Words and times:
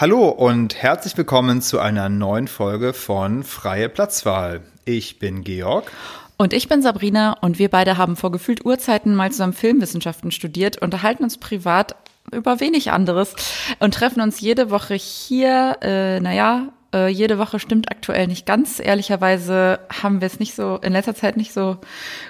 Hallo 0.00 0.30
und 0.30 0.82
herzlich 0.82 1.14
willkommen 1.18 1.60
zu 1.60 1.78
einer 1.78 2.08
neuen 2.08 2.48
Folge 2.48 2.94
von 2.94 3.44
Freie 3.44 3.90
Platzwahl. 3.90 4.62
Ich 4.86 5.18
bin 5.18 5.44
Georg. 5.44 5.92
Und 6.38 6.54
ich 6.54 6.68
bin 6.68 6.80
Sabrina 6.80 7.36
und 7.42 7.58
wir 7.58 7.68
beide 7.68 7.98
haben 7.98 8.16
vor 8.16 8.32
gefühlt 8.32 8.64
Urzeiten 8.64 9.14
mal 9.14 9.30
zusammen 9.30 9.52
Filmwissenschaften 9.52 10.30
studiert, 10.30 10.80
unterhalten 10.80 11.22
uns 11.22 11.36
privat 11.36 11.96
über 12.32 12.60
wenig 12.60 12.92
anderes 12.92 13.36
und 13.78 13.92
treffen 13.92 14.22
uns 14.22 14.40
jede 14.40 14.70
Woche 14.70 14.94
hier, 14.94 15.76
äh, 15.82 16.18
naja, 16.18 16.68
äh, 16.94 17.08
jede 17.08 17.36
Woche 17.36 17.58
stimmt 17.58 17.90
aktuell 17.90 18.26
nicht 18.26 18.46
ganz. 18.46 18.80
Ehrlicherweise 18.80 19.80
haben 20.02 20.22
wir 20.22 20.26
es 20.28 20.38
nicht 20.38 20.54
so 20.54 20.78
in 20.80 20.94
letzter 20.94 21.14
Zeit 21.14 21.36
nicht 21.36 21.52
so 21.52 21.76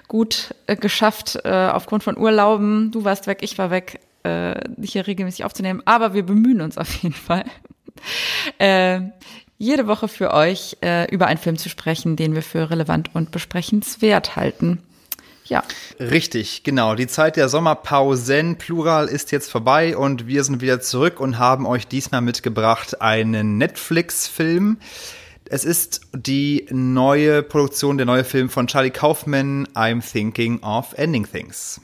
gut 0.09 0.57
äh, 0.67 0.75
geschafft 0.75 1.39
äh, 1.45 1.69
aufgrund 1.69 2.03
von 2.03 2.19
Urlauben. 2.19 2.91
Du 2.91 3.05
warst 3.05 3.29
weg, 3.29 3.39
ich 3.43 3.59
war 3.59 3.71
weg, 3.71 4.01
äh, 4.23 4.55
hier 4.83 5.07
regelmäßig 5.07 5.45
aufzunehmen. 5.45 5.83
Aber 5.85 6.15
wir 6.15 6.25
bemühen 6.25 6.61
uns 6.61 6.79
auf 6.79 6.93
jeden 7.03 7.15
Fall. 7.15 7.45
äh, 8.59 9.01
jede 9.59 9.87
Woche 9.87 10.09
für 10.09 10.33
euch 10.33 10.79
äh, 10.83 11.13
über 11.13 11.27
einen 11.27 11.39
Film 11.39 11.59
zu 11.59 11.69
sprechen, 11.69 12.17
den 12.17 12.35
wir 12.35 12.43
für 12.43 12.71
relevant 12.71 13.15
und 13.15 13.31
besprechenswert 13.31 14.37
halten. 14.37 14.83
Ja. 15.45 15.65
Richtig, 15.99 16.63
genau. 16.63 16.95
Die 16.95 17.09
Zeit 17.09 17.37
der 17.37 17.49
Sommerpausen, 17.49 18.57
Plural, 18.57 19.09
ist 19.09 19.33
jetzt 19.33 19.51
vorbei 19.51 19.97
und 19.97 20.29
wir 20.29 20.45
sind 20.45 20.61
wieder 20.61 20.81
zurück 20.81 21.19
und 21.19 21.39
haben 21.39 21.67
euch 21.67 21.89
diesmal 21.89 22.21
mitgebracht 22.21 23.03
einen 23.03 23.59
Netflix-Film. 23.59 24.79
Es 25.47 25.65
ist 25.65 26.03
die 26.15 26.67
neue 26.71 27.43
Produktion, 27.43 27.97
der 27.97 28.07
neue 28.07 28.23
Film 28.23 28.49
von 28.49 28.69
Charlie 28.69 28.91
Kaufman, 28.91 29.67
I'm 29.75 30.01
Thinking 30.01 30.63
of 30.63 30.95
Ending 30.97 31.27
Things. 31.29 31.81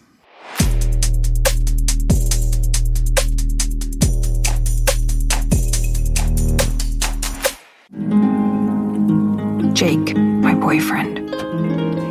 Jake, 9.72 10.14
my 10.16 10.54
boyfriend. 10.54 11.30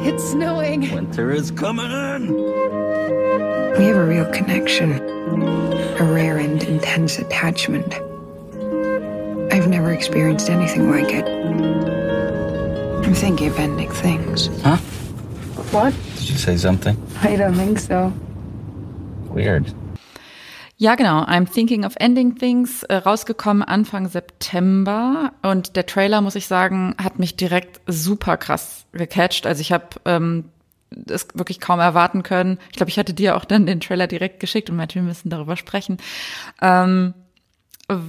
It's 0.04 0.32
snowing. 0.32 0.92
Winter 0.92 1.32
is 1.32 1.52
coming 1.52 1.92
in. 1.92 2.34
We 3.78 3.86
have 3.86 3.96
a 3.96 4.06
real 4.06 4.26
connection, 4.32 4.94
a 4.94 6.04
rare 6.04 6.40
and 6.40 6.64
intense 6.64 7.20
attachment. 7.20 7.94
I've 9.54 9.68
never 9.68 9.94
experienced 9.94 10.50
anything 10.50 10.90
like 10.90 11.14
it. 11.14 11.28
I'm 13.06 13.14
thinking 13.14 13.50
of 13.50 13.60
ending 13.60 13.92
things. 13.92 14.48
Huh? 14.64 14.78
What? 15.72 15.94
Did 16.16 16.30
you 16.32 16.38
say 16.38 16.58
something? 16.58 16.98
I 17.22 17.36
don't 17.36 17.54
think 17.54 17.78
so. 17.78 18.12
Weird. 19.30 19.72
Ja, 20.78 20.96
genau. 20.96 21.24
I'm 21.24 21.50
Thinking 21.50 21.86
of 21.86 21.94
Ending 21.98 22.36
Things, 22.36 22.84
äh, 22.84 22.96
rausgekommen 22.96 23.64
Anfang 23.64 24.08
September. 24.08 25.32
Und 25.42 25.76
der 25.78 25.86
Trailer, 25.86 26.20
muss 26.22 26.36
ich 26.36 26.48
sagen, 26.48 26.96
hat 27.02 27.18
mich 27.18 27.38
direkt 27.38 27.80
super 27.88 28.36
krass 28.36 28.86
gecatcht. 28.92 29.48
Also 29.48 29.62
ich 29.62 29.72
habe 29.72 29.86
ähm, 30.04 30.46
es 31.10 31.28
wirklich 31.34 31.62
kaum 31.62 31.80
erwarten 31.80 32.24
können. 32.24 32.60
Ich 32.72 32.78
glaube, 32.78 32.90
ich 32.90 33.00
hatte 33.00 33.14
dir 33.14 33.38
auch 33.38 33.46
dann 33.46 33.66
den 33.66 33.80
Trailer 33.80 34.08
direkt 34.08 34.42
geschickt 34.42 34.70
und 34.70 34.76
meinte, 34.76 34.96
wir 34.96 35.02
müssen 35.02 35.30
darüber 35.30 35.56
sprechen. 35.56 35.98
Ähm, 36.62 37.14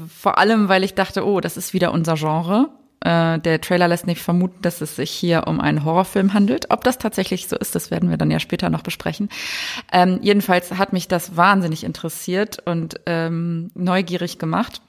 vor 0.08 0.38
allem, 0.38 0.68
weil 0.68 0.82
ich 0.82 0.94
dachte, 0.94 1.24
oh, 1.24 1.40
das 1.40 1.56
ist 1.56 1.72
wieder 1.72 1.92
unser 1.92 2.14
Genre. 2.14 2.70
Äh, 3.06 3.38
der 3.38 3.60
Trailer 3.60 3.86
lässt 3.86 4.08
nicht 4.08 4.20
vermuten, 4.20 4.60
dass 4.62 4.80
es 4.80 4.96
sich 4.96 5.12
hier 5.12 5.46
um 5.46 5.60
einen 5.60 5.84
Horrorfilm 5.84 6.34
handelt. 6.34 6.70
Ob 6.70 6.82
das 6.82 6.98
tatsächlich 6.98 7.46
so 7.46 7.56
ist, 7.56 7.76
das 7.76 7.92
werden 7.92 8.10
wir 8.10 8.16
dann 8.16 8.32
ja 8.32 8.40
später 8.40 8.68
noch 8.68 8.82
besprechen. 8.82 9.28
Ähm, 9.92 10.18
jedenfalls 10.22 10.72
hat 10.72 10.92
mich 10.92 11.06
das 11.06 11.36
wahnsinnig 11.36 11.84
interessiert 11.84 12.58
und 12.66 13.00
ähm, 13.06 13.70
neugierig 13.74 14.40
gemacht. 14.40 14.82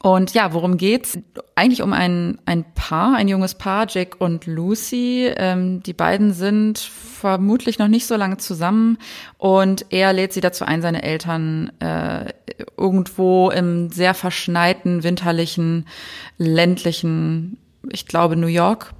Und 0.00 0.32
ja, 0.32 0.52
worum 0.52 0.76
geht's? 0.76 1.18
Eigentlich 1.56 1.82
um 1.82 1.92
ein, 1.92 2.38
ein 2.46 2.64
Paar, 2.74 3.16
ein 3.16 3.26
junges 3.26 3.56
Paar, 3.56 3.86
Jake 3.88 4.16
und 4.18 4.46
Lucy. 4.46 5.32
Ähm, 5.36 5.82
die 5.82 5.92
beiden 5.92 6.32
sind 6.32 6.78
vermutlich 6.78 7.78
noch 7.78 7.88
nicht 7.88 8.06
so 8.06 8.14
lange 8.14 8.36
zusammen 8.36 8.98
und 9.38 9.86
er 9.90 10.12
lädt 10.12 10.32
sie 10.32 10.40
dazu 10.40 10.64
ein, 10.64 10.82
seine 10.82 11.02
Eltern 11.02 11.72
äh, 11.80 12.32
irgendwo 12.76 13.50
im 13.50 13.90
sehr 13.90 14.14
verschneiten, 14.14 15.02
winterlichen, 15.02 15.86
ländlichen, 16.36 17.58
ich 17.90 18.06
glaube 18.06 18.36
New 18.36 18.46
York, 18.46 18.94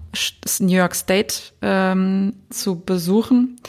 New 0.60 0.76
York 0.76 0.94
State 0.94 1.34
ähm, 1.62 2.34
zu 2.50 2.80
besuchen. 2.80 3.60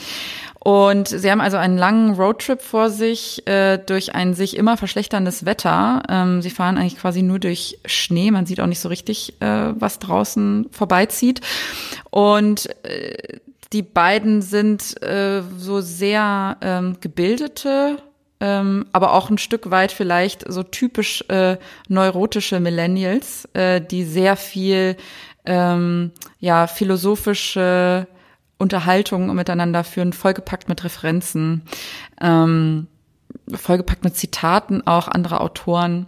Und 0.60 1.08
sie 1.08 1.32
haben 1.32 1.40
also 1.40 1.56
einen 1.56 1.78
langen 1.78 2.16
Roadtrip 2.16 2.62
vor 2.62 2.90
sich 2.90 3.48
äh, 3.48 3.78
durch 3.78 4.14
ein 4.14 4.34
sich 4.34 4.58
immer 4.58 4.76
verschlechterndes 4.76 5.46
Wetter. 5.46 6.04
Ähm, 6.10 6.42
sie 6.42 6.50
fahren 6.50 6.78
eigentlich 6.78 6.98
quasi 6.98 7.22
nur 7.22 7.40
durch 7.40 7.80
Schnee. 7.86 8.30
Man 8.30 8.46
sieht 8.46 8.60
auch 8.60 8.68
nicht 8.68 8.82
so 8.82 8.90
richtig, 8.90 9.42
äh, 9.42 9.74
was 9.80 10.00
draußen 10.00 10.68
vorbeizieht. 10.72 11.40
Und 12.12 12.70
äh, 12.86 13.40
die 13.72 13.84
beiden 13.84 14.42
sind 14.42 15.02
äh, 15.02 15.44
so 15.58 15.80
sehr 15.80 16.58
ähm, 16.62 16.98
gebildete, 17.00 17.98
ähm, 18.42 18.88
aber 18.94 19.14
auch 19.14 19.30
ein 19.30 19.38
Stück 19.38 19.70
weit 19.70 19.92
vielleicht 19.92 20.52
so 20.52 20.64
typisch 20.64 21.24
äh, 21.30 21.58
neurotische 21.88 22.60
Millennials, 22.60 23.48
äh, 23.54 23.80
die 23.80 24.04
sehr 24.04 24.36
viel 24.36 24.98
ähm, 25.50 26.12
ja 26.40 26.68
philosophische 26.68 28.08
Unterhaltungen 28.58 29.36
miteinander 29.36 29.84
führen, 29.84 30.14
vollgepackt 30.14 30.70
mit 30.70 30.84
Referenzen, 30.84 31.64
ähm, 32.22 32.88
vollgepackt 33.54 34.04
mit 34.04 34.16
Zitaten 34.16 34.86
auch 34.86 35.08
anderer 35.08 35.42
Autoren 35.42 36.08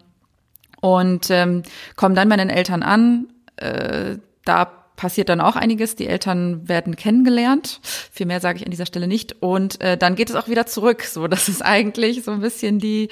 und 0.79 1.29
ähm, 1.29 1.63
kommen 1.95 2.15
dann 2.15 2.29
bei 2.29 2.37
den 2.37 2.49
Eltern 2.49 2.83
an. 2.83 3.27
Äh, 3.55 4.17
da 4.45 4.65
passiert 4.95 5.29
dann 5.29 5.41
auch 5.41 5.55
einiges. 5.55 5.95
Die 5.95 6.07
Eltern 6.07 6.67
werden 6.67 6.95
kennengelernt. 6.95 7.79
Viel 7.83 8.27
mehr 8.27 8.39
sage 8.39 8.59
ich 8.59 8.65
an 8.65 8.71
dieser 8.71 8.85
Stelle 8.85 9.07
nicht. 9.07 9.41
Und 9.41 9.81
äh, 9.81 9.97
dann 9.97 10.15
geht 10.15 10.29
es 10.29 10.35
auch 10.35 10.47
wieder 10.47 10.67
zurück. 10.67 11.03
So, 11.03 11.27
das 11.27 11.49
ist 11.49 11.63
eigentlich 11.63 12.23
so 12.23 12.31
ein 12.31 12.41
bisschen 12.41 12.77
die, 12.77 13.09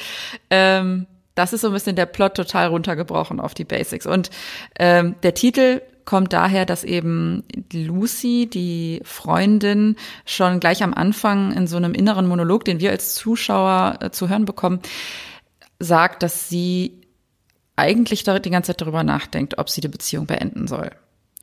ähm, 0.51 1.07
das 1.33 1.53
ist 1.53 1.61
so 1.61 1.67
ein 1.67 1.73
bisschen 1.73 1.95
der 1.95 2.05
Plot 2.05 2.35
total 2.35 2.67
runtergebrochen 2.67 3.39
auf 3.39 3.53
die 3.53 3.65
Basics. 3.65 4.05
Und 4.05 4.29
ähm, 4.77 5.15
der 5.23 5.33
Titel 5.33 5.81
kommt 6.09 6.33
daher, 6.33 6.65
dass 6.65 6.83
eben 6.83 7.43
Lucy, 7.71 8.49
die 8.51 8.99
Freundin, 9.03 9.95
schon 10.25 10.59
gleich 10.59 10.81
am 10.81 10.95
Anfang 10.95 11.51
in 11.51 11.67
so 11.67 11.77
einem 11.77 11.93
inneren 11.93 12.27
Monolog, 12.27 12.65
den 12.65 12.79
wir 12.79 12.89
als 12.89 13.13
Zuschauer 13.13 13.99
äh, 14.01 14.09
zu 14.09 14.27
hören 14.27 14.45
bekommen, 14.45 14.79
sagt, 15.77 16.23
dass 16.23 16.49
sie 16.49 16.99
eigentlich 17.75 18.23
die 18.23 18.49
ganze 18.49 18.71
Zeit 18.71 18.81
darüber 18.81 19.03
nachdenkt, 19.03 19.59
ob 19.59 19.69
sie 19.69 19.81
die 19.81 19.87
Beziehung 19.87 20.25
beenden 20.25 20.67
soll. 20.67 20.89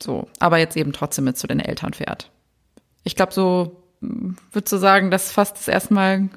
So, 0.03 0.27
aber 0.39 0.57
jetzt 0.57 0.75
eben 0.75 0.91
trotzdem 0.91 1.23
mit 1.23 1.37
zu 1.37 1.47
den 1.47 1.61
Eltern 1.61 1.93
fährt. 1.93 2.29
Ich 3.05 3.15
glaube, 3.15 3.31
so 3.31 3.83
hm, 4.01 4.35
würdest 4.51 4.73
du 4.73 4.77
sagen, 4.77 5.11
das 5.11 5.31
fasst 5.31 5.55
es 5.61 5.69
erstmal 5.69 6.27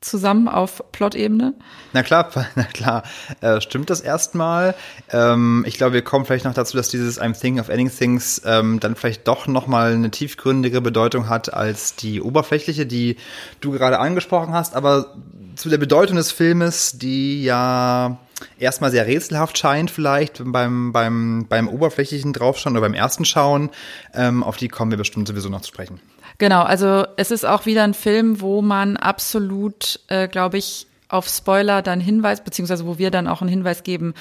zusammen 0.00 0.48
auf 0.48 0.82
Plot-Ebene? 0.92 1.54
Na 1.92 2.02
klar, 2.02 2.30
na 2.54 2.64
klar. 2.64 3.02
Äh, 3.40 3.60
stimmt 3.60 3.90
das 3.90 4.00
erstmal? 4.00 4.74
Ähm, 5.10 5.64
ich 5.66 5.76
glaube, 5.76 5.94
wir 5.94 6.02
kommen 6.02 6.24
vielleicht 6.24 6.44
noch 6.44 6.54
dazu, 6.54 6.76
dass 6.76 6.88
dieses 6.88 7.20
I'm 7.20 7.38
Thinking 7.38 7.60
of 7.60 7.68
Ending 7.68 7.90
Things 7.90 8.40
ähm, 8.44 8.80
dann 8.80 8.96
vielleicht 8.96 9.28
doch 9.28 9.46
nochmal 9.46 9.92
eine 9.92 10.10
tiefgründige 10.10 10.80
Bedeutung 10.80 11.28
hat 11.28 11.52
als 11.52 11.96
die 11.96 12.20
oberflächliche, 12.20 12.86
die 12.86 13.16
du 13.60 13.72
gerade 13.72 13.98
angesprochen 13.98 14.52
hast. 14.52 14.74
Aber 14.74 15.14
zu 15.56 15.68
der 15.68 15.78
Bedeutung 15.78 16.16
des 16.16 16.32
Filmes, 16.32 16.92
die 16.92 17.42
ja 17.44 18.18
erstmal 18.58 18.90
sehr 18.90 19.06
rätselhaft 19.06 19.58
scheint 19.58 19.90
vielleicht 19.90 20.42
beim, 20.44 20.92
beim, 20.92 21.46
beim 21.48 21.68
oberflächlichen 21.68 22.32
Draufschauen 22.32 22.74
oder 22.74 22.80
beim 22.80 22.94
ersten 22.94 23.24
Schauen, 23.24 23.70
ähm, 24.14 24.42
auf 24.42 24.56
die 24.56 24.68
kommen 24.68 24.90
wir 24.90 24.98
bestimmt 24.98 25.28
sowieso 25.28 25.48
noch 25.48 25.60
zu 25.60 25.68
sprechen. 25.68 26.00
Genau, 26.40 26.62
also 26.62 27.04
es 27.18 27.30
ist 27.30 27.44
auch 27.44 27.66
wieder 27.66 27.84
ein 27.84 27.92
Film, 27.92 28.40
wo 28.40 28.62
man 28.62 28.96
absolut, 28.96 30.00
äh, 30.08 30.26
glaube 30.26 30.56
ich, 30.56 30.86
auf 31.10 31.28
Spoiler 31.28 31.82
dann 31.82 32.00
Hinweis, 32.00 32.42
beziehungsweise 32.42 32.86
wo 32.86 32.96
wir 32.96 33.10
dann 33.10 33.28
auch 33.28 33.42
einen 33.42 33.50
Hinweis 33.50 33.82
geben 33.82 34.14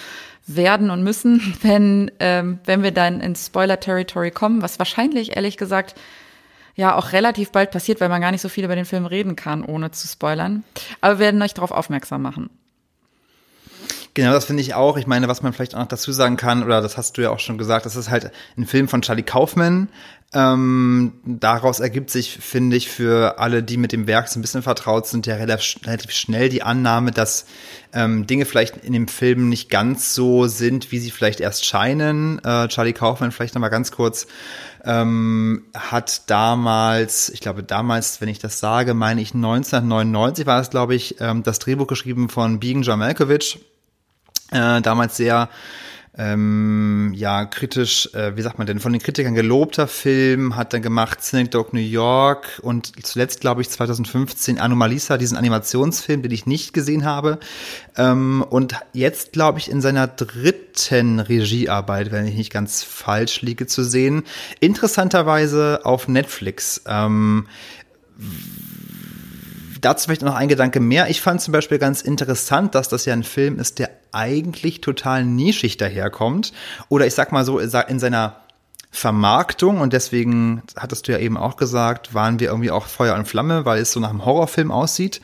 werden 0.46 0.90
und 0.90 1.02
müssen, 1.02 1.56
wenn, 1.62 2.12
ähm, 2.19 2.60
wenn 2.66 2.83
wir 2.83 2.92
dann 2.92 3.21
ins 3.21 3.45
Spoiler-Territory 3.45 4.31
kommen, 4.31 4.62
was 4.62 4.80
wahrscheinlich, 4.80 5.38
ehrlich 5.38 5.56
gesagt, 5.56 5.95
ja 6.75 6.94
auch 6.94 7.13
relativ 7.13 7.54
bald 7.54 7.71
passiert, 7.71 8.01
weil 8.01 8.10
man 8.10 8.19
gar 8.19 8.31
nicht 8.31 8.42
so 8.42 8.50
viel 8.50 8.66
über 8.66 8.75
den 8.75 8.83
Film 8.83 9.06
reden 9.06 9.38
kann, 9.38 9.63
ohne 9.63 9.92
zu 9.92 10.06
spoilern. 10.06 10.66
Aber 11.00 11.19
wir 11.19 11.25
werden 11.25 11.42
euch 11.42 11.54
darauf 11.54 11.71
aufmerksam 11.71 12.21
machen. 12.21 12.50
Genau, 14.19 14.33
das 14.33 14.44
finde 14.44 14.60
ich 14.60 14.74
auch. 14.74 14.98
Ich 14.98 15.07
meine, 15.07 15.30
was 15.30 15.44
man 15.44 15.54
vielleicht 15.54 15.75
auch 15.75 15.80
noch 15.80 15.88
dazu 15.88 16.12
sagen 16.12 16.36
kann, 16.36 16.62
oder 16.62 16.81
das 16.81 16.98
hast 16.98 17.18
du 17.18 17.21
ja 17.21 17.30
auch 17.30 17.39
schon 17.39 17.57
gesagt, 17.57 17.86
das 17.86 17.95
ist 17.95 18.10
halt 18.10 18.31
ein 18.57 18.66
Film 18.66 18.89
von 18.89 19.01
Charlie 19.01 19.24
Kaufman. 19.24 19.88
Ähm, 20.33 21.13
daraus 21.24 21.80
ergibt 21.80 22.10
sich, 22.10 22.38
finde 22.38 22.75
ich, 22.75 22.89
für 22.89 23.39
alle, 23.39 23.63
die 23.63 23.77
mit 23.77 23.94
dem 23.94 24.07
Werk 24.07 24.27
so 24.27 24.38
ein 24.38 24.42
bisschen 24.42 24.62
vertraut 24.62 25.07
sind, 25.07 25.25
ja 25.25 25.36
relativ, 25.36 26.12
schnell 26.12 26.50
die 26.50 26.63
Annahme, 26.63 27.12
dass 27.12 27.45
ähm, 27.94 28.27
Dinge 28.27 28.44
vielleicht 28.44 28.75
in 28.83 28.92
dem 28.92 29.07
Film 29.07 29.48
nicht 29.48 29.69
ganz 29.69 30.13
so 30.13 30.48
sind, 30.48 30.92
wie 30.92 31.00
sie 31.00 31.12
vielleicht 31.12 31.39
erst 31.39 31.66
scheinen. 31.66 32.39
Äh, 32.44 32.68
Charlie 32.68 32.92
Kaufman, 32.92 33.31
vielleicht 33.31 33.56
nochmal 33.56 33.69
ganz 33.69 33.89
kurz, 33.89 34.27
ähm, 34.83 35.63
hat 35.74 36.30
damals, 36.30 37.30
ich 37.30 37.39
glaube 37.39 37.63
damals, 37.63 38.19
wenn 38.19 38.27
ich 38.27 38.39
das 38.39 38.60
sage, 38.60 38.94
meine 38.94 39.21
ich 39.21 39.33
1999 39.33 40.45
war 40.45 40.60
es, 40.60 40.69
glaube 40.69 40.94
ich, 40.94 41.21
ähm, 41.21 41.42
das 41.42 41.60
Drehbuch 41.60 41.88
geschrieben 41.88 42.27
von 42.27 42.60
Biegen 42.60 42.81
John 42.81 43.00
Malkovich 43.00 43.60
äh, 44.51 44.81
damals 44.81 45.18
sehr 45.18 45.50
ähm, 46.19 47.13
ja 47.16 47.46
kritisch, 47.46 48.13
äh, 48.13 48.36
wie 48.36 48.42
sagt 48.42 48.57
man 48.57 48.68
denn, 48.68 48.81
von 48.81 48.92
den 48.92 49.01
Kritikern 49.01 49.36
gelobter 49.36 49.88
Film, 49.88 50.57
hat 50.57 50.74
dann 50.74 50.81
gemacht 50.81 51.19
Dog 51.51 51.74
New 51.74 51.80
York 51.80 52.60
und 52.62 53.06
zuletzt, 53.06 53.40
glaube 53.40 53.62
ich, 53.62 53.69
2015 53.69 54.60
Anomalisa, 54.60 55.18
diesen 55.18 55.38
Animationsfilm, 55.38 56.22
den 56.22 56.31
ich 56.31 56.46
nicht 56.46 56.74
gesehen 56.74 57.06
habe. 57.06 57.40
Ähm, 57.96 58.44
und 58.50 58.75
jetzt, 58.92 59.31
glaube 59.31 59.60
ich, 59.60 59.72
in 59.72 59.80
seiner 59.80 60.07
dritten 60.07 61.22
Regiearbeit, 61.22 62.12
wenn 62.12 62.28
ich 62.28 62.36
nicht 62.36 62.52
ganz 62.52 62.84
falsch 62.84 63.42
liege, 63.42 63.66
zu 63.66 63.84
sehen. 63.84 64.24
Interessanterweise 64.60 65.81
auf 65.84 66.10
Netflix. 66.10 66.81
Ähm, 66.86 67.48
dazu 69.80 70.06
vielleicht 70.06 70.24
noch 70.24 70.36
ein 70.36 70.50
Gedanke 70.50 70.81
mehr. 70.81 71.10
Ich 71.10 71.22
fand 71.22 71.40
zum 71.40 71.54
Beispiel 71.54 71.78
ganz 71.78 72.02
interessant, 72.02 72.75
dass 72.75 72.90
das 72.90 73.06
ja 73.06 73.13
ein 73.13 73.24
Film 73.24 73.57
ist, 73.57 73.80
der 73.80 73.90
eigentlich 74.11 74.81
total 74.81 75.25
nischig 75.25 75.77
daherkommt. 75.77 76.53
Oder 76.89 77.07
ich 77.07 77.13
sag 77.13 77.31
mal 77.31 77.45
so, 77.45 77.59
in 77.59 78.00
seiner 78.00 78.35
Vermarktung 78.91 79.81
und 79.81 79.94
deswegen 79.94 80.63
hattest 80.75 81.07
du 81.07 81.11
ja 81.11 81.19
eben 81.19 81.38
auch 81.38 81.57
gesagt, 81.57 82.13
waren 82.13 82.39
wir 82.39 82.50
irgendwie 82.50 82.71
auch 82.71 82.88
Feuer 82.88 83.15
und 83.15 83.27
Flamme, 83.27 83.65
weil 83.65 83.81
es 83.81 83.91
so 83.91 84.00
nach 84.00 84.09
einem 84.09 84.25
Horrorfilm 84.25 84.71
aussieht. 84.71 85.21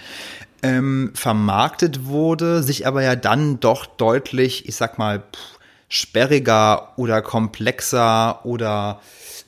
Ähm, 0.61 1.11
vermarktet 1.13 2.05
wurde, 2.05 2.63
sich 2.63 2.87
aber 2.87 3.03
ja 3.03 3.15
dann 3.15 3.59
doch 3.59 3.85
deutlich, 3.85 4.67
ich 4.67 4.75
sag 4.75 4.97
mal, 4.97 5.19
pff, 5.19 5.59
sperriger 5.89 6.93
oder 6.97 7.21
komplexer 7.21 8.45
oder 8.45 8.99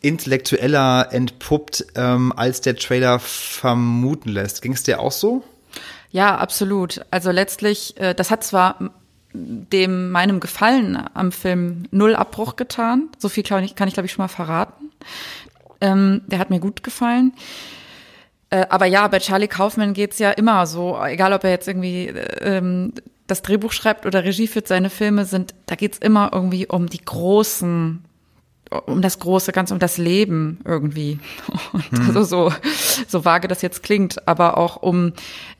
intellektueller 0.02 1.10
entpuppt, 1.12 1.86
ähm, 1.96 2.32
als 2.36 2.62
der 2.62 2.76
Trailer 2.76 3.20
vermuten 3.20 4.30
lässt. 4.30 4.62
Ging 4.62 4.74
es 4.74 4.84
dir 4.84 5.00
auch 5.00 5.12
so? 5.12 5.44
Ja, 6.12 6.38
absolut. 6.38 7.02
Also 7.12 7.32
letztlich, 7.32 7.98
äh, 7.98 8.14
das 8.14 8.32
hat 8.32 8.44
zwar 8.44 8.92
dem 9.72 10.12
meinem 10.12 10.40
Gefallen 10.40 10.98
am 11.14 11.32
Film 11.32 11.84
null 11.92 12.16
Abbruch 12.16 12.56
getan. 12.56 13.10
So 13.18 13.30
viel 13.30 13.44
kann 13.44 13.64
ich, 13.64 13.76
kann 13.76 13.88
ich 13.88 13.94
glaube 13.94 14.06
ich, 14.06 14.12
schon 14.12 14.24
mal 14.24 14.28
verraten. 14.28 14.92
Ähm, 15.82 16.22
der 16.28 16.40
hat 16.40 16.50
mir 16.50 16.60
gut 16.60 16.84
gefallen. 16.84 17.34
Äh, 18.50 18.66
aber 18.70 18.86
ja, 18.86 19.08
bei 19.08 19.20
Charlie 19.20 19.48
Kaufman 19.48 19.94
geht's 19.94 20.20
ja 20.20 20.32
immer 20.32 20.66
so, 20.66 20.98
egal 21.04 21.34
ob 21.34 21.44
er 21.44 21.52
jetzt 21.52 21.68
irgendwie 21.68 22.08
äh, 22.08 22.58
ähm, 22.58 22.94
das 23.28 23.42
Drehbuch 23.42 23.74
schreibt 23.74 24.06
oder 24.06 24.24
Regie 24.24 24.48
führt, 24.48 24.68
seine 24.68 24.90
Filme 24.90 25.26
sind, 25.26 25.54
da 25.66 25.76
geht's 25.76 25.98
immer 25.98 26.32
irgendwie 26.34 26.66
um 26.68 26.88
die 26.88 27.04
großen 27.04 28.04
um 28.86 29.02
das 29.02 29.20
große 29.20 29.54
Ganze, 29.54 29.74
um 29.74 29.80
das 29.80 29.98
Leben 29.98 30.60
irgendwie. 30.66 31.20
Und 31.74 31.92
hm. 31.92 32.08
also 32.08 32.24
so, 32.24 32.54
so 33.08 33.24
vage 33.24 33.48
das 33.48 33.62
jetzt 33.62 33.82
klingt, 33.82 34.28
aber 34.28 34.58
auch 34.58 34.78
um 34.78 35.14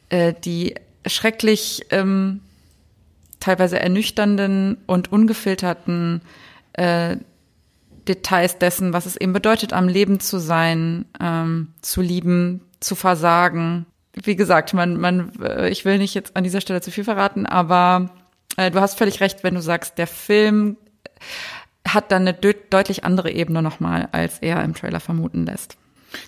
äh, 0.10 0.34
die 0.44 0.76
schrecklich 1.06 1.86
ähm, 1.92 2.42
teilweise 3.40 3.80
ernüchternden 3.80 4.78
und 4.86 5.12
ungefilterten 5.12 6.22
äh, 6.74 7.18
Details 8.08 8.58
dessen, 8.58 8.94
was 8.94 9.06
es 9.06 9.18
eben 9.18 9.34
bedeutet, 9.34 9.74
am 9.74 9.88
Leben 9.88 10.20
zu 10.20 10.40
sein, 10.40 11.06
ähm, 11.20 11.74
zu 11.82 12.02
lieben, 12.02 12.62
zu 12.80 12.96
versagen. 12.96 13.86
Wie 14.14 14.36
gesagt, 14.36 14.74
man, 14.74 14.98
man, 14.98 15.32
äh, 15.42 15.70
ich 15.70 15.86
will 15.86 15.98
nicht 15.98 16.14
jetzt 16.14 16.36
an 16.36 16.44
dieser 16.44 16.62
Stelle 16.62 16.82
zu 16.82 16.92
viel 16.92 17.04
verraten, 17.04 17.46
aber 17.46 18.10
äh, 18.56 18.72
du 18.72 18.80
hast 18.80 18.98
völlig 18.98 19.20
recht, 19.20 19.44
wenn 19.44 19.56
du 19.56 19.62
sagst, 19.62 19.98
der 19.98 20.08
Film 20.08 20.78
hat 21.88 22.12
dann 22.12 22.24
eine 22.24 22.34
de 22.34 22.56
deutlich 22.70 23.04
andere 23.04 23.32
Ebene 23.32 23.62
nochmal, 23.62 24.10
als 24.12 24.40
er 24.40 24.64
im 24.64 24.74
Trailer 24.74 25.00
vermuten 25.00 25.46
lässt. 25.46 25.78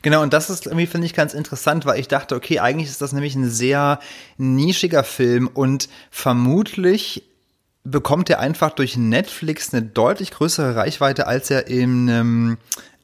Genau, 0.01 0.21
und 0.21 0.33
das 0.33 0.49
ist 0.49 0.65
irgendwie, 0.65 0.87
finde 0.87 1.07
ich, 1.07 1.13
ganz 1.13 1.33
interessant, 1.33 1.85
weil 1.85 1.99
ich 1.99 2.07
dachte, 2.07 2.35
okay, 2.35 2.59
eigentlich 2.59 2.89
ist 2.89 3.01
das 3.01 3.13
nämlich 3.13 3.35
ein 3.35 3.49
sehr 3.49 3.99
nischiger 4.37 5.03
Film 5.03 5.47
und 5.47 5.89
vermutlich 6.11 7.23
bekommt 7.83 8.29
er 8.29 8.39
einfach 8.39 8.71
durch 8.71 8.97
Netflix 8.97 9.73
eine 9.73 9.83
deutlich 9.83 10.31
größere 10.31 10.75
Reichweite, 10.75 11.27
als 11.27 11.49
er 11.49 11.67
in 11.67 12.09
einem 12.09 12.57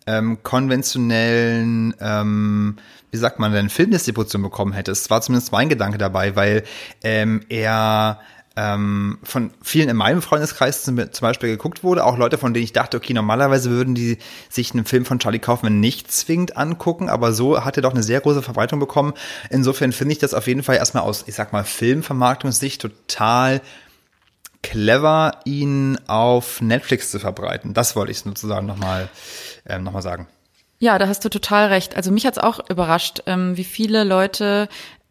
ähm, 0.08 0.44
konventionellen, 0.44 1.96
ähm, 2.00 2.78
wie 3.12 3.18
sagt 3.18 3.40
man 3.40 3.52
denn, 3.52 3.70
Filmdistribution 3.70 4.42
bekommen 4.42 4.74
hätte. 4.74 4.92
Es 4.92 5.10
war 5.10 5.22
zumindest 5.22 5.52
mein 5.52 5.70
Gedanke 5.70 5.98
dabei, 5.98 6.36
weil 6.36 6.64
ähm, 7.04 7.42
er 7.50 8.20
ähm, 8.58 9.18
von 9.24 9.52
vielen 9.62 9.90
in 9.90 9.98
meinem 9.98 10.22
Freundeskreis 10.22 10.84
zum, 10.84 10.98
zum, 11.12 11.26
Beispiel 11.26 11.50
geguckt 11.50 11.84
wurde, 11.84 12.06
auch 12.06 12.18
Leute, 12.18 12.38
von 12.38 12.54
denen 12.54 12.64
ich 12.64 12.74
dachte, 12.74 12.98
okay, 12.98 13.14
normalerweise 13.14 13.70
würden 13.70 13.96
die 13.96 14.18
sich 14.50 14.74
einen 14.74 14.86
Film 14.86 15.06
von 15.06 15.20
Charlie 15.20 15.40
Kaufman 15.40 15.80
nicht 15.80 16.12
zwingend 16.12 16.56
angucken, 16.56 17.10
aber 17.10 17.34
so 17.34 17.66
hat 17.66 17.78
er 17.78 17.82
doch 17.82 17.92
eine 17.92 18.04
sehr 18.04 18.22
große 18.22 18.42
Verbreitung 18.42 18.80
bekommen. 18.80 19.14
Insofern 19.50 19.92
finde 19.92 20.14
ich 20.14 20.20
das 20.20 20.34
auf 20.34 20.48
jeden 20.48 20.64
Fall 20.64 20.78
erstmal 20.78 21.04
aus, 21.04 21.26
ich 21.28 21.36
sag 21.36 21.52
mal, 21.52 21.66
Filmvermarktungssicht 21.66 22.82
total 22.82 23.62
clever, 24.62 25.40
ihn 25.44 25.98
auf 26.08 26.62
Netflix 26.62 27.12
zu 27.12 27.20
verbreiten. 27.20 27.74
Das 27.74 27.96
wollte 27.96 28.12
ich 28.12 28.20
sozusagen 28.20 28.66
nochmal 28.66 29.10
ähm, 29.68 29.84
noch 29.84 30.00
sagen. 30.02 30.28
Ja, 30.80 30.98
da 30.98 31.08
hast 31.08 31.24
du 31.24 31.30
total 31.30 31.68
recht. 31.68 31.96
Also 31.96 32.12
mich 32.12 32.26
hat's 32.26 32.38
auch 32.38 32.60
überrascht, 32.70 33.22
ähm, 33.28 33.58
wie 33.58 33.64
viele 33.64 34.04
Leute 34.04 34.68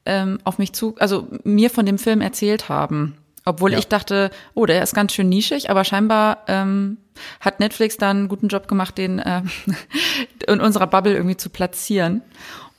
ähm, 0.07 0.39
auf 0.45 0.59
mich 0.59 0.73
zu, 0.73 0.97
also 0.99 1.29
mir 1.45 1.71
von 1.71 1.87
dem 1.87 1.99
Film 1.99 2.21
erzählt 2.21 2.69
haben. 2.69 3.17
Obwohl 3.45 3.73
ja. 3.73 3.79
ich 3.79 3.89
dachte, 3.89 4.31
oh, 4.55 4.67
der 4.67 4.83
ist 4.83 4.95
ganz 4.95 5.13
schön 5.13 5.29
nischig, 5.29 5.71
aber 5.71 5.85
scheinbar 5.85 6.39
ähm, 6.49 6.97
hat 7.41 7.61
Netflix 7.61 7.97
da 7.97 8.11
einen 8.11 8.29
guten 8.29 8.49
Job 8.49 8.69
gemacht, 8.69 8.97
den 8.97 9.19
äh, 9.19 9.43
in 10.47 10.61
unserer 10.61 10.87
Bubble 10.87 11.15
irgendwie 11.15 11.37
zu 11.37 11.51
platzieren. 11.51 12.23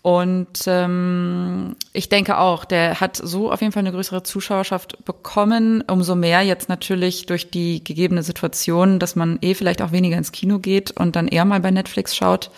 Und 0.02 0.66
ähm, 0.68 1.76
ich 1.92 2.10
denke 2.10 2.38
auch, 2.38 2.66
der 2.66 3.00
hat 3.00 3.18
so 3.18 3.52
auf 3.52 3.62
jeden 3.62 3.74
Fall 3.74 3.82
eine 3.82 3.92
größere 3.92 4.22
Zuschauerschaft 4.22 5.04
bekommen. 5.04 5.84
Umso 5.88 6.14
mehr 6.14 6.44
jetzt 6.44 6.70
natürlich 6.70 7.26
durch 7.26 7.50
die 7.50 7.84
gegebene 7.84 8.22
Situation, 8.22 9.00
dass 9.00 9.16
man 9.16 9.40
eh 9.42 9.56
vielleicht 9.56 9.82
auch 9.82 9.92
weniger 9.92 10.16
ins 10.16 10.32
Kino 10.32 10.60
geht 10.60 10.92
und 10.92 11.16
dann 11.16 11.28
eher 11.28 11.44
mal 11.44 11.60
bei 11.60 11.72
Netflix 11.72 12.16
schaut. 12.16 12.52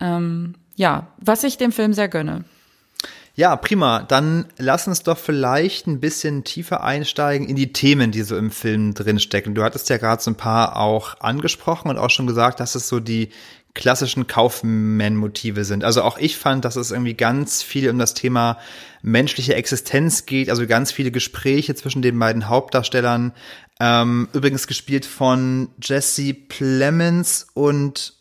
Ähm, 0.00 0.54
ja, 0.76 1.08
was 1.18 1.44
ich 1.44 1.58
dem 1.58 1.72
Film 1.72 1.92
sehr 1.92 2.08
gönne. 2.08 2.44
Ja, 3.38 3.54
prima. 3.54 4.02
Dann 4.02 4.46
lass 4.56 4.88
uns 4.88 5.02
doch 5.02 5.18
vielleicht 5.18 5.86
ein 5.86 6.00
bisschen 6.00 6.42
tiefer 6.42 6.82
einsteigen 6.82 7.46
in 7.46 7.54
die 7.54 7.70
Themen, 7.74 8.10
die 8.10 8.22
so 8.22 8.34
im 8.34 8.50
Film 8.50 8.94
drinstecken. 8.94 9.54
Du 9.54 9.62
hattest 9.62 9.90
ja 9.90 9.98
gerade 9.98 10.22
so 10.22 10.30
ein 10.30 10.36
paar 10.36 10.76
auch 10.76 11.20
angesprochen 11.20 11.90
und 11.90 11.98
auch 11.98 12.08
schon 12.08 12.26
gesagt, 12.26 12.60
dass 12.60 12.74
es 12.74 12.88
so 12.88 12.98
die 12.98 13.28
klassischen 13.74 14.26
Kaufman-Motive 14.26 15.66
sind. 15.66 15.84
Also 15.84 16.00
auch 16.02 16.16
ich 16.16 16.38
fand, 16.38 16.64
dass 16.64 16.76
es 16.76 16.92
irgendwie 16.92 17.12
ganz 17.12 17.62
viel 17.62 17.90
um 17.90 17.98
das 17.98 18.14
Thema 18.14 18.56
menschliche 19.02 19.54
Existenz 19.54 20.24
geht, 20.24 20.48
also 20.48 20.66
ganz 20.66 20.90
viele 20.90 21.10
Gespräche 21.10 21.74
zwischen 21.74 22.00
den 22.00 22.18
beiden 22.18 22.48
Hauptdarstellern. 22.48 23.34
Ähm, 23.78 24.28
übrigens 24.32 24.66
gespielt 24.66 25.04
von 25.04 25.68
Jesse 25.82 26.32
Plemons 26.32 27.48
und 27.52 28.14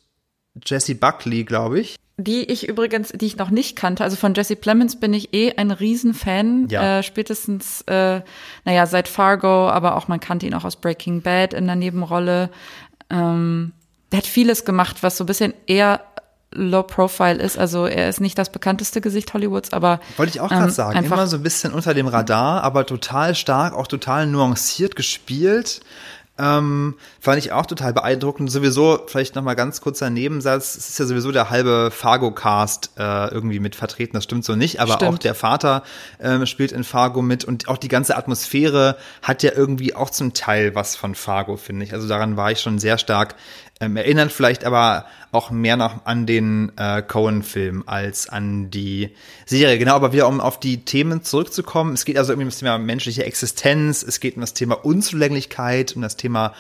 Jesse 0.66 0.96
Buckley, 0.96 1.46
glaube 1.46 1.80
ich 1.80 1.96
die 2.18 2.50
ich 2.50 2.68
übrigens, 2.68 3.10
die 3.10 3.26
ich 3.26 3.38
noch 3.38 3.50
nicht 3.50 3.76
kannte. 3.76 4.04
Also 4.04 4.16
von 4.16 4.34
Jesse 4.34 4.56
Plemons 4.56 5.00
bin 5.00 5.14
ich 5.14 5.34
eh 5.34 5.54
ein 5.58 5.72
Riesenfan. 5.72 6.68
Ja. 6.70 7.00
Äh, 7.00 7.04
spätestens, 7.04 7.82
äh, 7.88 8.22
naja, 8.64 8.86
seit 8.86 9.08
Fargo, 9.08 9.70
aber 9.70 9.98
auch 9.98 10.08
man 10.08 10.20
kannte 10.20 10.46
ihn 10.46 10.54
auch 10.54 10.64
aus 10.64 10.78
Breaking 10.78 11.22
Bad 11.22 11.54
in 11.54 11.66
der 11.66 11.76
Nebenrolle. 11.76 12.50
Ähm, 13.10 13.74
der 14.12 14.20
hat 14.20 14.28
vieles 14.28 14.64
gemacht, 14.64 15.04
was 15.04 15.18
so 15.18 15.24
ein 15.24 15.28
bisschen 15.28 15.54
eher 15.68 16.02
Low 16.52 16.84
Profile 16.84 17.36
ist. 17.36 17.58
Also 17.58 17.86
er 17.86 18.08
ist 18.08 18.22
nicht 18.22 18.38
das 18.38 18.50
bekannteste 18.50 19.02
Gesicht 19.02 19.34
Hollywoods, 19.34 19.74
aber 19.74 20.00
wollte 20.16 20.32
ich 20.32 20.40
auch 20.40 20.48
gerade 20.48 20.66
ähm, 20.66 20.70
sagen, 20.70 21.04
immer 21.04 21.28
so 21.28 21.36
ein 21.36 21.44
bisschen 21.44 21.74
unter 21.74 21.94
dem 21.94 22.08
Radar, 22.08 22.64
aber 22.64 22.86
total 22.86 23.36
stark, 23.36 23.74
auch 23.74 23.88
total 23.88 24.26
nuanciert 24.26 24.96
gespielt. 24.96 25.82
Ähm, 26.38 26.96
fand 27.22 27.38
ich 27.38 27.54
auch 27.54 27.66
total 27.66 27.94
beeindruckend. 27.94 28.52
Sowieso, 28.52 29.00
vielleicht 29.08 29.36
nochmal 29.36 29.56
ganz 29.56 29.80
kurzer 29.80 30.10
Nebensatz, 30.10 30.76
es 30.76 30.90
ist 30.90 31.00
ja 31.00 31.06
sowieso 31.06 31.32
der 31.32 31.50
halbe 31.50 31.92
Fargo-Cast 31.92 32.92
äh, 32.98 33.28
irgendwie 33.30 33.60
mit 33.60 33.76
vertreten, 33.76 34.14
das 34.16 34.26
stimmt 34.26 34.44
so 34.44 34.56
nicht, 34.56 34.82
aber 34.82 34.96
stimmt. 34.96 35.14
auch 35.14 35.18
der 35.18 35.34
Vater 35.34 35.84
ähm, 36.20 36.46
spielt 36.46 36.74
in 36.74 36.84
Fargo 36.84 37.22
mit 37.22 37.46
und 37.46 37.70
auch 37.70 37.78
die 37.78 37.88
ganze 37.88 38.18
Atmosphäre 38.18 38.98
hat 39.22 39.44
ja 39.44 39.52
irgendwie 39.56 39.96
auch 39.96 40.10
zum 40.10 40.34
Teil 40.34 40.76
was 40.76 40.98
von 40.98 41.16
Fargo, 41.16 41.56
finde 41.56 41.86
ich. 41.86 41.94
Also 41.94 42.08
daran 42.08 42.36
war 42.36 42.52
ich 42.52 42.60
schon 42.60 42.80
sehr 42.80 42.98
stark 42.98 43.36
ähm, 43.82 43.98
erinnern 43.98 44.30
vielleicht 44.30 44.64
aber 44.64 45.06
auch 45.32 45.52
mehr 45.52 45.76
noch 45.76 46.06
an 46.06 46.26
den 46.26 46.72
äh, 46.78 47.02
Cohen-Film 47.02 47.84
als 47.86 48.30
an 48.30 48.72
die 48.72 49.12
Serie. 49.46 49.78
Genau, 49.78 49.96
aber 49.96 50.14
wieder 50.14 50.28
um 50.28 50.40
auf 50.40 50.60
die 50.60 50.86
Themen 50.86 51.24
zurückzukommen. 51.24 51.94
Es 51.94 52.06
geht 52.06 52.18
also 52.18 52.32
irgendwie 52.32 52.46
um 52.46 52.50
das 52.52 52.60
Thema 52.60 52.78
menschliche 52.78 53.26
Existenz, 53.26 54.02
es 54.02 54.20
geht 54.20 54.36
um 54.36 54.42
das 54.42 54.54
Thema 54.54 54.76
Unzulänglichkeit, 54.86 55.96
um 55.96 56.02
das 56.02 56.16
Thema 56.16 56.54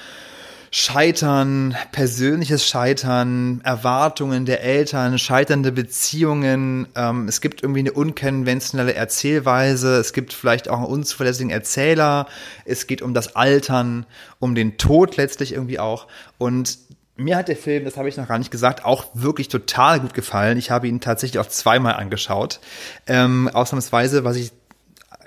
Scheitern, 0.77 1.73
persönliches 1.93 2.67
Scheitern, 2.67 3.61
Erwartungen 3.63 4.45
der 4.45 4.61
Eltern, 4.61 5.17
scheiternde 5.17 5.71
Beziehungen. 5.71 6.89
Ähm, 6.95 7.29
es 7.29 7.39
gibt 7.39 7.63
irgendwie 7.63 7.79
eine 7.79 7.93
unkonventionelle 7.93 8.93
Erzählweise. 8.93 9.95
Es 9.95 10.11
gibt 10.11 10.33
vielleicht 10.33 10.67
auch 10.67 10.79
einen 10.79 10.87
unzuverlässigen 10.87 11.49
Erzähler. 11.49 12.27
Es 12.65 12.87
geht 12.87 13.01
um 13.01 13.13
das 13.13 13.37
Altern, 13.37 14.05
um 14.39 14.53
den 14.53 14.77
Tod 14.77 15.15
letztlich 15.15 15.53
irgendwie 15.53 15.79
auch. 15.79 16.07
Und 16.37 16.77
mir 17.17 17.37
hat 17.37 17.47
der 17.47 17.55
Film, 17.55 17.85
das 17.85 17.97
habe 17.97 18.09
ich 18.09 18.17
noch 18.17 18.27
gar 18.27 18.37
nicht 18.37 18.51
gesagt, 18.51 18.83
auch 18.83 19.05
wirklich 19.13 19.47
total 19.47 19.99
gut 19.99 20.13
gefallen. 20.13 20.57
Ich 20.57 20.71
habe 20.71 20.87
ihn 20.87 20.99
tatsächlich 20.99 21.39
auch 21.39 21.47
zweimal 21.47 21.93
angeschaut. 21.93 22.59
Ähm, 23.07 23.49
ausnahmsweise, 23.53 24.23
was 24.23 24.35
ich 24.35 24.51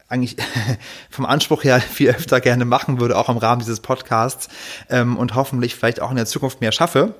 eigentlich 0.08 0.36
vom 1.10 1.26
Anspruch 1.26 1.64
her 1.64 1.80
viel 1.80 2.10
öfter 2.10 2.40
gerne 2.40 2.64
machen 2.64 3.00
würde, 3.00 3.16
auch 3.16 3.28
im 3.28 3.38
Rahmen 3.38 3.60
dieses 3.60 3.80
Podcasts 3.80 4.48
ähm, 4.90 5.16
und 5.16 5.34
hoffentlich 5.34 5.74
vielleicht 5.74 6.00
auch 6.00 6.10
in 6.10 6.16
der 6.16 6.26
Zukunft 6.26 6.60
mehr 6.60 6.72
schaffe. 6.72 7.14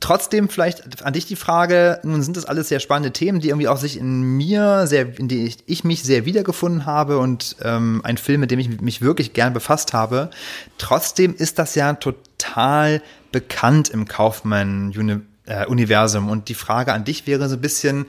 Trotzdem 0.00 0.48
vielleicht 0.48 1.04
an 1.04 1.12
dich 1.12 1.26
die 1.26 1.36
Frage, 1.36 2.00
nun 2.02 2.20
sind 2.20 2.36
das 2.36 2.46
alles 2.46 2.68
sehr 2.68 2.80
spannende 2.80 3.12
Themen, 3.12 3.38
die 3.38 3.50
irgendwie 3.50 3.68
auch 3.68 3.76
sich 3.76 3.96
in 3.96 4.22
mir 4.22 4.88
sehr, 4.88 5.16
in 5.18 5.28
die 5.28 5.44
ich, 5.44 5.58
ich 5.66 5.84
mich 5.84 6.02
sehr 6.02 6.26
wiedergefunden 6.26 6.84
habe 6.84 7.18
und 7.18 7.54
ähm, 7.62 8.00
ein 8.04 8.18
Film, 8.18 8.40
mit 8.40 8.50
dem 8.50 8.58
ich 8.58 8.80
mich 8.80 9.02
wirklich 9.02 9.34
gern 9.34 9.52
befasst 9.52 9.92
habe. 9.92 10.30
Trotzdem 10.78 11.32
ist 11.34 11.60
das 11.60 11.76
ja 11.76 11.92
total 11.92 13.02
bekannt 13.30 13.88
im 13.88 14.08
Kaufmann-Universum. 14.08 16.28
Und 16.28 16.48
die 16.48 16.54
Frage 16.54 16.92
an 16.92 17.04
dich 17.04 17.28
wäre 17.28 17.48
so 17.48 17.54
ein 17.54 17.60
bisschen, 17.60 18.06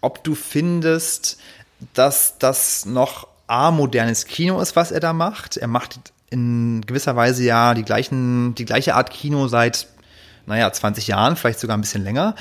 ob 0.00 0.24
du 0.24 0.34
findest, 0.34 1.38
dass 1.92 2.38
das 2.38 2.86
noch 2.86 3.28
A, 3.46 3.70
modernes 3.70 4.24
Kino 4.24 4.58
ist, 4.60 4.74
was 4.74 4.90
er 4.90 5.00
da 5.00 5.12
macht. 5.12 5.58
Er 5.58 5.68
macht 5.68 6.00
in 6.30 6.80
gewisser 6.86 7.14
Weise 7.14 7.44
ja 7.44 7.74
die 7.74 7.84
gleichen, 7.84 8.54
die 8.54 8.64
gleiche 8.64 8.94
Art 8.94 9.10
Kino 9.10 9.48
seit 9.48 9.88
naja, 10.46 10.72
20 10.72 11.06
Jahren, 11.06 11.36
vielleicht 11.36 11.60
sogar 11.60 11.76
ein 11.76 11.80
bisschen 11.80 12.04
länger. 12.04 12.34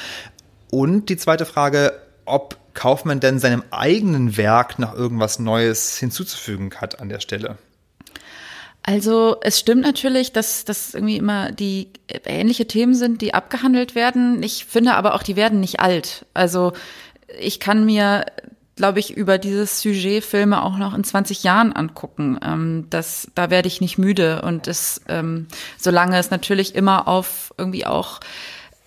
Und 0.71 1.09
die 1.09 1.17
zweite 1.17 1.45
Frage, 1.45 1.93
ob 2.25 2.57
Kaufmann 2.74 3.19
denn 3.19 3.39
seinem 3.39 3.63
eigenen 3.71 4.38
Werk 4.38 4.79
noch 4.79 4.93
irgendwas 4.93 5.39
Neues 5.39 5.97
hinzuzufügen 5.97 6.71
hat 6.79 7.00
an 7.00 7.09
der 7.09 7.19
Stelle. 7.19 7.57
Also 8.83 9.38
es 9.41 9.59
stimmt 9.59 9.81
natürlich, 9.81 10.31
dass 10.31 10.63
das 10.63 10.93
irgendwie 10.93 11.17
immer 11.17 11.51
die 11.51 11.89
ähnliche 12.25 12.67
Themen 12.67 12.93
sind, 12.93 13.21
die 13.21 13.33
abgehandelt 13.33 13.95
werden. 13.95 14.43
Ich 14.43 14.65
finde 14.65 14.93
aber 14.93 15.15
auch, 15.15 15.24
die 15.24 15.35
werden 15.35 15.59
nicht 15.59 15.79
alt. 15.79 16.25
Also 16.35 16.74
ich 17.39 17.59
kann 17.59 17.85
mir, 17.85 18.25
glaube 18.75 19.00
ich, 19.00 19.15
über 19.15 19.38
dieses 19.38 19.82
Sujet 19.82 20.24
Filme 20.24 20.62
auch 20.62 20.77
noch 20.77 20.94
in 20.94 21.03
20 21.03 21.44
Jahren 21.44 21.74
angucken. 21.74 22.39
Ähm, 22.44 22.88
das, 22.89 23.29
da 23.36 23.50
werde 23.50 23.67
ich 23.67 23.82
nicht 23.82 23.98
müde. 23.98 24.41
Und 24.41 24.67
es, 24.67 25.01
ähm, 25.08 25.48
solange 25.77 26.17
es 26.17 26.29
natürlich 26.29 26.75
immer 26.75 27.08
auf 27.08 27.53
irgendwie 27.58 27.86
auch 27.86 28.20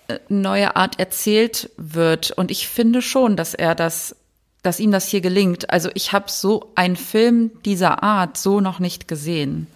äh, 0.08 0.18
neue 0.28 0.76
Art 0.76 0.98
erzählt 0.98 1.70
wird. 1.76 2.32
Und 2.32 2.50
ich 2.50 2.68
finde 2.68 3.00
schon, 3.00 3.36
dass 3.36 3.54
er 3.54 3.74
das, 3.74 4.14
dass 4.62 4.80
ihm 4.80 4.92
das 4.92 5.08
hier 5.08 5.22
gelingt. 5.22 5.70
Also 5.70 5.90
ich 5.94 6.12
habe 6.12 6.26
so 6.28 6.72
einen 6.74 6.96
Film 6.96 7.50
dieser 7.64 8.02
Art 8.02 8.36
so 8.36 8.60
noch 8.60 8.80
nicht 8.80 9.08
gesehen. 9.08 9.68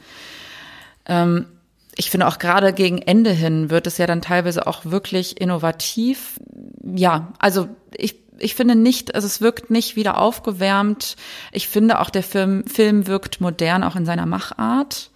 Ähm, 1.07 1.47
ich 1.97 2.11
finde 2.11 2.26
auch 2.26 2.38
gerade 2.38 2.73
gegen 2.73 2.99
Ende 2.99 3.31
hin 3.31 3.71
wird 3.71 3.87
es 3.87 3.99
ja 3.99 4.07
dann 4.07 4.23
teilweise 4.23 4.66
auch 4.66 4.85
wirklich 4.85 5.40
innovativ. 5.40 6.38
Ja, 6.83 7.33
also 7.38 7.69
ich, 7.97 8.22
ich 8.42 8.54
finde 8.54 8.75
nicht, 8.75 9.14
also 9.14 9.26
es 9.26 9.40
wirkt 9.40 9.70
nicht 9.70 9.96
wieder 9.96 10.18
aufgewärmt. 10.18 11.16
Ich 11.52 11.68
finde 11.68 12.00
auch 12.00 12.11
der 12.11 12.22
Film, 12.22 12.64
Film 12.66 13.06
wirkt 13.06 13.40
modern 13.40 13.84
auch 13.84 13.96
in 13.96 14.04
seiner 14.04 14.26
Machart. 14.26 15.11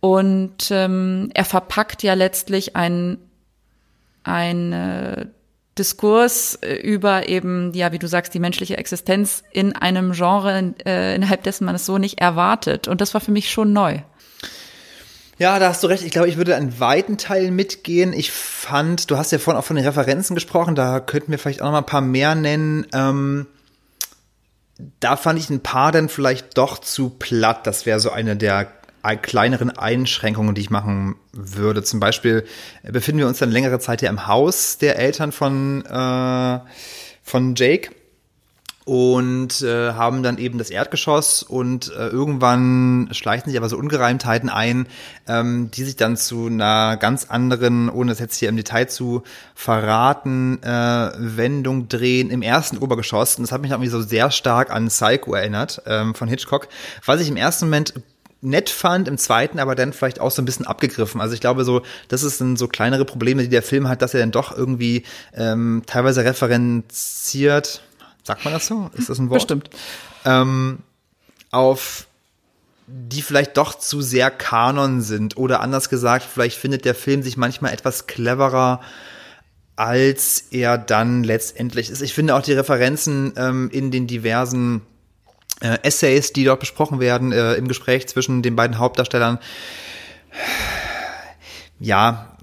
Und 0.00 0.70
ähm, 0.70 1.30
er 1.34 1.44
verpackt 1.44 2.02
ja 2.02 2.14
letztlich 2.14 2.74
ein, 2.74 3.18
ein 4.24 4.72
äh, 4.72 5.26
Diskurs 5.78 6.56
äh, 6.56 6.74
über 6.74 7.28
eben, 7.28 7.72
ja, 7.74 7.92
wie 7.92 7.98
du 7.98 8.08
sagst, 8.08 8.34
die 8.34 8.40
menschliche 8.40 8.76
Existenz 8.76 9.42
in 9.52 9.74
einem 9.74 10.12
Genre, 10.12 10.74
äh, 10.84 11.14
innerhalb 11.14 11.44
dessen 11.44 11.64
man 11.64 11.76
es 11.76 11.86
so 11.86 11.98
nicht 11.98 12.20
erwartet. 12.20 12.88
Und 12.88 13.00
das 13.00 13.14
war 13.14 13.20
für 13.20 13.30
mich 13.30 13.50
schon 13.50 13.72
neu. 13.72 14.00
Ja, 15.42 15.58
da 15.58 15.70
hast 15.70 15.82
du 15.82 15.88
recht. 15.88 16.04
Ich 16.04 16.12
glaube, 16.12 16.28
ich 16.28 16.36
würde 16.36 16.54
einen 16.54 16.78
weiten 16.78 17.18
Teil 17.18 17.50
mitgehen. 17.50 18.12
Ich 18.12 18.30
fand, 18.30 19.10
du 19.10 19.16
hast 19.16 19.32
ja 19.32 19.38
vorhin 19.38 19.58
auch 19.58 19.64
von 19.64 19.74
den 19.74 19.84
Referenzen 19.84 20.36
gesprochen, 20.36 20.76
da 20.76 21.00
könnten 21.00 21.32
wir 21.32 21.38
vielleicht 21.40 21.62
auch 21.62 21.64
noch 21.64 21.72
mal 21.72 21.78
ein 21.78 21.84
paar 21.86 22.00
mehr 22.00 22.36
nennen. 22.36 22.86
Ähm, 22.92 23.48
da 25.00 25.16
fand 25.16 25.40
ich 25.40 25.50
ein 25.50 25.58
paar 25.58 25.90
dann 25.90 26.08
vielleicht 26.08 26.56
doch 26.58 26.78
zu 26.78 27.10
platt. 27.10 27.66
Das 27.66 27.86
wäre 27.86 27.98
so 27.98 28.10
eine 28.10 28.36
der 28.36 28.68
kleineren 29.20 29.70
Einschränkungen, 29.76 30.54
die 30.54 30.60
ich 30.60 30.70
machen 30.70 31.16
würde. 31.32 31.82
Zum 31.82 31.98
Beispiel 31.98 32.44
befinden 32.84 33.18
wir 33.18 33.26
uns 33.26 33.38
dann 33.38 33.50
längere 33.50 33.80
Zeit 33.80 34.00
ja 34.00 34.10
im 34.10 34.28
Haus 34.28 34.78
der 34.78 34.96
Eltern 34.96 35.32
von, 35.32 35.84
äh, 35.84 36.60
von 37.24 37.56
Jake 37.56 37.90
und 38.84 39.62
äh, 39.62 39.92
haben 39.92 40.22
dann 40.22 40.38
eben 40.38 40.58
das 40.58 40.70
Erdgeschoss 40.70 41.42
und 41.42 41.92
äh, 41.96 42.08
irgendwann 42.08 43.08
schleichen 43.12 43.50
sich 43.50 43.58
aber 43.58 43.68
so 43.68 43.76
Ungereimtheiten 43.76 44.48
ein, 44.48 44.86
ähm, 45.28 45.70
die 45.70 45.84
sich 45.84 45.96
dann 45.96 46.16
zu 46.16 46.46
einer 46.46 46.96
ganz 46.96 47.26
anderen, 47.26 47.88
ohne 47.88 48.10
das 48.10 48.18
jetzt 48.18 48.36
hier 48.36 48.48
im 48.48 48.56
Detail 48.56 48.86
zu 48.86 49.22
verraten, 49.54 50.62
äh, 50.62 51.10
Wendung 51.16 51.88
drehen 51.88 52.30
im 52.30 52.42
ersten 52.42 52.78
Obergeschoss. 52.78 53.36
Und 53.36 53.44
das 53.44 53.52
hat 53.52 53.62
mich 53.62 53.70
irgendwie 53.70 53.90
so 53.90 54.02
sehr 54.02 54.30
stark 54.30 54.70
an 54.70 54.88
Psycho 54.88 55.34
erinnert 55.34 55.82
ähm, 55.86 56.14
von 56.14 56.28
Hitchcock, 56.28 56.68
was 57.04 57.20
ich 57.20 57.28
im 57.28 57.36
ersten 57.36 57.66
Moment 57.66 57.94
nett 58.42 58.70
fand, 58.70 59.06
im 59.06 59.18
zweiten 59.18 59.60
aber 59.60 59.76
dann 59.76 59.92
vielleicht 59.92 60.20
auch 60.20 60.32
so 60.32 60.42
ein 60.42 60.44
bisschen 60.44 60.66
abgegriffen. 60.66 61.20
Also 61.20 61.34
ich 61.34 61.40
glaube 61.40 61.64
so, 61.64 61.82
das 62.08 62.22
sind 62.22 62.58
so 62.58 62.66
kleinere 62.66 63.04
Probleme, 63.04 63.42
die 63.42 63.48
der 63.48 63.62
Film 63.62 63.88
hat, 63.88 64.02
dass 64.02 64.14
er 64.14 64.20
dann 64.20 64.32
doch 64.32 64.56
irgendwie 64.56 65.04
ähm, 65.34 65.84
teilweise 65.86 66.24
referenziert, 66.24 67.82
sagt 68.22 68.44
man 68.44 68.54
das 68.54 68.66
so? 68.66 68.90
Ist 68.94 69.08
das 69.08 69.18
ein 69.18 69.30
Wort? 69.30 69.40
Bestimmt. 69.40 69.70
Ähm, 70.24 70.80
auf 71.50 72.06
die 72.86 73.22
vielleicht 73.22 73.56
doch 73.56 73.74
zu 73.74 74.02
sehr 74.02 74.30
Kanon 74.30 75.00
sind 75.00 75.36
oder 75.36 75.60
anders 75.60 75.88
gesagt, 75.88 76.24
vielleicht 76.24 76.58
findet 76.58 76.84
der 76.84 76.94
Film 76.94 77.22
sich 77.22 77.36
manchmal 77.36 77.72
etwas 77.72 78.06
cleverer 78.06 78.80
als 79.76 80.44
er 80.50 80.78
dann 80.78 81.24
letztendlich 81.24 81.90
ist. 81.90 82.02
Ich 82.02 82.14
finde 82.14 82.34
auch 82.34 82.42
die 82.42 82.52
Referenzen 82.52 83.32
ähm, 83.36 83.70
in 83.72 83.90
den 83.90 84.06
diversen 84.06 84.82
äh, 85.60 85.78
Essays, 85.82 86.32
die 86.32 86.44
dort 86.44 86.60
besprochen 86.60 87.00
werden 87.00 87.32
äh, 87.32 87.54
im 87.54 87.68
Gespräch 87.68 88.06
zwischen 88.06 88.42
den 88.42 88.54
beiden 88.54 88.78
Hauptdarstellern. 88.78 89.38
Ja, 91.80 92.36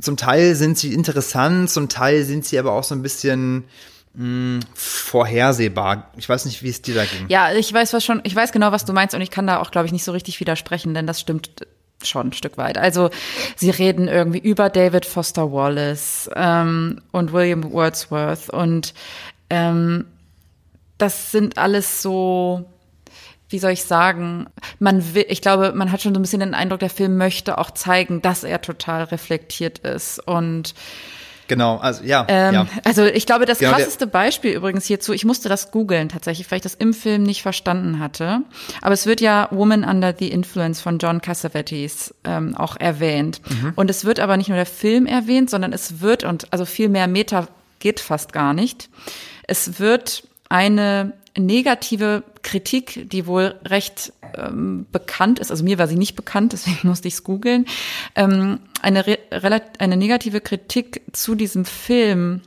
zum 0.00 0.16
Teil 0.16 0.54
sind 0.56 0.76
sie 0.76 0.92
interessant, 0.92 1.70
zum 1.70 1.88
Teil 1.88 2.24
sind 2.24 2.44
sie 2.44 2.58
aber 2.58 2.72
auch 2.72 2.84
so 2.84 2.94
ein 2.94 3.02
bisschen 3.02 3.64
mh, 4.16 4.60
vorhersehbar. 4.74 6.10
Ich 6.16 6.28
weiß 6.28 6.46
nicht, 6.46 6.62
wie 6.62 6.70
es 6.70 6.82
dir 6.82 6.94
da 6.94 7.04
ging. 7.04 7.26
Ja, 7.28 7.52
ich 7.52 7.72
weiß 7.72 7.92
was 7.92 8.04
schon, 8.04 8.20
ich 8.24 8.34
weiß 8.34 8.52
genau, 8.52 8.72
was 8.72 8.84
du 8.84 8.92
meinst 8.92 9.14
und 9.14 9.20
ich 9.20 9.30
kann 9.30 9.46
da 9.46 9.60
auch, 9.60 9.70
glaube 9.70 9.86
ich, 9.86 9.92
nicht 9.92 10.04
so 10.04 10.12
richtig 10.12 10.40
widersprechen, 10.40 10.94
denn 10.94 11.06
das 11.06 11.20
stimmt 11.20 11.50
schon 12.02 12.28
ein 12.28 12.32
Stück 12.32 12.58
weit. 12.58 12.78
Also 12.78 13.10
sie 13.56 13.70
reden 13.70 14.08
irgendwie 14.08 14.38
über 14.38 14.68
David 14.68 15.06
Foster 15.06 15.52
Wallace 15.52 16.30
ähm, 16.34 17.00
und 17.12 17.32
William 17.32 17.72
Wordsworth 17.72 18.50
und 18.50 18.94
ähm, 19.50 20.06
das 20.98 21.30
sind 21.30 21.58
alles 21.58 22.02
so, 22.02 22.64
wie 23.48 23.58
soll 23.58 23.72
ich 23.72 23.84
sagen, 23.84 24.46
man 24.78 25.14
will, 25.14 25.26
ich 25.28 25.42
glaube, 25.42 25.72
man 25.74 25.92
hat 25.92 26.02
schon 26.02 26.14
so 26.14 26.20
ein 26.20 26.22
bisschen 26.22 26.40
den 26.40 26.54
Eindruck, 26.54 26.80
der 26.80 26.90
Film 26.90 27.16
möchte 27.16 27.58
auch 27.58 27.70
zeigen, 27.70 28.22
dass 28.22 28.44
er 28.44 28.60
total 28.62 29.04
reflektiert 29.04 29.78
ist 29.80 30.18
und 30.26 30.74
Genau, 31.48 31.76
also 31.76 32.02
ja, 32.04 32.24
ähm, 32.28 32.54
ja. 32.54 32.66
Also 32.84 33.04
ich 33.04 33.26
glaube, 33.26 33.46
das 33.46 33.58
Genau, 33.58 33.72
krasseste 33.72 34.06
Beispiel 34.06 34.52
übrigens 34.52 34.84
hierzu, 34.86 35.12
ich 35.12 35.24
musste 35.24 35.48
das 35.48 35.70
googeln 35.70 36.08
tatsächlich, 36.08 36.50
weil 36.50 36.56
ich 36.56 36.62
das 36.62 36.74
im 36.74 36.92
Film 36.92 37.22
nicht 37.22 37.42
verstanden 37.42 37.98
hatte. 37.98 38.40
Aber 38.82 38.92
es 38.92 39.06
wird 39.06 39.20
ja 39.20 39.48
Woman 39.50 39.84
Under 39.84 40.14
the 40.18 40.28
Influence 40.28 40.80
von 40.80 40.98
John 40.98 41.20
Cassavetes 41.20 42.14
ähm, 42.24 42.56
auch 42.56 42.76
erwähnt. 42.76 43.40
Mhm. 43.48 43.72
Und 43.76 43.90
es 43.90 44.04
wird 44.04 44.20
aber 44.20 44.36
nicht 44.36 44.48
nur 44.48 44.56
der 44.56 44.66
Film 44.66 45.06
erwähnt, 45.06 45.50
sondern 45.50 45.72
es 45.72 46.00
wird, 46.00 46.24
und 46.24 46.52
also 46.52 46.64
viel 46.64 46.88
mehr 46.88 47.06
Meta 47.06 47.48
geht 47.78 48.00
fast 48.00 48.32
gar 48.32 48.52
nicht, 48.52 48.88
es 49.46 49.78
wird 49.78 50.26
eine 50.48 51.12
negative 51.36 52.22
Kritik, 52.42 53.08
die 53.10 53.26
wohl 53.26 53.54
recht 53.64 54.12
ähm, 54.36 54.86
bekannt 54.92 55.38
ist, 55.38 55.50
also 55.50 55.64
mir 55.64 55.78
war 55.78 55.88
sie 55.88 55.96
nicht 55.96 56.16
bekannt, 56.16 56.52
deswegen 56.52 56.88
musste 56.88 57.08
ich 57.08 57.14
es 57.14 57.24
googeln, 57.24 57.66
ähm, 58.14 58.60
eine, 58.82 59.06
re 59.06 59.18
eine 59.78 59.96
negative 59.96 60.40
Kritik 60.40 61.02
zu 61.12 61.34
diesem 61.34 61.64
Film, 61.64 62.42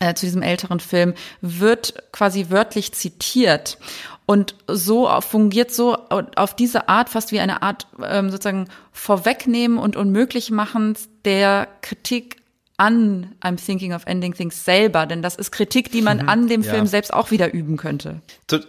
äh, 0.00 0.14
zu 0.14 0.26
diesem 0.26 0.42
älteren 0.42 0.80
Film, 0.80 1.14
wird 1.40 1.94
quasi 2.12 2.46
wörtlich 2.50 2.92
zitiert. 2.92 3.78
Und 4.26 4.54
so 4.66 5.08
fungiert 5.22 5.72
so 5.72 5.94
auf 5.94 6.54
diese 6.54 6.90
Art 6.90 7.08
fast 7.08 7.32
wie 7.32 7.40
eine 7.40 7.62
Art 7.62 7.86
ähm, 8.04 8.30
sozusagen 8.30 8.68
Vorwegnehmen 8.92 9.78
und 9.78 9.96
unmöglich 9.96 10.50
machen 10.50 10.98
der 11.24 11.66
Kritik 11.80 12.37
an 12.78 13.34
I'm 13.42 13.56
Thinking 13.56 13.92
of 13.92 14.06
Ending 14.06 14.34
Things 14.34 14.64
selber, 14.64 15.04
denn 15.04 15.20
das 15.20 15.34
ist 15.34 15.50
Kritik, 15.50 15.92
die 15.92 16.00
man 16.00 16.28
an 16.28 16.48
dem 16.48 16.62
ja. 16.62 16.72
Film 16.72 16.86
selbst 16.86 17.12
auch 17.12 17.30
wieder 17.30 17.52
üben 17.52 17.76
könnte. 17.76 18.22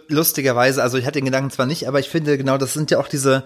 Lustigerweise, 0.08 0.82
also 0.82 0.98
ich 0.98 1.06
hatte 1.06 1.20
den 1.20 1.24
Gedanken 1.24 1.50
zwar 1.50 1.66
nicht, 1.66 1.88
aber 1.88 2.00
ich 2.00 2.08
finde 2.08 2.36
genau, 2.36 2.58
das 2.58 2.74
sind 2.74 2.90
ja 2.90 2.98
auch 2.98 3.08
diese, 3.08 3.44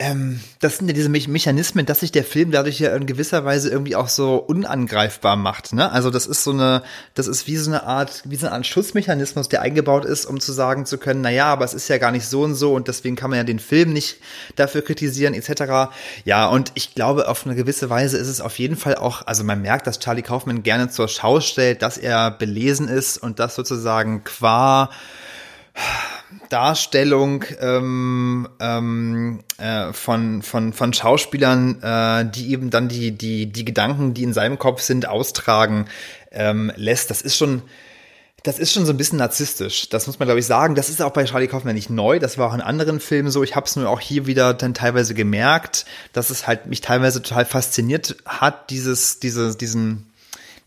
ähm, 0.00 0.40
das 0.60 0.78
sind 0.78 0.88
ja 0.88 0.94
diese 0.94 1.10
Me 1.10 1.20
Mechanismen, 1.28 1.84
dass 1.84 2.00
sich 2.00 2.10
der 2.10 2.24
Film 2.24 2.50
dadurch 2.50 2.80
ja 2.80 2.96
in 2.96 3.04
gewisser 3.04 3.44
Weise 3.44 3.68
irgendwie 3.68 3.96
auch 3.96 4.08
so 4.08 4.36
unangreifbar 4.36 5.36
macht. 5.36 5.74
Ne? 5.74 5.92
Also 5.92 6.08
das 6.08 6.26
ist 6.26 6.42
so 6.42 6.52
eine, 6.52 6.82
das 7.12 7.28
ist 7.28 7.46
wie 7.46 7.56
so 7.58 7.70
eine 7.70 7.82
Art, 7.82 8.22
wie 8.24 8.36
so 8.36 8.46
eine 8.46 8.56
Art 8.56 8.66
Schutzmechanismus, 8.66 9.50
der 9.50 9.60
eingebaut 9.60 10.06
ist, 10.06 10.24
um 10.24 10.40
zu 10.40 10.52
sagen 10.52 10.86
zu 10.86 10.96
können, 10.96 11.20
na 11.20 11.28
ja, 11.28 11.46
aber 11.46 11.66
es 11.66 11.74
ist 11.74 11.88
ja 11.88 11.98
gar 11.98 12.12
nicht 12.12 12.26
so 12.26 12.42
und 12.42 12.54
so 12.54 12.72
und 12.72 12.88
deswegen 12.88 13.14
kann 13.14 13.28
man 13.28 13.36
ja 13.36 13.44
den 13.44 13.58
Film 13.58 13.92
nicht 13.92 14.16
dafür 14.56 14.80
kritisieren 14.80 15.34
etc. 15.34 15.92
Ja, 16.24 16.46
und 16.46 16.72
ich 16.74 16.94
glaube, 16.94 17.28
auf 17.28 17.44
eine 17.44 17.54
gewisse 17.54 17.90
Weise 17.90 18.16
ist 18.16 18.28
es 18.28 18.40
auf 18.40 18.58
jeden 18.58 18.76
Fall 18.76 18.94
auch, 18.94 19.26
also 19.26 19.44
man 19.44 19.60
merkt, 19.60 19.86
dass 19.86 19.98
Charlie 19.98 20.22
Kaufman 20.22 20.62
gerne 20.62 20.88
zur 20.88 21.08
Schau 21.08 21.40
stellt, 21.40 21.82
dass 21.82 21.98
er 21.98 22.30
belesen 22.30 22.88
ist 22.88 23.18
und 23.18 23.38
das 23.38 23.54
sozusagen 23.54 24.24
qua 24.24 24.88
Darstellung 26.48 27.44
ähm, 27.60 28.48
ähm, 28.60 29.40
äh, 29.58 29.92
von, 29.92 30.42
von, 30.42 30.72
von 30.72 30.92
Schauspielern, 30.92 31.82
äh, 31.82 32.30
die 32.30 32.50
eben 32.50 32.70
dann 32.70 32.88
die, 32.88 33.12
die, 33.12 33.46
die 33.46 33.64
Gedanken, 33.64 34.14
die 34.14 34.24
in 34.24 34.32
seinem 34.32 34.58
Kopf 34.58 34.82
sind, 34.82 35.08
austragen 35.08 35.86
ähm, 36.32 36.72
lässt. 36.76 37.10
Das 37.10 37.22
ist 37.22 37.36
schon, 37.36 37.62
das 38.42 38.58
ist 38.58 38.72
schon 38.72 38.86
so 38.86 38.92
ein 38.92 38.96
bisschen 38.96 39.18
narzisstisch. 39.18 39.88
Das 39.90 40.06
muss 40.06 40.18
man, 40.18 40.26
glaube 40.26 40.40
ich, 40.40 40.46
sagen. 40.46 40.74
Das 40.74 40.88
ist 40.88 41.02
auch 41.02 41.12
bei 41.12 41.24
Charlie 41.24 41.46
Kaufman 41.46 41.74
nicht 41.74 41.90
neu. 41.90 42.18
Das 42.18 42.38
war 42.38 42.48
auch 42.48 42.54
in 42.54 42.60
anderen 42.60 43.00
Filmen 43.00 43.30
so. 43.30 43.42
Ich 43.42 43.54
habe 43.54 43.66
es 43.66 43.76
nur 43.76 43.88
auch 43.88 44.00
hier 44.00 44.26
wieder 44.26 44.54
dann 44.54 44.74
teilweise 44.74 45.14
gemerkt, 45.14 45.84
dass 46.12 46.30
es 46.30 46.46
halt 46.46 46.66
mich 46.66 46.80
teilweise 46.80 47.22
total 47.22 47.44
fasziniert 47.44 48.16
hat, 48.24 48.70
dieses, 48.70 49.20
diese, 49.20 49.56
diesen, 49.56 50.10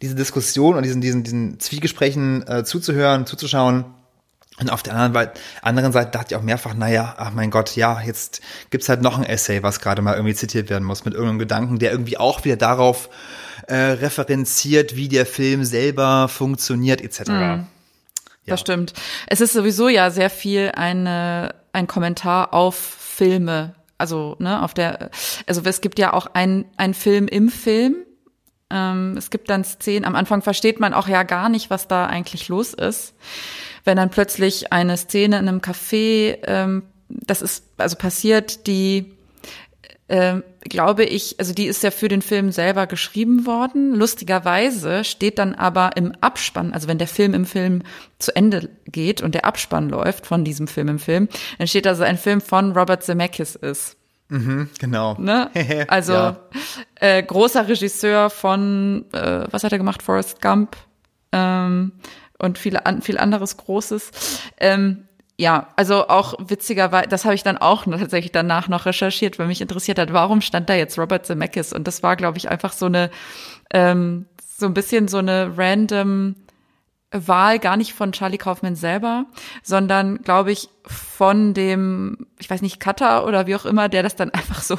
diese 0.02 0.16
Diskussion 0.16 0.76
und 0.76 0.84
diesen, 0.84 1.02
diesen, 1.02 1.24
diesen 1.24 1.60
Zwiegesprächen 1.60 2.48
äh, 2.48 2.64
zuzuhören, 2.64 3.26
zuzuschauen. 3.26 3.86
Und 4.60 4.72
auf 4.72 4.84
der 4.84 4.96
anderen, 4.96 5.30
anderen 5.62 5.92
Seite 5.92 6.12
dachte 6.12 6.34
ich 6.34 6.40
auch 6.40 6.44
mehrfach, 6.44 6.76
naja, 6.76 7.16
ach 7.18 7.32
mein 7.32 7.50
Gott, 7.50 7.76
ja, 7.76 8.02
jetzt 8.02 8.42
gibt's 8.70 8.88
halt 8.88 9.02
noch 9.02 9.18
ein 9.18 9.24
Essay, 9.24 9.64
was 9.64 9.80
gerade 9.80 10.02
mal 10.02 10.14
irgendwie 10.14 10.36
zitiert 10.36 10.70
werden 10.70 10.84
muss, 10.84 11.06
mit 11.06 11.14
irgendeinem 11.14 11.40
Gedanken, 11.40 11.80
der 11.80 11.92
irgendwie 11.92 12.18
auch 12.18 12.46
wieder 12.46 12.56
darauf 12.56 13.10
äh, 13.68 13.76
referenziert, 13.76 14.96
wie 14.96 15.08
der 15.08 15.26
Film 15.26 15.64
selber 15.64 16.28
funktioniert, 16.28 17.02
etc. 17.02 17.30
Mhm. 17.30 17.34
Ja. 17.36 17.68
Das 18.46 18.60
stimmt. 18.60 18.94
Es 19.28 19.42
ist 19.42 19.54
sowieso 19.54 19.88
ja 19.88 20.12
sehr 20.12 20.30
viel 20.30 20.72
eine, 20.76 21.56
ein 21.72 21.88
Kommentar 21.88 22.54
auf 22.54 22.76
Filme. 22.76 23.74
Also, 23.98 24.36
ne, 24.40 24.62
auf 24.62 24.74
der, 24.74 25.10
also 25.48 25.62
es 25.64 25.82
gibt 25.82 25.98
ja 25.98 26.14
auch 26.14 26.28
ein, 26.34 26.66
ein 26.78 26.94
Film 26.94 27.28
im 27.28 27.50
Film. 27.50 27.96
Ähm, 28.70 29.16
es 29.18 29.30
gibt 29.30 29.50
dann 29.50 29.64
Szenen, 29.64 30.06
am 30.06 30.16
Anfang 30.16 30.42
versteht 30.42 30.80
man 30.80 30.94
auch 30.94 31.08
ja 31.08 31.24
gar 31.24 31.50
nicht, 31.50 31.70
was 31.70 31.88
da 31.88 32.06
eigentlich 32.06 32.50
los 32.50 32.74
ist 32.74 33.16
wenn 33.84 33.98
dann 33.98 34.10
plötzlich 34.10 34.72
eine 34.72 34.98
Szene 34.98 35.40
in 35.40 35.48
einem 35.48 35.60
Café, 35.60 36.38
ähm, 36.44 36.84
das 37.10 37.42
ist 37.42 37.66
also 37.78 37.96
passiert, 37.98 38.68
die 38.68 39.14
äh, 40.08 40.42
glaube 40.62 41.04
ich, 41.06 41.40
also 41.40 41.54
die 41.54 41.66
ist 41.66 41.84
ja 41.84 41.92
für 41.92 42.08
den 42.08 42.22
Film 42.22 42.52
selber 42.52 42.88
geschrieben 42.88 43.46
worden. 43.46 43.96
Lustigerweise 43.96 45.04
steht 45.04 45.40
dann 45.40 45.56
aber 45.56 45.96
im 45.96 46.14
Abspann, 46.22 46.74
also 46.74 46.88
wenn 46.88 46.98
der 46.98 47.08
Film 47.08 47.34
im 47.34 47.46
Film 47.46 47.84
zu 48.20 48.36
Ende 48.36 48.70
geht 48.86 49.22
und 49.22 49.36
der 49.36 49.46
Abspann 49.46 49.90
läuft 49.90 50.26
von 50.26 50.44
diesem 50.44 50.68
Film 50.68 50.88
im 50.88 51.00
Film, 51.00 51.30
dann 51.58 51.68
steht 51.68 51.88
also 51.88 52.04
ein 52.04 52.18
Film 52.18 52.42
von 52.42 52.72
Robert 52.78 53.04
Zemeckis 53.04 53.56
ist. 53.56 53.98
Mhm, 54.30 54.70
genau. 54.80 55.16
Ne? 55.20 55.50
Also 55.88 56.14
ja. 56.14 56.38
äh, 56.96 57.22
großer 57.24 57.68
Regisseur 57.68 58.30
von, 58.30 59.06
äh, 59.14 59.46
was 59.52 59.64
hat 59.64 59.72
er 59.72 59.78
gemacht? 59.78 60.02
Forrest 60.02 60.42
Gump. 60.42 60.76
Ähm, 61.32 61.94
und 62.44 62.58
viele 62.58 62.86
an, 62.86 63.02
viel 63.02 63.18
anderes 63.18 63.58
Großes. 63.58 64.42
Ähm, 64.58 65.08
ja, 65.38 65.68
also 65.76 66.08
auch 66.10 66.36
witzigerweise, 66.40 67.08
das 67.08 67.26
habe 67.26 67.36
ich 67.36 67.44
dann 67.44 67.58
auch 67.58 67.86
tatsächlich 67.86 68.32
danach 68.32 68.68
noch 68.68 68.86
recherchiert, 68.86 69.40
weil 69.40 69.48
mich 69.48 69.62
interessiert 69.62 69.98
hat, 69.98 70.14
warum 70.14 70.42
stand 70.42 70.70
da 70.70 70.76
jetzt 70.76 71.00
Robert 71.00 71.26
Zemeckis? 71.26 71.74
Und 71.74 71.88
das 71.88 72.04
war, 72.04 72.16
glaube 72.16 72.38
ich, 72.38 72.50
einfach 72.50 72.74
so 72.74 72.86
eine, 72.86 73.10
ähm, 73.72 74.28
so 74.58 74.68
ein 74.68 74.76
bisschen 74.76 75.08
so 75.08 75.18
eine 75.18 75.58
random 75.58 76.36
Wahl, 77.12 77.60
gar 77.60 77.78
nicht 77.78 77.94
von 77.94 78.12
Charlie 78.12 78.38
Kaufman 78.38 78.76
selber, 78.76 79.26
sondern, 79.62 80.22
glaube 80.22 80.52
ich, 80.52 80.70
von 80.86 81.54
dem, 81.54 82.28
ich 82.40 82.50
weiß 82.50 82.62
nicht, 82.62 82.80
Cutter 82.80 83.26
oder 83.26 83.48
wie 83.48 83.56
auch 83.56 83.66
immer, 83.66 83.88
der 83.90 84.04
das 84.04 84.16
dann 84.16 84.30
einfach 84.34 84.62
so 84.62 84.78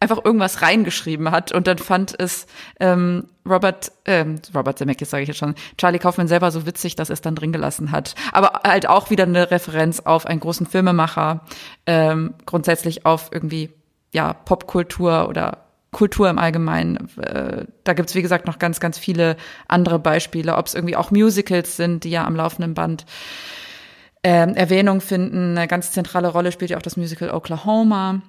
einfach 0.00 0.24
irgendwas 0.24 0.62
reingeschrieben 0.62 1.30
hat 1.30 1.52
und 1.52 1.66
dann 1.66 1.78
fand 1.78 2.14
es 2.18 2.46
ähm, 2.78 3.24
Robert, 3.44 3.90
ähm, 4.04 4.40
Robert 4.54 4.78
Zemeckis 4.78 5.10
sage 5.10 5.22
ich 5.22 5.28
jetzt 5.28 5.38
schon, 5.38 5.54
Charlie 5.76 5.98
Kaufman 5.98 6.28
selber 6.28 6.50
so 6.50 6.66
witzig, 6.66 6.94
dass 6.94 7.10
er 7.10 7.14
es 7.14 7.20
dann 7.20 7.34
drin 7.34 7.52
gelassen 7.52 7.90
hat. 7.90 8.14
Aber 8.32 8.60
halt 8.64 8.88
auch 8.88 9.10
wieder 9.10 9.24
eine 9.24 9.50
Referenz 9.50 10.00
auf 10.00 10.26
einen 10.26 10.40
großen 10.40 10.66
Filmemacher, 10.66 11.40
ähm, 11.86 12.34
grundsätzlich 12.46 13.06
auf 13.06 13.30
irgendwie 13.32 13.70
ja 14.12 14.32
Popkultur 14.32 15.28
oder 15.28 15.64
Kultur 15.90 16.30
im 16.30 16.38
Allgemeinen. 16.38 17.08
Äh, 17.18 17.64
da 17.82 17.92
gibt's 17.94 18.14
wie 18.14 18.22
gesagt 18.22 18.46
noch 18.46 18.58
ganz, 18.58 18.78
ganz 18.78 18.98
viele 18.98 19.36
andere 19.66 19.98
Beispiele, 19.98 20.56
ob 20.56 20.66
es 20.66 20.74
irgendwie 20.74 20.96
auch 20.96 21.10
Musicals 21.10 21.76
sind, 21.76 22.04
die 22.04 22.10
ja 22.10 22.24
am 22.24 22.36
laufenden 22.36 22.74
Band 22.74 23.04
ähm, 24.22 24.54
Erwähnung 24.54 25.00
finden. 25.00 25.56
Eine 25.56 25.66
ganz 25.66 25.90
zentrale 25.90 26.28
Rolle 26.28 26.52
spielt 26.52 26.70
ja 26.70 26.76
auch 26.76 26.82
das 26.82 26.96
Musical 26.96 27.30
Oklahoma 27.30 28.20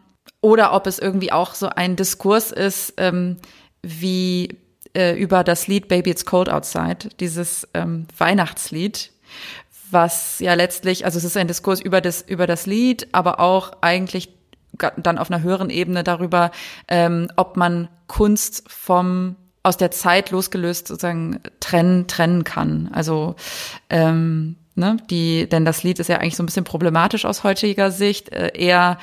oder 0.42 0.74
ob 0.74 0.88
es 0.88 1.00
irgendwie 1.00 1.32
auch 1.32 1.54
so 1.54 1.70
ein 1.70 1.96
Diskurs 1.96 2.52
ist, 2.52 2.94
ähm, 2.98 3.38
wie 3.82 4.58
äh, 4.96 5.20
über 5.20 5.44
das 5.44 5.68
Lied 5.68 5.88
Baby 5.88 6.12
It's 6.12 6.26
Cold 6.26 6.50
Outside, 6.50 7.10
dieses 7.20 7.68
ähm, 7.74 8.08
Weihnachtslied, 8.18 9.12
was 9.92 10.40
ja 10.40 10.54
letztlich, 10.54 11.06
also 11.06 11.18
es 11.18 11.24
ist 11.24 11.38
ein 11.38 11.48
Diskurs 11.48 11.82
über 11.82 12.02
das, 12.02 12.22
über 12.22 12.48
das 12.48 12.66
Lied, 12.66 13.08
aber 13.12 13.40
auch 13.40 13.74
eigentlich 13.82 14.30
dann 14.98 15.18
auf 15.18 15.32
einer 15.32 15.42
höheren 15.42 15.70
Ebene 15.70 16.04
darüber, 16.04 16.52
ähm, 16.88 17.28
ob 17.36 17.58
man 17.58 17.90
Kunst 18.08 18.64
vom 18.70 19.36
aus 19.62 19.78
der 19.78 19.92
Zeit 19.92 20.32
losgelöst 20.32 20.88
sozusagen 20.88 21.42
trennen 21.60 22.08
trennen 22.08 22.44
kann. 22.44 22.90
Also 22.94 23.36
ähm, 23.90 24.56
ne, 24.76 24.98
die, 25.10 25.50
denn 25.50 25.66
das 25.66 25.84
Lied 25.84 26.00
ist 26.00 26.08
ja 26.08 26.18
eigentlich 26.18 26.38
so 26.38 26.44
ein 26.44 26.46
bisschen 26.46 26.64
problematisch 26.64 27.26
aus 27.26 27.44
heutiger 27.44 27.92
Sicht, 27.92 28.32
äh, 28.32 28.52
eher 28.56 28.98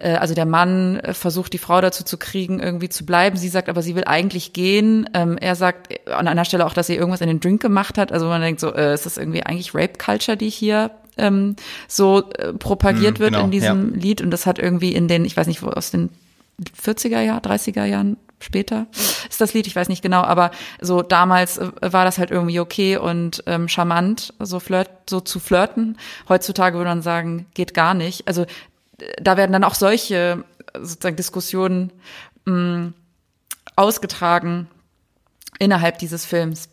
äh, 0.00 0.14
also 0.14 0.34
der 0.34 0.46
Mann 0.46 0.98
äh, 1.00 1.14
versucht 1.14 1.52
die 1.52 1.58
Frau 1.58 1.80
dazu 1.80 2.04
zu 2.04 2.18
kriegen, 2.18 2.60
irgendwie 2.60 2.88
zu 2.88 3.06
bleiben. 3.06 3.36
Sie 3.36 3.48
sagt 3.48 3.68
aber, 3.68 3.82
sie 3.82 3.94
will 3.94 4.04
eigentlich 4.04 4.52
gehen. 4.52 5.08
Ähm, 5.14 5.38
er 5.38 5.54
sagt 5.54 5.92
äh, 5.92 6.12
an 6.12 6.26
einer 6.26 6.44
Stelle 6.44 6.66
auch, 6.66 6.74
dass 6.74 6.88
sie 6.88 6.96
irgendwas 6.96 7.20
in 7.20 7.28
den 7.28 7.40
Drink 7.40 7.62
gemacht 7.62 7.98
hat. 7.98 8.12
Also 8.12 8.26
man 8.26 8.40
denkt 8.40 8.60
so, 8.60 8.74
äh, 8.74 8.94
ist 8.94 9.06
das 9.06 9.16
irgendwie 9.16 9.44
eigentlich 9.44 9.74
Rape 9.74 9.98
Culture, 9.98 10.36
die 10.36 10.50
hier 10.50 10.90
ähm, 11.16 11.56
so 11.86 12.30
äh, 12.32 12.52
propagiert 12.52 13.18
mm, 13.18 13.22
wird 13.22 13.32
genau, 13.32 13.44
in 13.44 13.50
diesem 13.50 13.94
ja. 13.94 14.00
Lied? 14.00 14.22
Und 14.22 14.30
das 14.30 14.46
hat 14.46 14.58
irgendwie 14.58 14.94
in 14.94 15.08
den, 15.08 15.24
ich 15.24 15.36
weiß 15.36 15.46
nicht, 15.46 15.62
wo 15.62 15.68
aus 15.68 15.90
den 15.90 16.10
40er 16.82 17.20
Jahren, 17.20 17.40
30er 17.40 17.84
Jahren 17.84 18.16
später 18.40 18.86
ist 19.28 19.40
das 19.40 19.54
Lied, 19.54 19.66
ich 19.66 19.76
weiß 19.76 19.88
nicht 19.88 20.02
genau, 20.02 20.22
aber 20.22 20.50
so 20.80 21.02
damals 21.02 21.60
war 21.80 22.04
das 22.04 22.18
halt 22.18 22.30
irgendwie 22.30 22.58
okay 22.58 22.96
und 22.96 23.42
ähm, 23.46 23.68
charmant, 23.68 24.32
so 24.38 24.60
flirt, 24.60 24.88
so 25.08 25.20
zu 25.20 25.38
flirten. 25.38 25.98
Heutzutage 26.28 26.76
würde 26.76 26.90
man 26.90 27.02
sagen, 27.02 27.46
geht 27.54 27.74
gar 27.74 27.94
nicht. 27.94 28.26
Also 28.28 28.46
da 29.20 29.36
werden 29.36 29.52
dann 29.52 29.64
auch 29.64 29.74
solche 29.74 30.44
sozusagen 30.74 31.16
Diskussionen 31.16 31.92
mh, 32.44 32.54
mm, 32.54 32.94
ausgetragen 33.76 34.68
innerhalb 35.58 35.98
dieses 35.98 36.24
Films. 36.24 36.68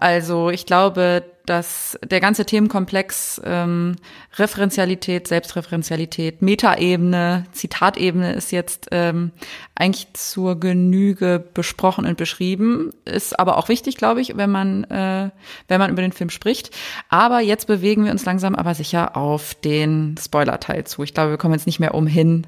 Also 0.00 0.48
ich 0.48 0.64
glaube, 0.64 1.24
dass 1.44 1.98
der 2.02 2.20
ganze 2.20 2.46
Themenkomplex 2.46 3.40
ähm, 3.44 3.96
Referenzialität, 4.36 5.28
Selbstreferenzialität, 5.28 6.42
Metaebene, 6.42 7.44
Zitatebene 7.52 8.32
ist 8.32 8.50
jetzt 8.50 8.88
ähm, 8.92 9.32
eigentlich 9.74 10.06
zur 10.14 10.58
Genüge 10.58 11.44
besprochen 11.52 12.06
und 12.06 12.16
beschrieben. 12.16 12.92
Ist 13.04 13.38
aber 13.38 13.58
auch 13.58 13.68
wichtig, 13.68 13.96
glaube 13.96 14.22
ich, 14.22 14.36
wenn 14.36 14.50
man 14.50 14.84
äh, 14.84 15.30
wenn 15.68 15.78
man 15.78 15.90
über 15.90 16.02
den 16.02 16.12
Film 16.12 16.30
spricht. 16.30 16.70
Aber 17.10 17.40
jetzt 17.40 17.66
bewegen 17.66 18.04
wir 18.04 18.12
uns 18.12 18.24
langsam 18.24 18.54
aber 18.54 18.74
sicher 18.74 19.16
auf 19.16 19.54
den 19.54 20.14
Spoiler-Teil 20.18 20.84
zu. 20.84 21.02
Ich 21.02 21.12
glaube, 21.12 21.30
wir 21.30 21.38
kommen 21.38 21.54
jetzt 21.54 21.66
nicht 21.66 21.80
mehr 21.80 21.94
umhin, 21.94 22.46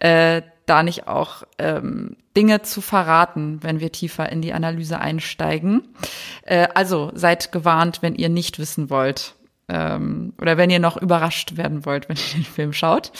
äh, 0.00 0.42
da 0.66 0.82
nicht 0.82 1.06
auch 1.06 1.44
ähm, 1.58 2.16
Dinge 2.36 2.62
zu 2.62 2.80
verraten, 2.80 3.62
wenn 3.62 3.80
wir 3.80 3.92
tiefer 3.92 4.30
in 4.30 4.42
die 4.42 4.52
Analyse 4.52 4.98
einsteigen. 4.98 5.82
Äh, 6.42 6.68
also 6.74 7.10
seid 7.14 7.52
gewarnt, 7.52 8.02
wenn 8.02 8.14
ihr 8.14 8.28
nicht 8.28 8.58
wissen 8.58 8.90
wollt 8.90 9.34
ähm, 9.68 10.32
oder 10.40 10.56
wenn 10.56 10.70
ihr 10.70 10.80
noch 10.80 10.96
überrascht 10.96 11.56
werden 11.56 11.84
wollt, 11.84 12.08
wenn 12.08 12.16
ihr 12.16 12.34
den 12.34 12.44
Film 12.44 12.72
schaut. 12.72 13.12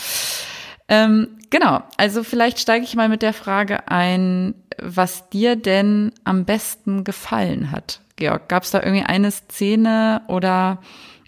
Ähm, 0.89 1.39
genau, 1.51 1.83
also 1.97 2.25
vielleicht 2.25 2.59
steige 2.59 2.85
ich 2.85 2.95
mal 2.95 3.09
mit 3.09 3.23
der 3.23 3.33
Frage 3.33 3.89
ein, 3.89 4.55
was 4.81 5.31
dir 5.31 5.57
denn 5.57 6.13
am 6.25 6.45
besten 6.45 7.05
gefallen 7.05 7.71
hat. 7.71 8.01
Georg, 8.17 8.49
gab 8.49 8.65
es 8.65 8.71
da 8.71 8.83
irgendwie 8.83 9.05
eine 9.05 9.31
Szene 9.31 10.23
oder 10.29 10.83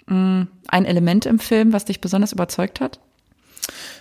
mh, 0.07 0.17
mm, 0.17 0.49
ein 0.69 0.85
Element 0.85 1.27
im 1.27 1.39
Film, 1.39 1.73
was 1.73 1.85
dich 1.85 2.01
besonders 2.01 2.33
überzeugt 2.33 2.81
hat? 2.81 3.01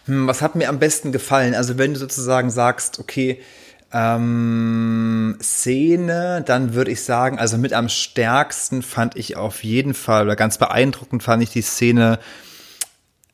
Hm, 0.06 0.28
was 0.28 0.42
hat 0.42 0.56
mir 0.56 0.70
am 0.70 0.80
besten 0.80 1.12
gefallen? 1.12 1.56
Also 1.56 1.78
wenn 1.78 1.94
du 1.94 2.00
sozusagen 2.00 2.50
sagst, 2.50 3.00
okay, 3.00 3.42
ähm, 3.92 5.38
Szene, 5.42 6.44
dann 6.46 6.74
würde 6.74 6.92
ich 6.92 7.04
sagen, 7.04 7.40
also 7.40 7.58
mit 7.58 7.74
am 7.74 7.90
stärksten 7.90 8.82
fand 8.82 9.16
ich 9.16 9.38
auf 9.38 9.64
jeden 9.64 9.94
Fall, 9.94 10.26
oder 10.26 10.36
ganz 10.36 10.58
beeindruckend 10.58 11.24
fand 11.24 11.44
ich 11.44 11.50
die 11.50 11.62
Szene 11.62 12.20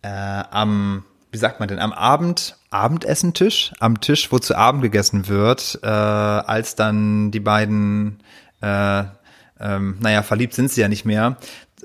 äh, 0.02 0.08
am, 0.08 1.04
wie 1.32 1.38
sagt 1.38 1.60
man 1.60 1.70
denn, 1.70 1.80
am 1.80 1.94
Abend, 1.94 2.58
Abendessentisch, 2.70 3.74
am 3.80 4.00
Tisch, 4.00 4.32
wo 4.32 4.40
zu 4.40 4.56
Abend 4.56 4.82
gegessen 4.82 5.28
wird, 5.28 5.80
äh, 5.84 5.88
als 5.88 6.76
dann 6.76 7.32
die 7.32 7.42
beiden 7.42 8.22
äh, 8.62 9.04
ähm, 9.62 9.98
naja, 10.00 10.24
verliebt 10.24 10.54
sind 10.54 10.72
sie 10.72 10.82
ja 10.82 10.88
nicht 10.88 11.06
mehr, 11.06 11.38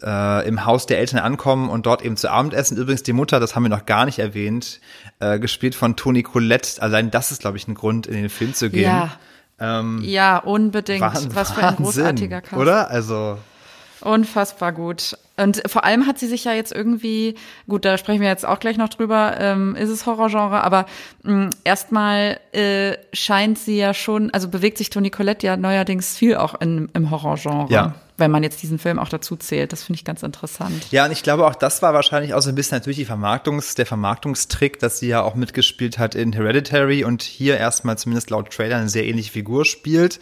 äh, 0.03 0.47
im 0.47 0.65
Haus 0.65 0.87
der 0.87 0.99
Eltern 0.99 1.21
ankommen 1.21 1.69
und 1.69 1.87
dort 1.87 2.03
eben 2.03 2.17
zu 2.17 2.31
Abend 2.31 2.55
essen. 2.55 2.77
Übrigens 2.77 3.03
die 3.03 3.13
Mutter, 3.13 3.41
das 3.41 3.55
haben 3.55 3.63
wir 3.63 3.69
noch 3.69 3.87
gar 3.87 4.05
nicht 4.05 4.19
erwähnt, 4.19 4.81
äh, 5.21 5.39
gespielt 5.39 5.75
von 5.75 5.97
Toni 5.97 6.23
Collette. 6.23 6.83
Allein 6.83 7.11
das 7.11 7.33
ist, 7.33 7.41
glaube 7.41 7.57
ich, 7.57 7.69
ein 7.69 7.75
Grund, 7.75 8.07
in 8.07 8.15
den 8.15 8.29
Film 8.29 8.55
zu 8.55 8.71
gehen. 8.71 8.83
Ja, 8.83 9.13
ähm, 9.59 10.01
ja 10.03 10.39
unbedingt. 10.39 11.01
Wahnsinn, 11.01 11.35
Was 11.35 11.53
für 11.53 11.67
ein 11.67 11.77
großartiger 11.77 12.41
Cast. 12.41 12.61
Oder? 12.61 12.91
Also 12.91 13.39
Unfassbar 14.01 14.73
gut. 14.73 15.17
Und 15.39 15.63
vor 15.67 15.85
allem 15.85 16.07
hat 16.07 16.19
sie 16.19 16.27
sich 16.27 16.45
ja 16.45 16.53
jetzt 16.53 16.73
irgendwie, 16.73 17.35
gut, 17.69 17.85
da 17.85 17.99
sprechen 17.99 18.23
wir 18.23 18.29
jetzt 18.29 18.47
auch 18.47 18.59
gleich 18.59 18.79
noch 18.79 18.89
drüber, 18.89 19.37
ähm, 19.39 19.77
ist 19.77 19.91
es 19.91 20.07
Horrorgenre, 20.07 20.65
aber 20.65 20.87
mh, 21.25 21.51
erstmal 21.65 22.41
äh, 22.53 22.97
scheint 23.13 23.59
sie 23.59 23.77
ja 23.77 23.93
schon, 23.93 24.31
also 24.31 24.49
bewegt 24.49 24.79
sich 24.79 24.89
Toni 24.89 25.11
Collette 25.11 25.47
ja 25.47 25.57
neuerdings 25.57 26.17
viel 26.17 26.37
auch 26.37 26.59
in, 26.61 26.89
im 26.95 27.11
Horrorgenre. 27.11 27.67
Ja. 27.71 27.95
Wenn 28.19 28.31
man 28.31 28.43
jetzt 28.43 28.63
diesen 28.63 28.79
Film 28.79 28.99
auch 28.99 29.11
dazu 29.11 29.37
zählt. 29.37 29.75
Das 29.75 29.85
finde 29.85 29.99
ich 29.99 30.05
ganz 30.07 30.23
interessant. 30.23 30.91
Ja, 30.91 31.05
und 31.05 31.13
ich 31.13 31.23
glaube 31.23 31.47
auch, 31.47 31.55
das 31.55 31.83
war 31.83 31.93
wahrscheinlich 31.93 32.33
auch 32.33 32.41
so 32.41 32.49
ein 32.49 32.55
bisschen 32.55 32.79
natürlich 32.79 32.97
die 32.97 33.05
Vermarktungs, 33.05 33.75
der 33.75 33.85
Vermarktungstrick, 33.85 34.79
dass 34.79 35.01
sie 35.01 35.09
ja 35.09 35.21
auch 35.21 35.35
mitgespielt 35.35 35.99
hat 35.99 36.15
in 36.15 36.33
Hereditary 36.33 37.05
und 37.05 37.21
hier 37.21 37.59
erstmal 37.59 37.99
zumindest 37.99 38.31
laut 38.31 38.51
Trailer 38.51 38.79
eine 38.79 38.89
sehr 38.89 39.05
ähnliche 39.05 39.33
Figur 39.33 39.67
spielt. 39.67 40.19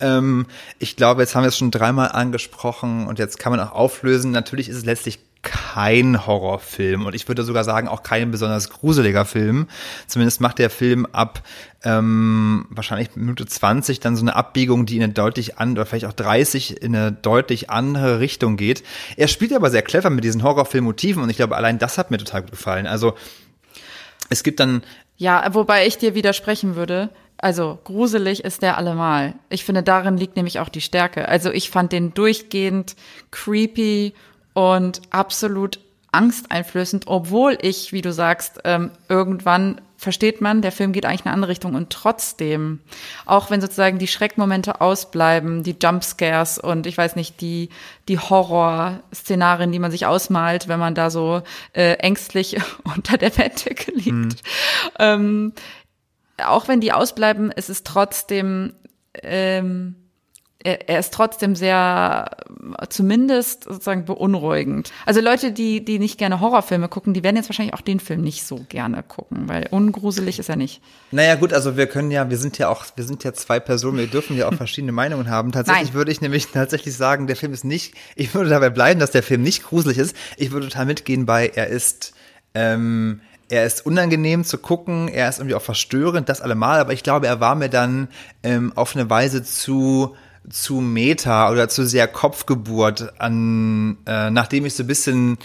Ähm, 0.00 0.46
ich 0.78 0.96
glaube, 0.96 1.20
jetzt 1.20 1.34
haben 1.34 1.42
wir 1.42 1.48
es 1.48 1.58
schon 1.58 1.70
dreimal 1.70 2.10
angesprochen 2.12 3.06
und 3.06 3.18
jetzt 3.18 3.38
kann 3.38 3.50
man 3.52 3.60
auch 3.60 3.72
auflösen. 3.72 4.32
Natürlich 4.46 4.68
ist 4.68 4.76
es 4.76 4.84
letztlich 4.84 5.18
kein 5.42 6.24
Horrorfilm 6.24 7.04
und 7.04 7.16
ich 7.16 7.26
würde 7.26 7.42
sogar 7.42 7.64
sagen 7.64 7.88
auch 7.88 8.04
kein 8.04 8.30
besonders 8.30 8.70
gruseliger 8.70 9.24
Film. 9.24 9.66
Zumindest 10.06 10.40
macht 10.40 10.60
der 10.60 10.70
Film 10.70 11.04
ab 11.06 11.42
ähm, 11.82 12.66
wahrscheinlich 12.70 13.16
Minute 13.16 13.44
20 13.44 13.98
dann 13.98 14.14
so 14.14 14.22
eine 14.22 14.36
Abbiegung, 14.36 14.86
die 14.86 14.96
in 14.96 15.02
eine 15.02 15.12
deutlich 15.12 15.58
an 15.58 15.72
oder 15.72 15.84
vielleicht 15.84 16.04
auch 16.04 16.12
30 16.12 16.80
in 16.80 16.94
eine 16.94 17.10
deutlich 17.10 17.70
andere 17.70 18.20
Richtung 18.20 18.56
geht. 18.56 18.84
Er 19.16 19.26
spielt 19.26 19.52
aber 19.52 19.68
sehr 19.68 19.82
clever 19.82 20.10
mit 20.10 20.22
diesen 20.22 20.44
Horrorfilmmotiven 20.44 21.20
und 21.20 21.28
ich 21.28 21.36
glaube 21.36 21.56
allein 21.56 21.80
das 21.80 21.98
hat 21.98 22.12
mir 22.12 22.18
total 22.18 22.42
gut 22.42 22.52
gefallen. 22.52 22.86
Also 22.86 23.14
es 24.30 24.44
gibt 24.44 24.60
dann 24.60 24.84
Ja, 25.16 25.44
wobei 25.54 25.88
ich 25.88 25.98
dir 25.98 26.14
widersprechen 26.14 26.76
würde. 26.76 27.10
Also 27.38 27.78
gruselig 27.82 28.44
ist 28.44 28.62
der 28.62 28.78
allemal. 28.78 29.34
Ich 29.48 29.64
finde, 29.64 29.82
darin 29.82 30.16
liegt 30.16 30.36
nämlich 30.36 30.60
auch 30.60 30.68
die 30.68 30.80
Stärke. 30.80 31.28
Also 31.28 31.50
ich 31.50 31.68
fand 31.68 31.90
den 31.90 32.14
durchgehend 32.14 32.96
creepy 33.32 34.14
und 34.56 35.02
absolut 35.10 35.80
angsteinflößend, 36.12 37.08
obwohl 37.08 37.58
ich, 37.60 37.92
wie 37.92 38.00
du 38.00 38.10
sagst, 38.10 38.60
ähm, 38.64 38.90
irgendwann 39.06 39.82
versteht 39.98 40.40
man, 40.40 40.62
der 40.62 40.72
Film 40.72 40.92
geht 40.92 41.04
eigentlich 41.04 41.20
in 41.20 41.26
eine 41.26 41.34
andere 41.34 41.50
Richtung 41.50 41.74
und 41.74 41.90
trotzdem, 41.90 42.80
auch 43.26 43.50
wenn 43.50 43.60
sozusagen 43.60 43.98
die 43.98 44.06
Schreckmomente 44.06 44.80
ausbleiben, 44.80 45.62
die 45.62 45.76
Jumpscares 45.78 46.58
und 46.58 46.86
ich 46.86 46.96
weiß 46.96 47.16
nicht, 47.16 47.42
die, 47.42 47.68
die 48.08 48.18
Horrorszenarien, 48.18 49.72
die 49.72 49.78
man 49.78 49.90
sich 49.90 50.06
ausmalt, 50.06 50.68
wenn 50.68 50.80
man 50.80 50.94
da 50.94 51.10
so 51.10 51.42
äh, 51.74 51.96
ängstlich 51.96 52.56
unter 52.96 53.18
der 53.18 53.30
Bettdecke 53.30 53.92
liegt, 53.92 54.42
ähm, 54.98 55.52
auch 56.42 56.66
wenn 56.66 56.80
die 56.80 56.92
ausbleiben, 56.94 57.50
ist 57.50 57.68
es 57.68 57.84
trotzdem, 57.84 58.72
ähm, 59.22 59.96
er, 60.66 60.88
er 60.88 60.98
ist 60.98 61.14
trotzdem 61.14 61.54
sehr, 61.54 62.28
zumindest 62.88 63.64
sozusagen 63.64 64.04
beunruhigend. 64.04 64.92
Also 65.06 65.20
Leute, 65.20 65.52
die, 65.52 65.84
die 65.84 66.00
nicht 66.00 66.18
gerne 66.18 66.40
Horrorfilme 66.40 66.88
gucken, 66.88 67.14
die 67.14 67.22
werden 67.22 67.36
jetzt 67.36 67.48
wahrscheinlich 67.48 67.74
auch 67.74 67.80
den 67.80 68.00
Film 68.00 68.22
nicht 68.22 68.44
so 68.44 68.66
gerne 68.68 69.04
gucken, 69.04 69.48
weil 69.48 69.68
ungruselig 69.70 70.40
ist 70.40 70.48
er 70.48 70.56
nicht. 70.56 70.82
Naja, 71.12 71.36
gut, 71.36 71.52
also 71.52 71.76
wir 71.76 71.86
können 71.86 72.10
ja, 72.10 72.28
wir 72.28 72.36
sind 72.36 72.58
ja 72.58 72.68
auch, 72.68 72.84
wir 72.96 73.04
sind 73.04 73.22
ja 73.22 73.32
zwei 73.32 73.60
Personen, 73.60 73.98
wir 73.98 74.08
dürfen 74.08 74.36
ja 74.36 74.48
auch 74.48 74.54
verschiedene 74.56 74.92
Meinungen 74.92 75.30
haben. 75.30 75.52
Tatsächlich 75.52 75.90
Nein. 75.90 75.94
würde 75.94 76.10
ich 76.10 76.20
nämlich 76.20 76.48
tatsächlich 76.48 76.96
sagen, 76.96 77.28
der 77.28 77.36
Film 77.36 77.52
ist 77.52 77.64
nicht, 77.64 77.94
ich 78.16 78.34
würde 78.34 78.50
dabei 78.50 78.70
bleiben, 78.70 78.98
dass 78.98 79.12
der 79.12 79.22
Film 79.22 79.42
nicht 79.42 79.62
gruselig 79.64 79.98
ist. 79.98 80.16
Ich 80.36 80.50
würde 80.50 80.68
total 80.68 80.86
mitgehen 80.86 81.26
bei, 81.26 81.46
er 81.54 81.68
ist, 81.68 82.12
ähm, 82.54 83.20
er 83.48 83.64
ist 83.64 83.86
unangenehm 83.86 84.42
zu 84.42 84.58
gucken, 84.58 85.06
er 85.06 85.28
ist 85.28 85.38
irgendwie 85.38 85.54
auch 85.54 85.62
verstörend, 85.62 86.28
das 86.28 86.40
allemal, 86.40 86.80
aber 86.80 86.92
ich 86.92 87.04
glaube, 87.04 87.28
er 87.28 87.38
war 87.38 87.54
mir 87.54 87.68
dann 87.68 88.08
ähm, 88.42 88.72
auf 88.74 88.96
eine 88.96 89.08
Weise 89.08 89.44
zu 89.44 90.16
zu 90.50 90.80
Meta 90.80 91.50
oder 91.50 91.68
zu 91.68 91.84
sehr 91.84 92.06
Kopfgeburt 92.06 93.20
an, 93.20 93.98
äh, 94.06 94.30
nachdem 94.30 94.66
ich 94.66 94.74
so 94.74 94.84
ein 94.84 94.86
bisschen 94.86 95.38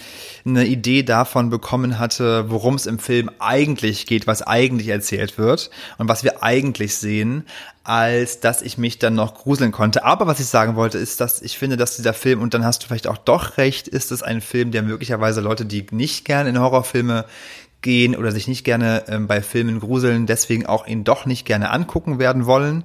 eine 0.46 0.66
Idee 0.66 1.04
davon 1.04 1.50
bekommen 1.50 1.98
hatte, 1.98 2.50
worum 2.50 2.76
es 2.76 2.86
im 2.86 3.00
Film 3.00 3.32
eigentlich 3.40 4.06
geht, 4.06 4.28
was 4.28 4.42
eigentlich 4.42 4.88
erzählt 4.90 5.38
wird 5.38 5.72
und 5.98 6.08
was 6.08 6.24
wir 6.24 6.44
eigentlich 6.44 6.96
sehen, 6.96 7.46
als 7.84 8.40
dass 8.40 8.62
ich 8.62 8.78
mich 8.78 9.00
dann 9.00 9.16
noch 9.16 9.34
gruseln 9.34 9.72
konnte. 9.72 10.04
Aber 10.04 10.28
was 10.28 10.40
ich 10.40 10.48
sagen 10.48 10.76
wollte, 10.76 10.98
ist, 10.98 11.20
dass 11.20 11.42
ich 11.42 11.58
finde, 11.58 11.78
dass 11.78 11.96
dieser 11.96 12.14
Film, 12.14 12.42
und 12.42 12.54
dann 12.54 12.64
hast 12.64 12.84
du 12.84 12.88
vielleicht 12.88 13.08
auch 13.08 13.18
doch 13.18 13.58
recht, 13.58 13.88
ist 13.88 14.12
es 14.12 14.22
ein 14.22 14.42
Film, 14.42 14.72
der 14.72 14.84
möglicherweise 14.84 15.42
Leute, 15.42 15.66
die 15.66 15.86
nicht 15.92 16.26
gerne 16.26 16.50
in 16.50 16.60
Horrorfilme 16.60 17.26
gehen 17.82 18.16
oder 18.16 18.32
sich 18.32 18.48
nicht 18.48 18.64
gerne 18.64 19.06
ähm, 19.08 19.26
bei 19.26 19.42
Filmen 19.42 19.80
gruseln, 19.80 20.28
deswegen 20.28 20.68
auch 20.68 20.86
ihn 20.86 21.04
doch 21.04 21.26
nicht 21.26 21.46
gerne 21.46 21.72
angucken 21.72 22.20
werden 22.20 22.46
wollen 22.46 22.84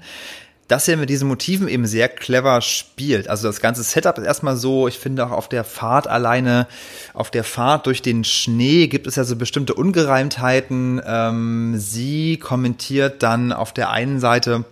dass 0.68 0.88
er 0.88 0.96
mit 0.96 1.10
diesen 1.10 1.28
Motiven 1.28 1.68
eben 1.68 1.86
sehr 1.86 2.08
clever 2.08 2.60
spielt. 2.60 3.28
Also 3.28 3.48
das 3.48 3.60
ganze 3.60 3.82
Setup 3.82 4.18
ist 4.18 4.24
erstmal 4.24 4.56
so, 4.56 4.88
ich 4.88 4.98
finde 4.98 5.26
auch 5.26 5.30
auf 5.30 5.48
der 5.48 5.64
Fahrt 5.64 6.08
alleine, 6.08 6.66
auf 7.14 7.30
der 7.30 7.44
Fahrt 7.44 7.86
durch 7.86 8.02
den 8.02 8.24
Schnee 8.24 8.88
gibt 8.88 9.06
es 9.06 9.16
ja 9.16 9.24
so 9.24 9.36
bestimmte 9.36 9.74
Ungereimtheiten. 9.74 11.00
Ähm, 11.06 11.74
sie 11.78 12.38
kommentiert 12.38 13.22
dann 13.22 13.52
auf 13.52 13.72
der 13.72 13.90
einen 13.90 14.18
Seite, 14.18 14.64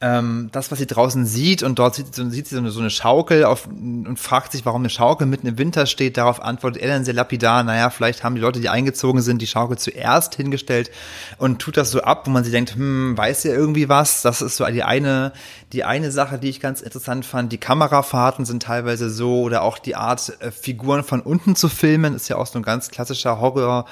ähm, 0.00 0.48
das, 0.52 0.70
was 0.70 0.78
sie 0.78 0.86
draußen 0.86 1.24
sieht, 1.24 1.62
und 1.62 1.78
dort 1.78 1.94
sieht, 1.94 2.14
sieht 2.14 2.48
sie 2.48 2.54
so 2.54 2.60
eine, 2.60 2.70
so 2.70 2.80
eine 2.80 2.90
Schaukel 2.90 3.44
auf, 3.44 3.66
und 3.66 4.18
fragt 4.18 4.52
sich, 4.52 4.66
warum 4.66 4.82
eine 4.82 4.90
Schaukel 4.90 5.26
mitten 5.26 5.46
im 5.46 5.56
Winter 5.56 5.86
steht. 5.86 6.16
Darauf 6.16 6.42
antwortet 6.42 6.82
er 6.82 6.88
dann 6.88 7.04
sehr 7.04 7.14
lapidar, 7.14 7.62
naja, 7.62 7.90
vielleicht 7.90 8.24
haben 8.24 8.34
die 8.34 8.40
Leute, 8.40 8.60
die 8.60 8.68
eingezogen 8.68 9.22
sind, 9.22 9.40
die 9.40 9.46
Schaukel 9.46 9.78
zuerst 9.78 10.34
hingestellt 10.34 10.90
und 11.38 11.60
tut 11.60 11.76
das 11.76 11.90
so 11.90 12.02
ab, 12.02 12.26
wo 12.26 12.30
man 12.30 12.44
sich 12.44 12.52
denkt, 12.52 12.74
hm, 12.74 13.16
weiß 13.16 13.44
ja 13.44 13.52
irgendwie 13.52 13.88
was? 13.88 14.22
Das 14.22 14.42
ist 14.42 14.56
so 14.56 14.66
die 14.66 14.82
eine, 14.82 15.32
die 15.72 15.84
eine 15.84 16.10
Sache, 16.10 16.38
die 16.38 16.48
ich 16.48 16.60
ganz 16.60 16.80
interessant 16.80 17.24
fand. 17.24 17.52
Die 17.52 17.58
Kamerafahrten 17.58 18.44
sind 18.44 18.62
teilweise 18.62 19.10
so, 19.10 19.42
oder 19.42 19.62
auch 19.62 19.78
die 19.78 19.96
Art, 19.96 20.32
äh, 20.40 20.50
Figuren 20.50 21.04
von 21.04 21.20
unten 21.20 21.56
zu 21.56 21.68
filmen, 21.68 22.14
ist 22.14 22.28
ja 22.28 22.36
auch 22.36 22.46
so 22.46 22.58
ein 22.58 22.62
ganz 22.62 22.90
klassischer 22.90 23.40
Horror, 23.40 23.86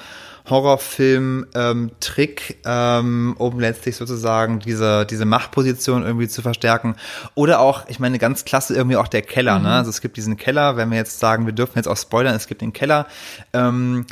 Horrorfilm-Trick, 0.49 2.59
ähm, 2.65 3.35
um 3.37 3.59
letztlich 3.59 3.95
sozusagen 3.95 4.59
diese, 4.59 5.05
diese 5.05 5.25
Machtposition 5.25 6.03
irgendwie 6.03 6.27
zu 6.27 6.41
verstärken. 6.41 6.95
Oder 7.33 7.61
auch, 7.61 7.87
ich 7.87 7.99
meine, 7.99 8.19
ganz 8.19 8.43
klasse 8.43 8.75
irgendwie 8.75 8.97
auch 8.97 9.07
der 9.07 9.21
Keller. 9.21 9.59
Ne? 9.59 9.69
Also 9.69 9.89
es 9.89 10.01
gibt 10.01 10.17
diesen 10.17 10.35
Keller, 10.35 10.75
wenn 10.75 10.91
wir 10.91 10.97
jetzt 10.97 11.19
sagen, 11.19 11.45
wir 11.45 11.53
dürfen 11.53 11.77
jetzt 11.77 11.87
auch 11.87 11.97
spoilern, 11.97 12.35
es 12.35 12.47
gibt 12.47 12.61
den 12.61 12.73
Keller. 12.73 13.07
Ähm, 13.53 14.05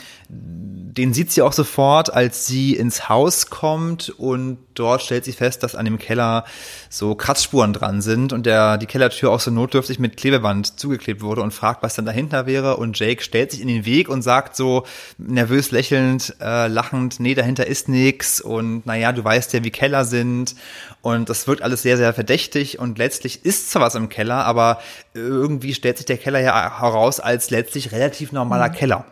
den 0.91 1.13
sieht 1.13 1.31
sie 1.31 1.41
auch 1.41 1.53
sofort, 1.53 2.13
als 2.13 2.47
sie 2.47 2.75
ins 2.75 3.07
Haus 3.07 3.49
kommt 3.49 4.09
und 4.09 4.57
dort 4.73 5.01
stellt 5.01 5.23
sie 5.23 5.31
fest, 5.31 5.63
dass 5.63 5.75
an 5.75 5.85
dem 5.85 5.97
Keller 5.97 6.43
so 6.89 7.15
Kratzspuren 7.15 7.71
dran 7.71 8.01
sind 8.01 8.33
und 8.33 8.45
der, 8.45 8.77
die 8.77 8.87
Kellertür 8.87 9.31
auch 9.31 9.39
so 9.39 9.51
notdürftig 9.51 9.99
mit 9.99 10.17
Klebeband 10.17 10.79
zugeklebt 10.79 11.21
wurde 11.21 11.41
und 11.41 11.53
fragt, 11.53 11.81
was 11.83 11.95
dann 11.95 12.05
dahinter 12.05 12.45
wäre. 12.45 12.77
Und 12.77 12.99
Jake 12.99 13.23
stellt 13.23 13.51
sich 13.51 13.61
in 13.61 13.67
den 13.67 13.85
Weg 13.85 14.09
und 14.09 14.21
sagt 14.21 14.55
so 14.55 14.85
nervös 15.17 15.71
lächelnd, 15.71 16.35
äh, 16.41 16.67
lachend, 16.67 17.19
nee, 17.19 17.35
dahinter 17.35 17.67
ist 17.67 17.87
nix 17.87 18.41
und 18.41 18.85
naja, 18.85 19.11
du 19.13 19.23
weißt 19.23 19.53
ja, 19.53 19.63
wie 19.63 19.71
Keller 19.71 20.03
sind. 20.03 20.55
Und 21.01 21.29
das 21.29 21.47
wirkt 21.47 21.63
alles 21.63 21.81
sehr, 21.81 21.97
sehr 21.97 22.13
verdächtig 22.13 22.79
und 22.79 22.97
letztlich 22.97 23.45
ist 23.45 23.71
zwar 23.71 23.83
was 23.83 23.95
im 23.95 24.09
Keller, 24.09 24.45
aber 24.45 24.79
irgendwie 25.13 25.73
stellt 25.73 25.97
sich 25.97 26.05
der 26.05 26.17
Keller 26.17 26.39
ja 26.39 26.79
heraus 26.79 27.19
als 27.19 27.49
letztlich 27.49 27.91
relativ 27.91 28.31
normaler 28.31 28.69
Keller. 28.69 29.05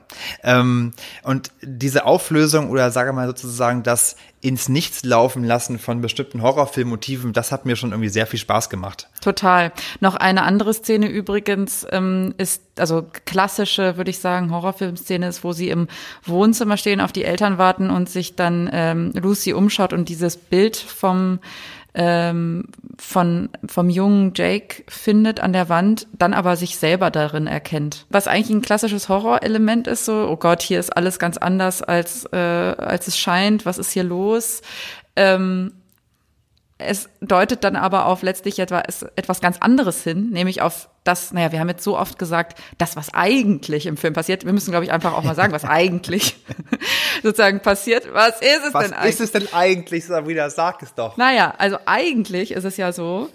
Ähm, 0.43 0.93
und 1.23 1.51
diese 1.61 2.05
Auflösung 2.05 2.69
oder 2.69 2.91
sage 2.91 3.13
mal 3.13 3.27
sozusagen 3.27 3.83
das 3.83 4.15
ins 4.41 4.69
Nichts 4.69 5.03
laufen 5.03 5.43
lassen 5.43 5.79
von 5.79 6.01
bestimmten 6.01 6.41
Horrorfilmmotiven, 6.41 7.33
das 7.33 7.51
hat 7.51 7.65
mir 7.65 7.75
schon 7.75 7.91
irgendwie 7.91 8.09
sehr 8.09 8.25
viel 8.25 8.39
Spaß 8.39 8.69
gemacht. 8.69 9.09
Total. 9.21 9.73
Noch 9.99 10.15
eine 10.15 10.43
andere 10.43 10.73
Szene 10.73 11.09
übrigens 11.09 11.85
ähm, 11.91 12.33
ist, 12.37 12.63
also 12.77 13.05
klassische, 13.25 13.97
würde 13.97 14.11
ich 14.11 14.19
sagen, 14.19 14.51
Horrorfilmszene 14.51 15.27
ist, 15.27 15.43
wo 15.43 15.51
sie 15.51 15.69
im 15.69 15.87
Wohnzimmer 16.25 16.77
stehen, 16.77 17.01
auf 17.01 17.11
die 17.11 17.25
Eltern 17.25 17.57
warten 17.57 17.89
und 17.89 18.09
sich 18.09 18.35
dann 18.35 18.69
ähm, 18.71 19.11
Lucy 19.13 19.53
umschaut 19.53 19.91
und 19.91 20.07
dieses 20.07 20.37
Bild 20.37 20.77
vom 20.77 21.39
ähm, 21.93 22.65
von, 22.97 23.49
vom 23.67 23.89
jungen 23.89 24.33
Jake 24.35 24.83
findet 24.87 25.39
an 25.39 25.53
der 25.53 25.69
Wand, 25.69 26.07
dann 26.17 26.33
aber 26.33 26.55
sich 26.55 26.77
selber 26.77 27.11
darin 27.11 27.47
erkennt. 27.47 28.05
Was 28.09 28.27
eigentlich 28.27 28.49
ein 28.49 28.61
klassisches 28.61 29.09
Horrorelement 29.09 29.87
ist, 29.87 30.05
so, 30.05 30.27
oh 30.29 30.37
Gott, 30.37 30.61
hier 30.61 30.79
ist 30.79 30.95
alles 30.95 31.19
ganz 31.19 31.37
anders, 31.37 31.81
als, 31.81 32.25
äh, 32.31 32.37
als 32.37 33.07
es 33.07 33.17
scheint, 33.17 33.65
was 33.65 33.77
ist 33.77 33.91
hier 33.91 34.03
los? 34.03 34.61
Ähm, 35.15 35.73
es 36.79 37.09
deutet 37.19 37.65
dann 37.65 37.75
aber 37.75 38.05
auf 38.05 38.23
letztlich 38.23 38.57
etwas, 38.57 39.03
etwas 39.15 39.41
ganz 39.41 39.57
anderes 39.59 40.01
hin, 40.01 40.29
nämlich 40.29 40.61
auf 40.61 40.89
das, 41.03 41.33
naja, 41.33 41.51
wir 41.51 41.59
haben 41.59 41.67
jetzt 41.67 41.83
so 41.83 41.97
oft 41.97 42.17
gesagt, 42.17 42.57
das, 42.77 42.95
was 42.95 43.13
eigentlich 43.13 43.85
im 43.85 43.97
Film 43.97 44.13
passiert. 44.13 44.45
Wir 44.45 44.53
müssen, 44.53 44.71
glaube 44.71 44.85
ich, 44.85 44.91
einfach 44.91 45.13
auch 45.13 45.23
mal 45.23 45.35
sagen, 45.35 45.51
was 45.51 45.65
eigentlich 45.65 46.37
sozusagen 47.23 47.59
passiert. 47.59 48.13
Was 48.13 48.41
ist 48.41 48.65
es 48.65 48.73
Was 48.73 48.85
denn 48.85 48.93
eigentlich? 48.93 49.13
ist 49.13 49.19
es 49.19 49.31
denn 49.33 49.53
eigentlich, 49.53 50.05
Sabrina? 50.05 50.49
Sag 50.49 50.81
es 50.81 50.93
doch. 50.93 51.17
Naja, 51.17 51.53
also 51.57 51.77
eigentlich 51.85 52.51
ist 52.51 52.63
es 52.63 52.77
ja 52.77 52.93
so, 52.93 53.29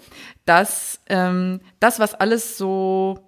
dass 0.45 0.99
ähm, 1.07 1.61
das, 1.79 1.99
was 1.99 2.15
alles 2.15 2.57
so 2.57 3.19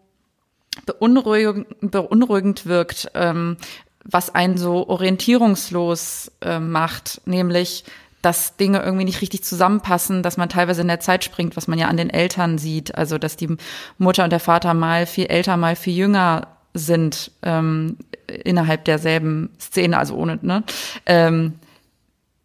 beunruhigend, 0.87 1.67
beunruhigend 1.81 2.65
wirkt, 2.65 3.11
ähm, 3.13 3.57
was 4.03 4.33
einen 4.33 4.57
so 4.57 4.87
orientierungslos 4.87 6.31
äh, 6.41 6.59
macht, 6.59 7.21
nämlich 7.25 7.83
dass 8.21 8.57
Dinge 8.57 8.81
irgendwie 8.81 9.05
nicht 9.05 9.21
richtig 9.21 9.43
zusammenpassen, 9.43 10.23
dass 10.23 10.37
man 10.37 10.49
teilweise 10.49 10.81
in 10.81 10.87
der 10.87 10.99
Zeit 10.99 11.23
springt, 11.23 11.55
was 11.55 11.67
man 11.67 11.79
ja 11.79 11.87
an 11.87 11.97
den 11.97 12.09
Eltern 12.09 12.57
sieht. 12.57 12.95
Also 12.95 13.17
dass 13.17 13.37
die 13.37 13.55
Mutter 13.97 14.23
und 14.23 14.31
der 14.31 14.39
Vater 14.39 14.73
mal 14.73 15.05
viel 15.05 15.27
älter, 15.27 15.57
mal 15.57 15.75
viel 15.75 15.93
jünger 15.93 16.47
sind 16.73 17.31
ähm, 17.43 17.97
innerhalb 18.27 18.85
derselben 18.85 19.49
Szene, 19.59 19.97
also 19.97 20.15
ohne, 20.15 20.39
ne? 20.41 20.63
Ähm, 21.05 21.53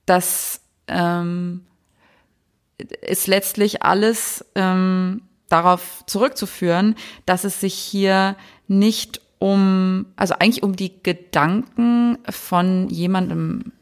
das 0.07 0.61
ähm, 0.89 1.63
ist 3.03 3.27
letztlich 3.27 3.83
alles 3.83 4.45
ähm, 4.55 5.23
darauf 5.49 6.05
zurückzuführen, 6.07 6.97
dass 7.27 7.45
es 7.45 7.61
sich 7.61 7.75
hier 7.75 8.37
nicht 8.69 9.21
um, 9.39 10.07
also 10.17 10.35
eigentlich 10.35 10.63
um 10.63 10.77
die 10.77 11.03
Gedanken 11.03 12.19
von 12.29 12.89
jemandem 12.89 13.73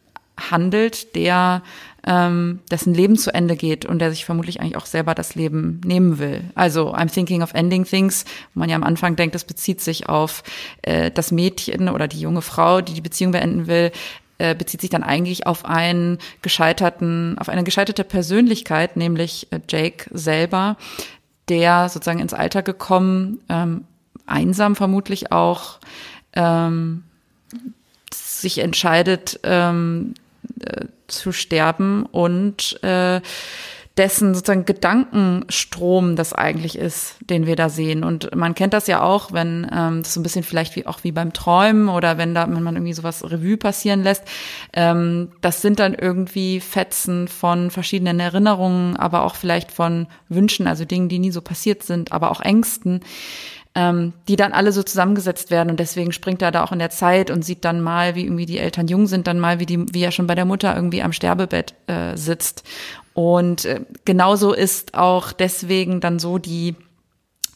handelt, 0.40 1.14
der 1.14 1.62
ähm, 2.07 2.61
dessen 2.70 2.94
Leben 2.94 3.16
zu 3.16 3.33
Ende 3.35 3.57
geht 3.57 3.85
und 3.85 3.98
der 3.98 4.11
sich 4.11 4.24
vermutlich 4.24 4.61
eigentlich 4.61 4.76
auch 4.76 4.87
selber 4.87 5.14
das 5.14 5.35
Leben 5.35 5.81
nehmen 5.85 6.18
will. 6.18 6.42
Also 6.55 6.94
I'm 6.94 7.12
thinking 7.12 7.42
of 7.42 7.53
ending 7.55 7.85
things, 7.85 8.24
wo 8.55 8.61
man 8.61 8.70
ja 8.70 8.76
am 8.76 8.85
Anfang 8.85 9.16
denkt, 9.16 9.35
das 9.35 9.44
bezieht 9.44 9.81
sich 9.81 10.09
auf 10.09 10.42
äh, 10.83 11.11
das 11.11 11.31
Mädchen 11.33 11.88
oder 11.88 12.09
die 12.09 12.20
junge 12.20 12.42
Frau, 12.42 12.81
die 12.81 12.94
die 12.94 13.00
Beziehung 13.00 13.33
beenden 13.33 13.66
will, 13.66 13.92
äh, 14.38 14.55
bezieht 14.55 14.81
sich 14.81 14.90
dann 14.90 15.03
eigentlich 15.03 15.46
auf 15.46 15.66
einen 15.66 16.18
gescheiterten, 16.40 17.37
auf 17.38 17.50
eine 17.50 17.64
gescheiterte 17.64 18.05
Persönlichkeit, 18.05 18.96
nämlich 18.96 19.48
äh, 19.50 19.61
Jake 19.68 20.07
selber, 20.12 20.79
der 21.50 21.90
sozusagen 21.90 22.20
ins 22.20 22.33
Alter 22.33 22.62
gekommen, 22.62 23.40
ähm, 23.50 23.85
einsam 24.24 24.76
vermutlich 24.76 25.33
auch, 25.33 25.79
ähm, 26.33 27.05
sich 28.12 28.59
entscheidet 28.59 29.40
ähm, 29.42 30.14
äh, 30.64 30.86
zu 31.06 31.32
sterben 31.32 32.04
und 32.06 32.82
äh, 32.82 33.20
dessen 34.00 34.34
sozusagen 34.34 34.64
Gedankenstrom 34.64 36.16
das 36.16 36.32
eigentlich 36.32 36.78
ist, 36.78 37.16
den 37.20 37.46
wir 37.46 37.54
da 37.54 37.68
sehen. 37.68 38.02
Und 38.02 38.34
man 38.34 38.54
kennt 38.54 38.72
das 38.72 38.86
ja 38.86 39.02
auch, 39.02 39.32
wenn 39.32 39.70
ähm, 39.70 40.02
das 40.02 40.14
so 40.14 40.20
ein 40.20 40.22
bisschen 40.22 40.42
vielleicht 40.42 40.74
wie 40.76 40.86
auch 40.86 41.04
wie 41.04 41.12
beim 41.12 41.32
Träumen 41.34 41.88
oder 41.88 42.16
wenn 42.16 42.34
da 42.34 42.48
wenn 42.48 42.62
man 42.62 42.76
irgendwie 42.76 42.94
sowas 42.94 43.22
Revue 43.24 43.58
passieren 43.58 44.02
lässt. 44.02 44.24
Ähm, 44.72 45.32
das 45.42 45.60
sind 45.60 45.80
dann 45.80 45.92
irgendwie 45.92 46.60
Fetzen 46.60 47.28
von 47.28 47.70
verschiedenen 47.70 48.20
Erinnerungen, 48.20 48.96
aber 48.96 49.22
auch 49.24 49.34
vielleicht 49.34 49.70
von 49.70 50.06
Wünschen, 50.30 50.66
also 50.66 50.86
Dingen, 50.86 51.10
die 51.10 51.18
nie 51.18 51.32
so 51.32 51.42
passiert 51.42 51.82
sind, 51.82 52.12
aber 52.12 52.30
auch 52.30 52.40
Ängsten 52.40 53.00
ähm, 53.74 54.12
die 54.26 54.37
dann 54.37 54.52
alle 54.52 54.72
so 54.72 54.83
zusammengesetzt 54.83 55.50
werden 55.50 55.70
und 55.70 55.78
deswegen 55.78 56.12
springt 56.12 56.42
er 56.42 56.50
da 56.50 56.64
auch 56.64 56.72
in 56.72 56.80
der 56.80 56.90
Zeit 56.90 57.30
und 57.30 57.44
sieht 57.44 57.64
dann 57.64 57.80
mal, 57.80 58.14
wie 58.14 58.24
irgendwie 58.24 58.46
die 58.46 58.59
Eltern 58.59 58.88
jung 58.88 59.06
sind, 59.06 59.26
dann 59.26 59.38
mal, 59.38 59.61
wie 59.61 59.66
die, 59.66 59.87
wie 59.92 60.02
er 60.02 60.11
schon 60.11 60.26
bei 60.26 60.35
der 60.35 60.44
Mutter 60.44 60.74
irgendwie 60.74 61.02
am 61.02 61.12
Sterbebett 61.12 61.74
äh, 61.87 62.16
sitzt. 62.16 62.64
Und 63.14 63.64
äh, 63.64 63.80
genauso 64.04 64.52
ist 64.52 64.94
auch 64.94 65.33
deswegen 65.33 66.00
dann 66.00 66.18
so 66.18 66.38
die 66.38 66.74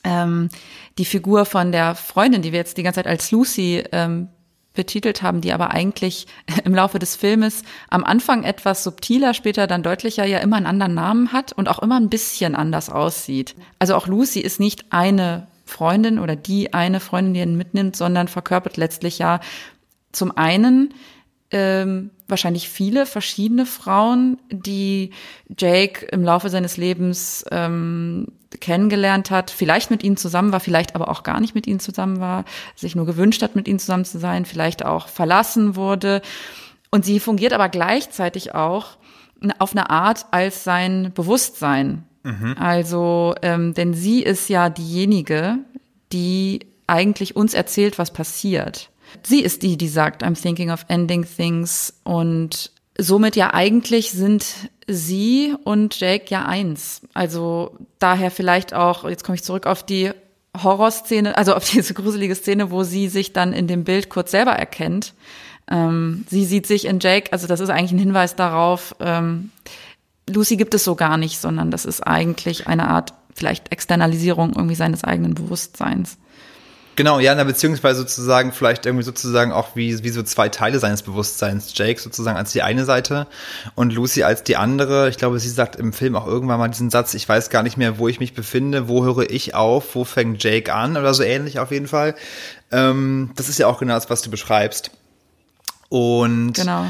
ähm, 0.05 0.51
die 0.99 1.05
Figur 1.05 1.45
von 1.47 1.73
der 1.73 1.95
Freundin, 1.95 2.43
die 2.43 2.53
wir 2.53 2.59
jetzt 2.59 2.77
die 2.77 2.83
ganze 2.83 2.99
Zeit 2.99 3.07
als 3.07 3.31
Lucy 3.33 3.83
ähm, 3.91 4.29
betitelt 4.75 5.23
haben, 5.23 5.41
die 5.41 5.53
aber 5.53 5.71
eigentlich 5.71 6.27
im 6.65 6.75
Laufe 6.75 6.99
des 6.99 7.17
Filmes 7.17 7.63
am 7.89 8.05
Anfang 8.05 8.45
etwas 8.45 8.85
subtiler, 8.85 9.35
später 9.35 9.67
dann 9.67 9.83
deutlicher 9.83 10.25
ja 10.25 10.39
immer 10.39 10.57
einen 10.57 10.67
anderen 10.67 10.95
Namen 10.95 11.33
hat 11.33 11.53
und 11.53 11.69
auch 11.69 11.81
immer 11.81 11.99
ein 11.99 12.11
bisschen 12.11 12.55
anders 12.55 12.91
aussieht. 12.91 13.55
Also 13.79 13.95
auch 13.95 14.07
Lucy 14.07 14.41
ist 14.41 14.61
nicht 14.61 14.93
eine 14.93 15.47
Freundin 15.65 16.19
oder 16.19 16.37
die 16.37 16.75
eine 16.75 17.01
Freundin, 17.01 17.35
die 17.35 17.41
ihn 17.41 17.57
mitnimmt, 17.57 17.97
sondern 17.97 18.29
verkörpert 18.29 18.77
letztlich 18.77 19.19
ja 19.19 19.41
zum 20.13 20.37
einen 20.37 20.95
ähm, 21.51 22.11
wahrscheinlich 22.27 22.69
viele 22.69 23.07
verschiedene 23.07 23.67
Frauen, 23.67 24.39
die 24.51 25.11
Jake 25.57 26.07
im 26.07 26.25
Laufe 26.25 26.49
seines 26.51 26.77
Lebens 26.77 27.45
ähm, 27.51 28.29
kennengelernt 28.61 29.31
hat, 29.31 29.51
vielleicht 29.51 29.91
mit 29.91 30.03
ihnen 30.03 30.17
zusammen 30.17 30.53
war, 30.53 30.61
vielleicht 30.61 30.95
aber 30.95 31.09
auch 31.09 31.23
gar 31.23 31.41
nicht 31.41 31.55
mit 31.55 31.67
ihnen 31.67 31.81
zusammen 31.81 32.21
war, 32.21 32.45
sich 32.75 32.97
nur 32.97 33.07
gewünscht 33.07 33.43
hat, 33.43 33.57
mit 33.57 33.69
ihnen 33.69 33.79
zusammen 33.79 34.05
zu 34.05 34.19
sein, 34.19 34.45
vielleicht 34.47 34.85
auch 34.85 35.09
verlassen 35.09 35.77
wurde. 35.77 36.23
Und 36.91 37.05
sie 37.05 37.21
fungiert 37.21 37.53
aber 37.53 37.69
gleichzeitig 37.69 38.55
auch 38.55 38.97
auf 39.59 39.73
eine 39.73 39.91
Art 39.91 40.27
als 40.31 40.65
sein 40.65 41.13
Bewusstsein. 41.15 42.05
Mhm. 42.25 42.57
Also, 42.59 43.35
ähm, 43.43 43.75
denn 43.75 43.95
sie 43.95 44.23
ist 44.23 44.49
ja 44.49 44.71
diejenige, 44.71 45.59
die 46.13 46.61
eigentlich 46.87 47.37
uns 47.37 47.55
erzählt, 47.55 47.99
was 47.99 48.13
passiert. 48.13 48.91
Sie 49.23 49.41
ist 49.41 49.63
die, 49.63 49.77
die 49.77 49.89
sagt, 49.89 50.25
I'm 50.25 50.41
thinking 50.41 50.71
of 50.71 50.85
ending 50.89 51.25
things 51.25 51.95
und 52.03 52.73
somit 52.99 53.37
ja 53.37 53.55
eigentlich 53.55 54.11
sind 54.11 54.47
sie 54.87 55.55
und 55.65 55.99
Jake 55.99 56.27
ja 56.29 56.47
eins. 56.47 57.03
Also 57.15 57.77
daher 57.99 58.31
vielleicht 58.31 58.75
auch, 58.75 59.09
jetzt 59.09 59.25
komme 59.25 59.37
ich 59.37 59.45
zurück 59.45 59.67
auf 59.67 59.83
die 59.83 60.11
Horrorszene, 60.61 61.37
also 61.37 61.55
auf 61.55 61.69
diese 61.69 61.95
gruselige 61.95 62.35
Szene, 62.35 62.71
wo 62.71 62.83
sie 62.83 63.09
sich 63.09 63.33
dann 63.33 63.53
in 63.53 63.67
dem 63.67 63.85
Bild 63.85 64.11
kurz 64.11 64.31
selber 64.31 64.53
erkennt. 64.53 65.15
Ähm, 65.71 66.25
sie 66.29 66.45
sieht 66.45 66.67
sich 66.67 66.85
in 66.85 67.01
Jake, 67.01 67.33
also 67.33 67.47
das 67.47 67.61
ist 67.61 67.71
eigentlich 67.71 67.93
ein 67.93 67.99
Hinweis 67.99 68.37
darauf, 68.37 68.95
ähm, 69.01 69.51
Lucy 70.29 70.57
gibt 70.57 70.75
es 70.75 70.85
so 70.85 70.95
gar 70.95 71.17
nicht, 71.17 71.39
sondern 71.39 71.71
das 71.71 71.85
ist 71.85 72.01
eigentlich 72.01 72.67
eine 72.67 72.89
Art 72.89 73.15
vielleicht 73.35 73.73
Externalisierung 73.73 74.55
irgendwie 74.55 74.75
seines 74.77 75.05
eigenen 75.05 75.35
Bewusstseins. 75.35 76.17
Genau, 76.97 77.19
ja, 77.19 77.35
na, 77.35 77.43
beziehungsweise 77.43 78.01
sozusagen 78.01 78.53
vielleicht 78.53 78.87
irgendwie 78.87 79.05
sozusagen 79.05 79.51
auch 79.51 79.75
wie, 79.75 80.05
wie 80.05 80.11
so 80.11 80.23
zwei 80.23 80.49
Teile 80.49 80.79
seines 80.79 81.03
Bewusstseins. 81.03 81.73
Jake 81.75 82.01
sozusagen 82.01 82.37
als 82.37 82.53
die 82.53 82.63
eine 82.63 82.85
Seite 82.85 83.27
und 83.75 83.93
Lucy 83.93 84.23
als 84.23 84.45
die 84.45 84.57
andere. 84.57 85.09
Ich 85.09 85.17
glaube, 85.17 85.41
sie 85.41 85.49
sagt 85.49 85.75
im 85.75 85.93
Film 85.93 86.15
auch 86.15 86.27
irgendwann 86.27 86.61
mal 86.61 86.69
diesen 86.69 86.91
Satz, 86.91 87.15
ich 87.15 87.29
weiß 87.29 87.51
gar 87.51 87.65
nicht 87.65 87.77
mehr, 87.77 87.99
wo 87.99 88.07
ich 88.07 88.21
mich 88.21 88.33
befinde, 88.33 88.87
wo 88.87 89.05
höre 89.05 89.29
ich 89.29 89.55
auf, 89.57 89.97
wo 89.97 90.05
fängt 90.05 90.43
Jake 90.43 90.73
an 90.73 90.97
oder 90.97 91.15
so 91.15 91.25
ähnlich 91.25 91.59
auf 91.59 91.73
jeden 91.73 91.89
Fall. 91.89 92.15
Ähm, 92.71 93.33
das 93.35 93.49
ist 93.49 93.59
ja 93.59 93.67
auch 93.67 93.81
genau 93.81 93.95
das, 93.95 94.09
was 94.09 94.23
du 94.23 94.31
beschreibst. 94.31 94.93
Und 95.89 96.53
genau 96.53 96.87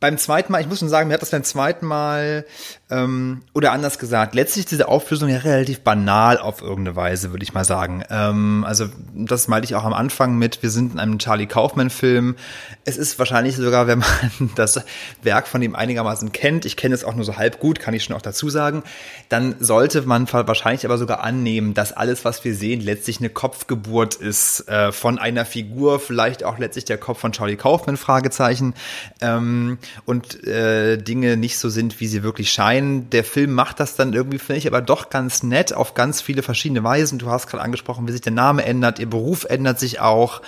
beim 0.00 0.18
zweiten 0.18 0.52
Mal, 0.52 0.60
ich 0.60 0.66
muss 0.66 0.78
schon 0.80 0.88
sagen, 0.88 1.08
mir 1.08 1.14
hat 1.14 1.22
das 1.22 1.30
beim 1.30 1.44
zweiten 1.44 1.86
Mal, 1.86 2.44
ähm, 2.88 3.42
oder 3.52 3.72
anders 3.72 3.98
gesagt, 3.98 4.36
letztlich 4.36 4.66
ist 4.66 4.70
diese 4.70 4.86
Auflösung 4.86 5.28
ja 5.28 5.38
relativ 5.38 5.80
banal 5.80 6.38
auf 6.38 6.62
irgendeine 6.62 6.94
Weise, 6.94 7.32
würde 7.32 7.42
ich 7.42 7.52
mal 7.52 7.64
sagen. 7.64 8.04
Ähm, 8.10 8.64
also 8.64 8.86
das 9.12 9.48
meinte 9.48 9.66
ich 9.66 9.74
auch 9.74 9.82
am 9.82 9.92
Anfang 9.92 10.38
mit, 10.38 10.62
wir 10.62 10.70
sind 10.70 10.92
in 10.92 11.00
einem 11.00 11.18
Charlie 11.18 11.46
Kaufman-Film. 11.46 12.36
Es 12.84 12.96
ist 12.96 13.18
wahrscheinlich 13.18 13.56
sogar, 13.56 13.88
wenn 13.88 13.98
man 13.98 14.50
das 14.54 14.84
Werk 15.22 15.48
von 15.48 15.62
ihm 15.62 15.74
einigermaßen 15.74 16.30
kennt, 16.30 16.64
ich 16.64 16.76
kenne 16.76 16.94
es 16.94 17.02
auch 17.02 17.16
nur 17.16 17.24
so 17.24 17.36
halb 17.36 17.58
gut, 17.58 17.80
kann 17.80 17.92
ich 17.92 18.04
schon 18.04 18.14
auch 18.14 18.22
dazu 18.22 18.50
sagen, 18.50 18.84
dann 19.28 19.56
sollte 19.58 20.02
man 20.02 20.32
wahrscheinlich 20.32 20.84
aber 20.84 20.96
sogar 20.96 21.24
annehmen, 21.24 21.74
dass 21.74 21.92
alles, 21.92 22.24
was 22.24 22.44
wir 22.44 22.54
sehen, 22.54 22.80
letztlich 22.80 23.18
eine 23.18 23.30
Kopfgeburt 23.30 24.14
ist 24.14 24.68
äh, 24.68 24.92
von 24.92 25.18
einer 25.18 25.44
Figur, 25.44 25.98
vielleicht 25.98 26.44
auch 26.44 26.58
letztlich 26.58 26.84
der 26.84 26.98
Kopf 26.98 27.18
von 27.18 27.32
Charlie 27.32 27.56
Kaufman, 27.56 27.96
Fragezeichen. 27.96 28.74
Ähm, 29.20 29.78
und 30.04 30.44
äh, 30.46 30.98
Dinge 30.98 31.36
nicht 31.36 31.58
so 31.58 31.68
sind, 31.68 31.98
wie 31.98 32.06
sie 32.06 32.22
wirklich 32.22 32.52
scheinen. 32.52 32.75
Der 33.10 33.24
Film 33.24 33.52
macht 33.52 33.80
das 33.80 33.96
dann 33.96 34.12
irgendwie, 34.12 34.38
finde 34.38 34.58
ich, 34.58 34.66
aber 34.66 34.80
doch 34.80 35.10
ganz 35.10 35.42
nett 35.42 35.72
auf 35.72 35.94
ganz 35.94 36.20
viele 36.20 36.42
verschiedene 36.42 36.84
Weisen. 36.84 37.18
Du 37.18 37.30
hast 37.30 37.46
gerade 37.46 37.62
angesprochen, 37.62 38.06
wie 38.08 38.12
sich 38.12 38.20
der 38.20 38.32
Name 38.32 38.64
ändert, 38.64 38.98
ihr 38.98 39.10
Beruf 39.10 39.44
ändert 39.44 39.78
sich 39.78 40.00
auch. 40.00 40.42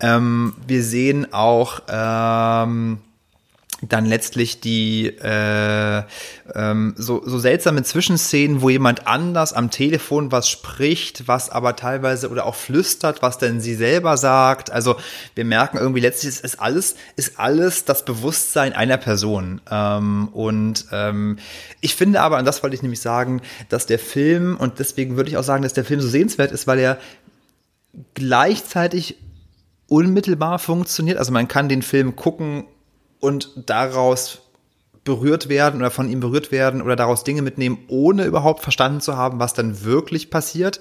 Ähm, 0.00 0.54
wir 0.66 0.82
sehen 0.82 1.32
auch 1.32 1.82
ähm, 1.88 2.98
dann 3.82 4.04
letztlich 4.04 4.60
die 4.60 5.06
äh, 5.06 6.02
ähm, 6.54 6.94
so, 6.96 7.22
so 7.24 7.38
seltsame 7.38 7.82
Zwischenszenen, 7.82 8.60
wo 8.60 8.68
jemand 8.68 9.06
anders 9.06 9.52
am 9.52 9.70
Telefon 9.70 10.32
was 10.32 10.48
spricht, 10.48 11.26
was 11.28 11.50
aber 11.50 11.76
teilweise 11.76 12.28
oder 12.28 12.44
auch 12.44 12.54
flüstert, 12.54 13.22
was 13.22 13.38
denn 13.38 13.60
sie 13.60 13.74
selber 13.74 14.16
sagt. 14.16 14.70
Also 14.70 14.96
wir 15.34 15.44
merken 15.44 15.78
irgendwie 15.78 16.00
letztlich 16.00 16.28
ist, 16.28 16.44
ist 16.44 16.60
alles 16.60 16.96
ist 17.16 17.38
alles 17.38 17.84
das 17.84 18.04
Bewusstsein 18.04 18.74
einer 18.74 18.98
Person. 18.98 19.60
Ähm, 19.70 20.28
und 20.28 20.86
ähm, 20.92 21.38
ich 21.80 21.94
finde 21.94 22.20
aber, 22.20 22.38
und 22.38 22.44
das 22.44 22.62
wollte 22.62 22.76
ich 22.76 22.82
nämlich 22.82 23.00
sagen, 23.00 23.40
dass 23.70 23.86
der 23.86 23.98
Film 23.98 24.56
und 24.56 24.78
deswegen 24.78 25.16
würde 25.16 25.30
ich 25.30 25.38
auch 25.38 25.44
sagen, 25.44 25.62
dass 25.62 25.72
der 25.72 25.84
Film 25.84 26.00
so 26.00 26.08
sehenswert 26.08 26.52
ist, 26.52 26.66
weil 26.66 26.78
er 26.78 26.98
gleichzeitig 28.14 29.16
unmittelbar 29.88 30.58
funktioniert. 30.58 31.18
Also 31.18 31.32
man 31.32 31.48
kann 31.48 31.68
den 31.68 31.82
Film 31.82 32.14
gucken 32.14 32.64
und 33.20 33.50
daraus 33.66 34.40
berührt 35.04 35.48
werden 35.48 35.80
oder 35.80 35.90
von 35.90 36.10
ihm 36.10 36.20
berührt 36.20 36.52
werden 36.52 36.82
oder 36.82 36.94
daraus 36.94 37.24
Dinge 37.24 37.42
mitnehmen, 37.42 37.78
ohne 37.88 38.24
überhaupt 38.24 38.62
verstanden 38.62 39.00
zu 39.00 39.16
haben, 39.16 39.38
was 39.38 39.54
dann 39.54 39.82
wirklich 39.82 40.30
passiert. 40.30 40.78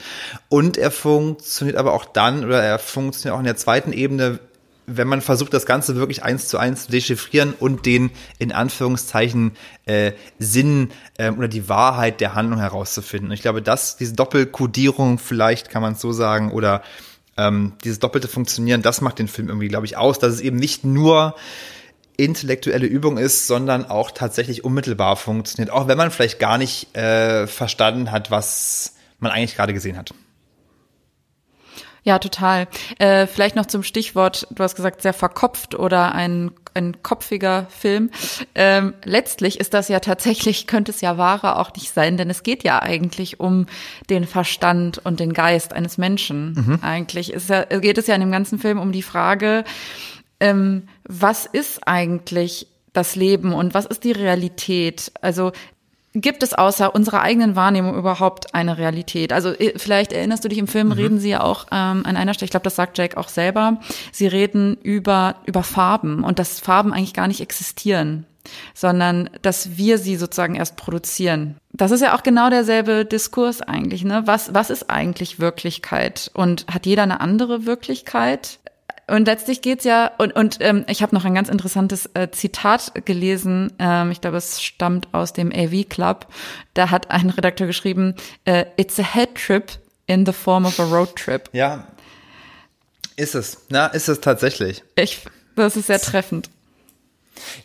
Und 0.50 0.78
er 0.78 0.92
funktioniert 0.92 1.78
aber 1.78 1.94
auch 1.94 2.06
dann 2.06 2.44
oder 2.44 2.62
er 2.62 2.80
funktioniert 2.80 3.36
auch 3.36 3.40
in 3.40 3.46
der 3.46 3.56
zweiten 3.56 3.94
Ebene, 3.94 4.40
wenn 4.86 5.08
man 5.08 5.22
versucht, 5.22 5.54
das 5.54 5.66
Ganze 5.66 5.96
wirklich 5.96 6.24
eins 6.24 6.48
zu 6.48 6.58
eins 6.58 6.86
zu 6.86 6.92
dechiffrieren 6.92 7.54
und 7.58 7.86
den 7.86 8.12
in 8.40 8.52
Anführungszeichen 8.52 9.52
äh, 9.86 10.14
Sinn 10.40 10.90
äh, 11.18 11.32
oder 11.32 11.48
die 11.48 11.70
Wahrheit 11.70 12.22
der 12.22 12.36
Handlung 12.36 12.60
herauszufinden. 12.60 13.30
Und 13.30 13.34
ich 13.34 13.42
glaube, 13.42 13.62
dass 13.62 13.98
diese 13.98 14.14
Doppelkodierung 14.14 15.20
vielleicht 15.20 15.70
kann 15.70 15.82
man 15.82 15.94
es 15.94 16.02
so 16.02 16.12
sagen 16.12 16.52
oder 16.52 16.82
ähm, 17.38 17.74
dieses 17.84 18.00
doppelte 18.00 18.28
Funktionieren, 18.28 18.82
das 18.82 19.00
macht 19.02 19.20
den 19.20 19.28
Film 19.28 19.48
irgendwie, 19.48 19.70
glaube 19.70 19.86
ich, 19.86 19.96
aus, 19.96 20.20
dass 20.20 20.34
es 20.34 20.42
eben 20.42 20.58
nicht 20.58 20.84
nur 20.84 21.36
intellektuelle 22.20 22.86
Übung 22.86 23.18
ist, 23.18 23.48
sondern 23.48 23.86
auch 23.86 24.12
tatsächlich 24.12 24.64
unmittelbar 24.64 25.16
funktioniert, 25.16 25.72
auch 25.72 25.88
wenn 25.88 25.98
man 25.98 26.12
vielleicht 26.12 26.40
gar 26.40 26.58
nicht 26.58 26.96
äh, 26.96 27.48
verstanden 27.48 28.12
hat, 28.12 28.30
was 28.30 28.96
man 29.20 29.32
eigentlich 29.32 29.56
gerade 29.56 29.74
gesehen 29.74 29.98
hat. 29.98 30.14
Ja, 32.04 32.18
total. 32.20 32.68
Äh, 32.98 33.28
vielleicht 33.28 33.56
noch 33.56 33.66
zum 33.66 33.84
Stichwort, 33.84 34.48
du 34.52 34.64
hast 34.64 34.76
gesagt, 34.76 35.02
sehr 35.02 35.14
verkopft 35.14 35.76
oder 35.76 36.16
ein, 36.16 36.52
ein 36.74 37.04
kopfiger 37.04 37.68
Film. 37.70 38.10
Ähm, 38.56 38.94
letztlich 39.04 39.60
ist 39.60 39.74
das 39.74 39.90
ja 39.90 40.00
tatsächlich, 40.00 40.66
könnte 40.66 40.92
es 40.92 41.02
ja 41.02 41.18
wahrer 41.18 41.60
auch 41.60 41.74
nicht 41.74 41.94
sein, 41.94 42.18
denn 42.18 42.30
es 42.30 42.44
geht 42.44 42.64
ja 42.64 42.82
eigentlich 42.82 43.40
um 43.40 43.66
den 44.10 44.26
Verstand 44.26 44.98
und 45.00 45.20
den 45.20 45.34
Geist 45.34 45.74
eines 45.74 45.98
Menschen. 45.98 46.54
Mhm. 46.54 46.80
Eigentlich 46.82 47.34
ist 47.34 47.50
ja, 47.50 47.64
geht 47.66 47.98
es 47.98 48.08
ja 48.08 48.16
in 48.16 48.22
dem 48.22 48.32
ganzen 48.32 48.60
Film 48.60 48.80
um 48.80 48.92
die 48.92 49.04
Frage, 49.04 49.66
ähm, 50.40 50.88
was 51.10 51.46
ist 51.48 51.86
eigentlich 51.88 52.68
das 52.94 53.16
Leben 53.16 53.54
und 53.54 53.74
was 53.74 53.86
ist 53.86 54.04
die 54.04 54.12
Realität? 54.14 55.12
Also 55.22 55.52
Gibt 56.16 56.42
es 56.42 56.56
außer 56.56 56.96
unserer 56.96 57.22
eigenen 57.22 57.56
Wahrnehmung 57.56 57.96
überhaupt 57.96 58.56
eine 58.56 58.80
Realität? 58.80 59.32
Also 59.32 59.50
äh, 59.52 59.78
vielleicht 59.78 60.12
erinnerst 60.12 60.44
du 60.44 60.50
dich, 60.50 60.58
im 60.58 60.68
Film 60.68 60.88
mhm. 60.88 60.94
reden 60.94 61.20
sie 61.20 61.30
ja 61.30 61.42
auch 61.42 61.66
ähm, 61.72 62.04
an 62.04 62.18
einer 62.18 62.34
Stelle, 62.34 62.46
ich 62.46 62.52
glaube, 62.52 62.64
das 62.64 62.76
sagt 62.76 62.98
Jake 62.98 63.16
auch 63.16 63.30
selber, 63.30 63.80
sie 64.12 64.26
reden 64.26 64.76
über, 64.82 65.36
über 65.46 65.62
Farben 65.62 66.24
und 66.24 66.40
dass 66.40 66.60
Farben 66.60 66.94
eigentlich 66.94 67.14
gar 67.14 67.28
nicht 67.28 67.42
existieren, 67.42 68.26
sondern 68.74 69.30
dass 69.44 69.78
wir 69.78 70.00
sie 70.00 70.16
sozusagen 70.16 70.56
erst 70.56 70.78
produzieren. 70.78 71.58
Das 71.74 71.92
ist 71.92 72.02
ja 72.02 72.16
auch 72.18 72.24
genau 72.24 72.50
derselbe 72.50 73.06
Diskurs 73.06 73.62
eigentlich. 73.62 74.04
Ne? 74.04 74.24
Was, 74.26 74.52
was 74.52 74.72
ist 74.72 74.90
eigentlich 74.90 75.40
Wirklichkeit? 75.40 76.32
Und 76.34 76.66
hat 76.74 76.88
jeder 76.88 77.04
eine 77.04 77.22
andere 77.22 77.68
Wirklichkeit? 77.68 78.58
Und 79.10 79.26
letztlich 79.26 79.62
geht's 79.62 79.84
ja, 79.84 80.12
und, 80.18 80.36
und 80.36 80.58
ähm, 80.62 80.86
ich 80.88 81.02
habe 81.02 81.16
noch 81.16 81.26
ein 81.26 81.34
ganz 81.34 81.50
interessantes 81.50 82.10
äh, 82.14 82.30
Zitat 82.32 82.94
gelesen, 83.06 83.74
ähm, 83.80 84.12
ich 84.12 84.22
glaube, 84.22 84.38
es 84.38 84.62
stammt 84.62 85.08
aus 85.14 85.34
dem 85.34 85.52
AV 85.52 85.88
Club. 85.90 86.28
Da 86.74 86.90
hat 86.90 87.12
ein 87.12 87.30
Redakteur 87.30 87.68
geschrieben, 87.68 88.16
äh, 88.46 88.66
It's 88.78 89.00
a 89.00 89.04
head 89.04 89.36
trip 89.36 89.72
in 90.06 90.26
the 90.26 90.34
form 90.34 90.66
of 90.66 90.80
a 90.80 90.84
road 90.84 91.16
trip. 91.16 91.50
Ja, 91.54 91.88
ist 93.16 93.36
es. 93.36 93.66
Na, 93.70 93.88
ist 93.88 94.08
es 94.08 94.22
tatsächlich. 94.22 94.84
Ich, 94.96 95.26
das 95.56 95.76
ist 95.76 95.88
sehr 95.88 96.00
treffend. 96.00 96.50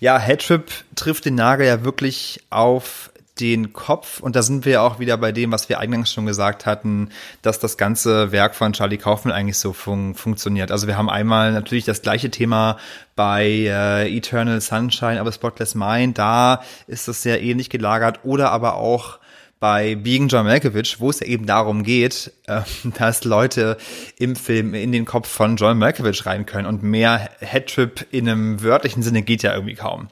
Ja, 0.00 0.18
Headtrip 0.18 0.70
trifft 0.94 1.24
den 1.24 1.34
Nagel 1.34 1.66
ja 1.66 1.84
wirklich 1.84 2.40
auf 2.50 3.10
den 3.40 3.72
Kopf, 3.72 4.20
und 4.20 4.36
da 4.36 4.42
sind 4.42 4.64
wir 4.64 4.82
auch 4.82 5.00
wieder 5.00 5.16
bei 5.16 5.32
dem, 5.32 5.50
was 5.50 5.68
wir 5.68 5.80
eingangs 5.80 6.12
schon 6.12 6.26
gesagt 6.26 6.66
hatten, 6.66 7.10
dass 7.42 7.58
das 7.58 7.76
ganze 7.76 8.30
Werk 8.30 8.54
von 8.54 8.72
Charlie 8.72 8.98
Kaufman 8.98 9.34
eigentlich 9.34 9.58
so 9.58 9.72
fun 9.72 10.14
funktioniert. 10.14 10.70
Also 10.70 10.86
wir 10.86 10.96
haben 10.96 11.10
einmal 11.10 11.52
natürlich 11.52 11.84
das 11.84 12.02
gleiche 12.02 12.30
Thema 12.30 12.78
bei 13.16 13.44
äh, 13.46 14.16
Eternal 14.16 14.60
Sunshine, 14.60 15.20
aber 15.20 15.32
Spotless 15.32 15.74
Mind, 15.74 16.16
da 16.18 16.62
ist 16.86 17.08
das 17.08 17.22
sehr 17.22 17.42
ähnlich 17.42 17.70
gelagert, 17.70 18.20
oder 18.22 18.52
aber 18.52 18.76
auch 18.76 19.18
bei 19.64 19.94
Being 19.94 20.28
John 20.28 20.44
Malkovich, 20.44 21.00
wo 21.00 21.08
es 21.08 21.20
ja 21.20 21.26
eben 21.26 21.46
darum 21.46 21.84
geht, 21.84 22.30
äh, 22.46 22.60
dass 22.98 23.24
Leute 23.24 23.78
im 24.18 24.36
Film 24.36 24.74
in 24.74 24.92
den 24.92 25.06
Kopf 25.06 25.26
von 25.26 25.56
John 25.56 25.78
Malkovich 25.78 26.26
rein 26.26 26.44
können 26.44 26.66
und 26.66 26.82
mehr 26.82 27.30
Headtrip 27.40 28.06
in 28.10 28.28
einem 28.28 28.62
wörtlichen 28.62 29.02
Sinne 29.02 29.22
geht 29.22 29.42
ja 29.42 29.54
irgendwie 29.54 29.74
kaum. 29.74 30.08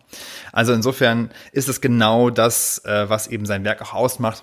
Also 0.53 0.73
insofern 0.73 1.31
ist 1.53 1.69
es 1.69 1.83
genau 1.83 2.31
das, 2.31 2.79
äh, 2.87 3.11
was 3.11 3.27
eben 3.27 3.45
sein 3.45 3.63
Werk 3.63 3.83
auch 3.83 3.93
ausmacht. 3.93 4.43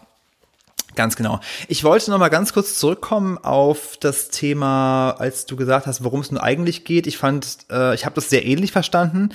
Ganz 0.99 1.15
genau. 1.15 1.39
Ich 1.69 1.85
wollte 1.85 2.11
noch 2.11 2.17
mal 2.17 2.27
ganz 2.27 2.51
kurz 2.51 2.77
zurückkommen 2.77 3.37
auf 3.37 3.95
das 4.01 4.27
Thema, 4.27 5.11
als 5.11 5.45
du 5.45 5.55
gesagt 5.55 5.87
hast, 5.87 6.03
worum 6.03 6.19
es 6.19 6.29
nun 6.29 6.41
eigentlich 6.41 6.83
geht. 6.83 7.07
Ich 7.07 7.17
fand, 7.17 7.59
äh, 7.71 7.95
ich 7.95 8.03
habe 8.03 8.15
das 8.15 8.29
sehr 8.29 8.45
ähnlich 8.45 8.73
verstanden. 8.73 9.29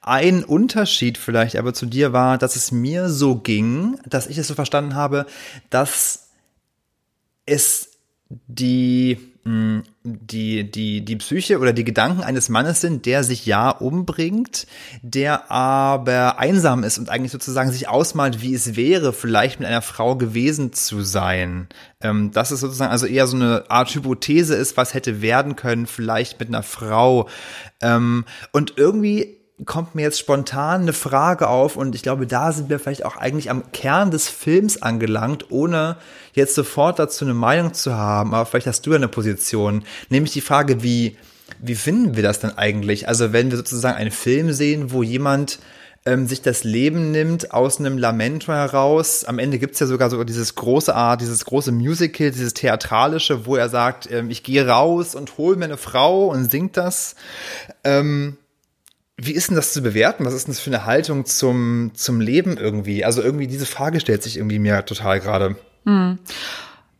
Ein 0.00 0.44
Unterschied 0.44 1.18
vielleicht 1.18 1.56
aber 1.56 1.74
zu 1.74 1.86
dir 1.86 2.12
war, 2.12 2.38
dass 2.38 2.54
es 2.54 2.70
mir 2.70 3.08
so 3.08 3.34
ging, 3.34 3.98
dass 4.06 4.28
ich 4.28 4.38
es 4.38 4.46
so 4.46 4.54
verstanden 4.54 4.94
habe, 4.94 5.26
dass 5.70 6.28
es 7.46 7.98
die 8.28 9.18
die, 10.04 10.70
die, 10.70 11.04
die 11.04 11.16
Psyche 11.16 11.58
oder 11.58 11.72
die 11.72 11.84
Gedanken 11.84 12.22
eines 12.22 12.48
Mannes 12.48 12.80
sind, 12.80 13.06
der 13.06 13.24
sich 13.24 13.46
ja 13.46 13.70
umbringt, 13.70 14.66
der 15.02 15.50
aber 15.50 16.38
einsam 16.38 16.84
ist 16.84 16.98
und 16.98 17.08
eigentlich 17.08 17.32
sozusagen 17.32 17.70
sich 17.70 17.88
ausmalt, 17.88 18.42
wie 18.42 18.54
es 18.54 18.76
wäre, 18.76 19.12
vielleicht 19.12 19.60
mit 19.60 19.68
einer 19.68 19.82
Frau 19.82 20.16
gewesen 20.16 20.72
zu 20.72 21.02
sein. 21.02 21.68
Ähm, 22.00 22.30
das 22.32 22.52
ist 22.52 22.60
sozusagen 22.60 22.92
also 22.92 23.06
eher 23.06 23.26
so 23.26 23.36
eine 23.36 23.70
Art 23.70 23.94
Hypothese 23.94 24.54
ist, 24.54 24.76
was 24.76 24.94
hätte 24.94 25.22
werden 25.22 25.56
können, 25.56 25.86
vielleicht 25.86 26.38
mit 26.40 26.48
einer 26.48 26.62
Frau. 26.62 27.28
Ähm, 27.80 28.24
und 28.52 28.74
irgendwie 28.76 29.37
kommt 29.64 29.94
mir 29.94 30.02
jetzt 30.02 30.18
spontan 30.18 30.82
eine 30.82 30.92
Frage 30.92 31.48
auf 31.48 31.76
und 31.76 31.94
ich 31.94 32.02
glaube, 32.02 32.26
da 32.26 32.52
sind 32.52 32.68
wir 32.68 32.78
vielleicht 32.78 33.04
auch 33.04 33.16
eigentlich 33.16 33.50
am 33.50 33.72
Kern 33.72 34.10
des 34.10 34.28
Films 34.28 34.80
angelangt, 34.82 35.50
ohne 35.50 35.96
jetzt 36.32 36.54
sofort 36.54 36.98
dazu 36.98 37.24
eine 37.24 37.34
Meinung 37.34 37.74
zu 37.74 37.94
haben, 37.94 38.34
aber 38.34 38.46
vielleicht 38.46 38.68
hast 38.68 38.86
du 38.86 38.94
eine 38.94 39.08
Position, 39.08 39.84
nämlich 40.10 40.32
die 40.32 40.40
Frage, 40.40 40.82
wie, 40.82 41.16
wie 41.60 41.74
finden 41.74 42.14
wir 42.14 42.22
das 42.22 42.40
denn 42.40 42.56
eigentlich? 42.56 43.08
Also 43.08 43.32
wenn 43.32 43.50
wir 43.50 43.56
sozusagen 43.56 43.96
einen 43.96 44.12
Film 44.12 44.52
sehen, 44.52 44.92
wo 44.92 45.02
jemand 45.02 45.58
ähm, 46.06 46.26
sich 46.26 46.40
das 46.40 46.64
Leben 46.64 47.10
nimmt 47.10 47.52
aus 47.52 47.80
einem 47.80 47.98
Lamento 47.98 48.52
heraus. 48.52 49.24
Am 49.24 49.38
Ende 49.38 49.58
gibt's 49.58 49.80
ja 49.80 49.86
sogar 49.86 50.08
so 50.08 50.22
dieses 50.24 50.54
große 50.54 50.94
Art, 50.94 51.20
dieses 51.20 51.44
große 51.44 51.72
Musical, 51.72 52.30
dieses 52.30 52.54
Theatralische, 52.54 53.44
wo 53.44 53.56
er 53.56 53.68
sagt, 53.68 54.10
ähm, 54.10 54.30
ich 54.30 54.42
gehe 54.42 54.66
raus 54.66 55.14
und 55.14 55.36
hole 55.36 55.56
mir 55.56 55.66
eine 55.66 55.76
Frau 55.76 56.28
und 56.28 56.50
singt 56.50 56.76
das. 56.76 57.14
Ähm, 57.84 58.38
wie 59.20 59.32
ist 59.32 59.48
denn 59.48 59.56
das 59.56 59.72
zu 59.72 59.82
bewerten? 59.82 60.24
Was 60.24 60.32
ist 60.32 60.46
denn 60.46 60.54
das 60.54 60.60
für 60.60 60.70
eine 60.70 60.86
Haltung 60.86 61.26
zum, 61.26 61.90
zum 61.94 62.20
Leben 62.20 62.56
irgendwie? 62.56 63.04
Also 63.04 63.20
irgendwie 63.20 63.48
diese 63.48 63.66
Frage 63.66 63.98
stellt 63.98 64.22
sich 64.22 64.36
irgendwie 64.36 64.60
mir 64.60 64.86
total 64.86 65.18
gerade. 65.18 65.56
Hm. 65.84 66.18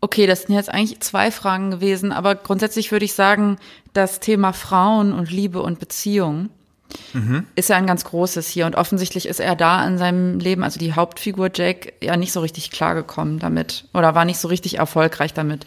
Okay, 0.00 0.26
das 0.26 0.42
sind 0.42 0.54
jetzt 0.54 0.68
eigentlich 0.68 1.00
zwei 1.00 1.30
Fragen 1.30 1.70
gewesen, 1.70 2.12
aber 2.12 2.34
grundsätzlich 2.34 2.90
würde 2.90 3.04
ich 3.04 3.14
sagen, 3.14 3.58
das 3.92 4.18
Thema 4.18 4.52
Frauen 4.52 5.12
und 5.12 5.30
Liebe 5.30 5.62
und 5.62 5.78
Beziehung 5.78 6.50
mhm. 7.12 7.46
ist 7.54 7.68
ja 7.68 7.76
ein 7.76 7.86
ganz 7.86 8.04
großes 8.04 8.48
hier 8.48 8.66
und 8.66 8.74
offensichtlich 8.74 9.26
ist 9.26 9.40
er 9.40 9.54
da 9.56 9.86
in 9.86 9.98
seinem 9.98 10.40
Leben, 10.40 10.62
also 10.62 10.78
die 10.78 10.94
Hauptfigur 10.94 11.50
Jack, 11.54 11.94
ja 12.00 12.16
nicht 12.16 12.32
so 12.32 12.40
richtig 12.40 12.70
klargekommen 12.70 13.38
damit 13.38 13.86
oder 13.94 14.14
war 14.14 14.24
nicht 14.24 14.38
so 14.38 14.48
richtig 14.48 14.78
erfolgreich 14.78 15.34
damit. 15.34 15.66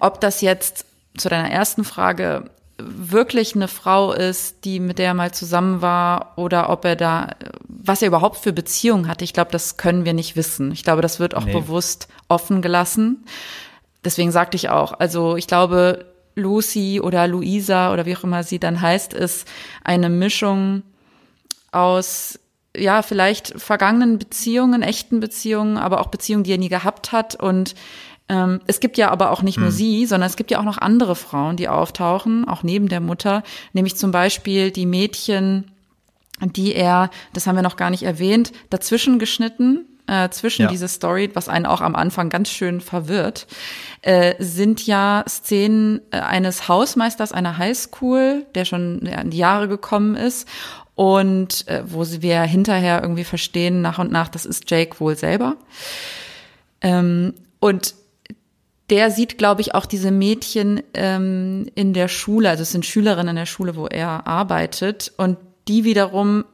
Ob 0.00 0.20
das 0.20 0.40
jetzt 0.40 0.84
zu 1.16 1.28
deiner 1.28 1.50
ersten 1.50 1.84
Frage 1.84 2.50
wirklich 2.78 3.54
eine 3.54 3.68
Frau 3.68 4.12
ist, 4.12 4.64
die 4.64 4.78
mit 4.78 4.98
der 4.98 5.06
er 5.06 5.14
mal 5.14 5.32
zusammen 5.32 5.82
war 5.82 6.34
oder 6.36 6.70
ob 6.70 6.84
er 6.84 6.96
da, 6.96 7.34
was 7.66 8.02
er 8.02 8.08
überhaupt 8.08 8.38
für 8.38 8.52
Beziehungen 8.52 9.08
hatte. 9.08 9.24
Ich 9.24 9.32
glaube, 9.32 9.50
das 9.50 9.76
können 9.76 10.04
wir 10.04 10.14
nicht 10.14 10.36
wissen. 10.36 10.72
Ich 10.72 10.84
glaube, 10.84 11.02
das 11.02 11.18
wird 11.18 11.34
auch 11.34 11.44
nee. 11.44 11.52
bewusst 11.52 12.08
offen 12.28 12.62
gelassen. 12.62 13.24
Deswegen 14.04 14.30
sagte 14.30 14.56
ich 14.56 14.68
auch, 14.68 14.92
also 14.92 15.36
ich 15.36 15.48
glaube, 15.48 16.06
Lucy 16.36 17.00
oder 17.00 17.26
Luisa 17.26 17.92
oder 17.92 18.06
wie 18.06 18.16
auch 18.16 18.22
immer 18.24 18.44
sie 18.44 18.60
dann 18.60 18.80
heißt, 18.80 19.12
ist 19.12 19.48
eine 19.82 20.08
Mischung 20.08 20.82
aus 21.72 22.38
ja, 22.76 23.02
vielleicht 23.02 23.60
vergangenen 23.60 24.18
Beziehungen, 24.18 24.82
echten 24.82 25.18
Beziehungen, 25.18 25.78
aber 25.78 26.00
auch 26.00 26.08
Beziehungen, 26.08 26.44
die 26.44 26.52
er 26.52 26.58
nie 26.58 26.68
gehabt 26.68 27.10
hat 27.10 27.34
und 27.34 27.74
ähm, 28.28 28.60
es 28.66 28.80
gibt 28.80 28.98
ja 28.98 29.10
aber 29.10 29.30
auch 29.30 29.42
nicht 29.42 29.58
nur 29.58 29.68
hm. 29.68 29.74
sie, 29.74 30.06
sondern 30.06 30.28
es 30.28 30.36
gibt 30.36 30.50
ja 30.50 30.58
auch 30.58 30.64
noch 30.64 30.78
andere 30.78 31.16
Frauen, 31.16 31.56
die 31.56 31.68
auftauchen, 31.68 32.46
auch 32.46 32.62
neben 32.62 32.88
der 32.88 33.00
Mutter, 33.00 33.42
nämlich 33.72 33.96
zum 33.96 34.10
Beispiel 34.10 34.70
die 34.70 34.86
Mädchen, 34.86 35.70
die 36.40 36.74
er, 36.74 37.10
das 37.32 37.46
haben 37.46 37.56
wir 37.56 37.62
noch 37.62 37.76
gar 37.76 37.90
nicht 37.90 38.02
erwähnt, 38.02 38.52
dazwischen 38.70 39.18
geschnitten, 39.18 39.86
äh, 40.06 40.30
zwischen 40.30 40.62
ja. 40.62 40.68
diese 40.68 40.88
Story, 40.88 41.30
was 41.34 41.48
einen 41.48 41.66
auch 41.66 41.80
am 41.80 41.94
Anfang 41.94 42.30
ganz 42.30 42.48
schön 42.48 42.80
verwirrt, 42.80 43.46
äh, 44.02 44.34
sind 44.38 44.86
ja 44.86 45.24
Szenen 45.28 46.00
äh, 46.10 46.20
eines 46.20 46.68
Hausmeisters 46.68 47.32
einer 47.32 47.58
Highschool, 47.58 48.46
der 48.54 48.64
schon 48.64 49.00
in 49.00 49.30
die 49.30 49.38
Jahre 49.38 49.68
gekommen 49.68 50.16
ist 50.16 50.48
und 50.94 51.68
äh, 51.68 51.82
wo 51.86 52.04
wir 52.06 52.42
hinterher 52.42 53.02
irgendwie 53.02 53.24
verstehen 53.24 53.82
nach 53.82 53.98
und 53.98 54.10
nach, 54.10 54.28
das 54.28 54.46
ist 54.46 54.70
Jake 54.70 54.98
wohl 54.98 55.16
selber. 55.16 55.56
Ähm, 56.80 57.34
und 57.60 57.94
der 58.90 59.10
sieht, 59.10 59.38
glaube 59.38 59.60
ich, 59.60 59.74
auch 59.74 59.86
diese 59.86 60.10
Mädchen 60.10 60.82
ähm, 60.94 61.66
in 61.74 61.92
der 61.92 62.08
Schule, 62.08 62.48
also 62.50 62.62
es 62.62 62.72
sind 62.72 62.86
Schülerinnen 62.86 63.30
in 63.30 63.36
der 63.36 63.46
Schule, 63.46 63.76
wo 63.76 63.86
er 63.86 64.26
arbeitet. 64.26 65.12
Und 65.16 65.36
die 65.68 65.84
wiederum 65.84 66.44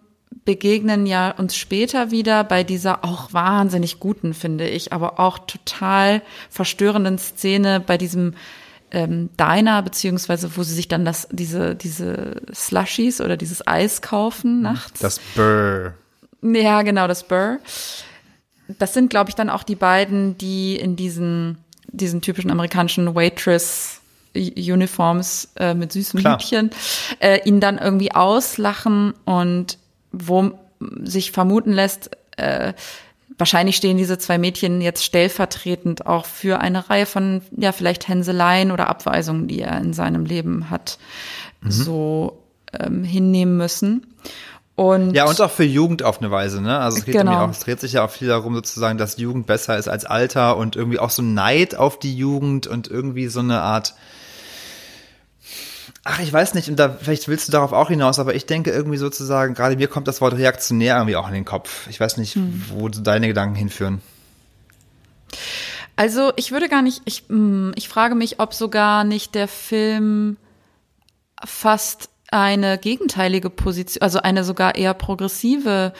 begegnen 0.45 1.07
ja 1.07 1.31
uns 1.31 1.57
später 1.57 2.11
wieder 2.11 2.45
bei 2.45 2.65
dieser 2.65 3.05
auch 3.05 3.33
wahnsinnig 3.33 4.01
guten, 4.01 4.35
finde 4.35 4.69
ich, 4.69 4.93
aber 4.93 5.21
auch 5.21 5.39
total 5.39 6.23
verstörenden 6.51 7.19
Szene 7.19 7.81
bei 7.81 7.97
diesem 7.97 8.35
ähm, 8.91 9.31
Diner, 9.39 9.83
beziehungsweise 9.83 10.57
wo 10.57 10.63
sie 10.63 10.75
sich 10.75 10.89
dann 10.89 11.05
das, 11.05 11.29
diese, 11.31 11.75
diese 11.75 12.43
Slushies 12.53 13.21
oder 13.21 13.37
dieses 13.37 13.67
Eis 13.67 14.03
kaufen 14.03 14.61
nachts. 14.63 15.01
Das 15.01 15.21
Burr. 15.35 15.95
Ja, 16.43 16.83
genau, 16.83 17.09
das 17.09 17.25
Burr. 17.25 17.59
Das 18.79 18.95
sind, 18.95 19.11
glaube 19.11 19.31
ich, 19.31 19.35
dann 19.35 19.51
auch 19.51 19.63
die 19.63 19.75
beiden, 19.75 20.39
die 20.39 20.77
in 20.77 20.97
diesen 20.97 21.59
diesen 21.97 22.21
typischen 22.21 22.51
amerikanischen 22.51 23.15
Waitress 23.15 24.01
Uniforms 24.37 25.53
äh, 25.57 25.75
mit 25.75 25.93
süßen 25.93 26.21
Klar. 26.21 26.39
Liebchen, 26.39 26.71
äh, 27.21 27.41
ihn 27.45 27.61
dann 27.61 27.79
irgendwie 27.79 28.13
auslachen 28.13 29.15
und 29.25 29.79
wo 30.11 30.51
sich 31.03 31.31
vermuten 31.31 31.73
lässt, 31.73 32.11
äh, 32.37 32.73
wahrscheinlich 33.39 33.77
stehen 33.77 33.97
diese 33.97 34.19
zwei 34.19 34.39
Mädchen 34.39 34.81
jetzt 34.81 35.05
stellvertretend 35.05 36.07
auch 36.07 36.27
für 36.27 36.61
eine 36.61 36.91
Reihe 36.91 37.07
von, 37.07 37.43
ja, 37.57 37.73
vielleicht 37.73 38.09
Hänseleien 38.09 38.71
oder 38.73 38.89
Abweisungen, 38.89 39.47
die 39.49 39.61
er 39.61 39.79
in 39.81 39.93
seinem 39.93 40.25
Leben 40.25 40.71
hat, 40.71 40.99
Mhm. 41.61 41.71
so 41.71 42.43
ähm, 42.79 43.05
hinnehmen 43.05 43.57
müssen. 43.57 44.07
Und 44.77 45.13
Ja, 45.15 45.27
und 45.27 45.41
auch 45.41 45.51
für 45.53 45.63
Jugend 45.65 46.03
auf 46.03 46.19
eine 46.21 46.31
Weise, 46.33 46.61
ne? 46.61 46.79
Also 46.81 46.99
es 46.99 47.05
geht 47.05 47.15
Genau. 47.15 47.45
auch, 47.45 47.51
es 47.51 47.61
dreht 47.61 47.79
sich 47.81 47.93
ja 47.93 48.05
auch 48.05 48.11
viel 48.11 48.27
darum, 48.29 48.55
sozusagen, 48.57 48.99
dass 48.99 49.17
Jugend 49.19 49.47
besser 49.47 49.79
ist 49.79 49.87
als 49.89 50.05
Alter 50.05 50.57
und 50.57 50.75
irgendwie 50.75 50.99
auch 50.99 51.11
so 51.11 51.23
Neid 51.23 51.77
auf 51.77 51.99
die 51.99 52.17
Jugend 52.17 52.67
und 52.67 52.89
irgendwie 52.89 53.29
so 53.29 53.39
eine 53.41 53.61
Art. 53.61 53.95
Ach, 56.03 56.19
ich 56.21 56.33
weiß 56.33 56.55
nicht, 56.55 56.69
und 56.69 56.77
da 56.77 56.91
vielleicht 57.01 57.29
willst 57.29 57.49
du 57.49 57.53
darauf 57.53 57.73
auch 57.73 57.89
hinaus, 57.89 58.19
aber 58.19 58.35
ich 58.35 58.47
denke 58.47 58.71
irgendwie 58.71 58.99
sozusagen, 58.99 59.55
gerade 59.55 59.77
mir 59.77 59.89
kommt 59.89 60.09
das 60.09 60.21
Wort 60.21 60.35
reaktionär 60.35 60.97
irgendwie 60.97 61.17
auch 61.17 61.29
in 61.29 61.35
den 61.35 61.45
Kopf. 61.45 61.87
Ich 61.89 61.99
weiß 62.01 62.17
nicht, 62.19 62.35
Hm. 62.35 62.65
wo 62.69 62.89
deine 62.89 63.29
Gedanken 63.29 63.55
hinführen. 63.55 64.03
Also 65.97 66.33
ich 66.37 66.51
würde 66.51 66.69
gar 66.69 66.83
nicht, 66.83 67.03
ich, 67.05 67.25
mm, 67.29 67.71
ich 67.77 67.89
frage 67.89 68.17
mich, 68.17 68.41
ob 68.41 68.53
sogar 68.55 69.05
nicht 69.05 69.35
der 69.35 69.47
Film 69.49 70.37
fast 71.43 72.09
eine 72.35 72.79
gegenteilige 72.79 73.49
Position, 73.49 74.03
also 74.03 74.19
eine 74.19 74.43
sogar 74.43 74.75
eher 74.75 74.93
progressive 74.93 75.93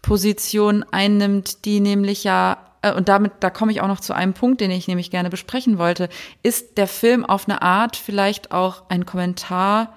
Position 0.00 0.86
einnimmt, 0.90 1.66
die 1.66 1.80
nämlich 1.80 2.24
ja, 2.24 2.56
äh, 2.80 2.94
und 2.94 3.10
damit, 3.10 3.32
da 3.40 3.50
komme 3.50 3.70
ich 3.70 3.82
auch 3.82 3.86
noch 3.86 4.00
zu 4.00 4.14
einem 4.14 4.32
Punkt, 4.32 4.62
den 4.62 4.70
ich 4.70 4.88
nämlich 4.88 5.10
gerne 5.10 5.28
besprechen 5.28 5.76
wollte, 5.76 6.08
ist 6.42 6.78
der 6.78 6.86
Film 6.86 7.26
auf 7.26 7.46
eine 7.46 7.60
Art 7.60 7.96
vielleicht 7.96 8.52
auch 8.52 8.84
ein 8.88 9.04
Kommentar 9.04 9.94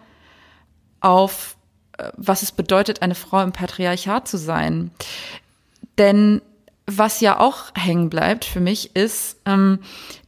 auf, 0.99 1.55
äh, 1.97 2.11
was 2.18 2.41
es 2.43 2.51
bedeutet, 2.51 3.01
eine 3.01 3.16
Frau 3.16 3.41
im 3.41 3.53
Patriarchat 3.53 4.28
zu 4.28 4.38
sein. 4.38 4.91
Denn 5.97 6.41
was 6.86 7.22
ja 7.22 7.39
auch 7.39 7.72
hängen 7.74 8.09
bleibt 8.09 8.43
für 8.43 8.59
mich 8.59 8.97
ist, 8.97 9.38
ähm, 9.45 9.80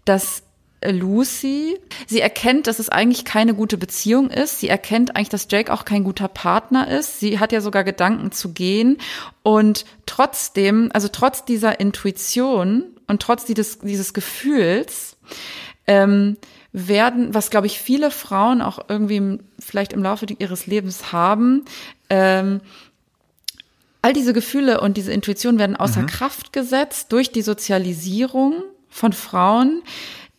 dass 0.06 0.44
Lucy, 0.92 1.78
sie 2.08 2.22
erkennt, 2.22 2.68
dass 2.68 2.80
es 2.80 2.90
eigentlich 2.90 3.26
keine 3.26 3.54
gute 3.54 3.78
Beziehung 3.78 4.30
ist. 4.30 4.60
Sie 4.60 4.70
erkennt 4.70 5.16
eigentlich, 5.16 5.30
dass 5.30 5.48
Jake 5.50 5.72
auch 5.72 5.86
kein 5.86 6.04
guter 6.04 6.28
Partner 6.28 6.88
ist. 6.88 7.20
Sie 7.20 7.40
hat 7.40 7.52
ja 7.52 7.62
sogar 7.62 7.84
Gedanken 7.84 8.32
zu 8.32 8.54
gehen. 8.54 8.98
Und 9.44 9.86
trotzdem, 10.06 10.90
also 10.94 11.08
trotz 11.08 11.46
dieser 11.46 11.80
Intuition 11.80 12.86
und 13.08 13.22
trotz 13.22 13.46
dieses, 13.46 13.80
dieses 13.80 14.14
Gefühls, 14.14 15.18
ähm, 15.88 16.38
werden, 16.76 17.34
was 17.34 17.52
glaube 17.52 17.68
ich 17.68 17.80
viele 17.80 18.12
Frauen 18.12 18.62
auch 18.62 18.80
irgendwie 18.90 19.16
im, 19.16 19.40
vielleicht 19.60 19.94
im 19.94 20.04
Laufe 20.04 20.26
ihres 20.38 20.68
Lebens 20.68 21.14
haben, 21.14 21.64
ähm, 22.10 22.60
all 24.02 24.12
diese 24.12 24.34
Gefühle 24.34 24.82
und 24.82 24.98
diese 24.98 25.14
Intuition 25.14 25.58
werden 25.58 25.78
außer 25.78 26.04
Kraft 26.04 26.54
gesetzt 26.54 27.12
durch 27.12 27.32
die 27.32 27.42
Sozialisierung 27.42 28.62
von 28.88 29.14
Frauen, 29.14 29.82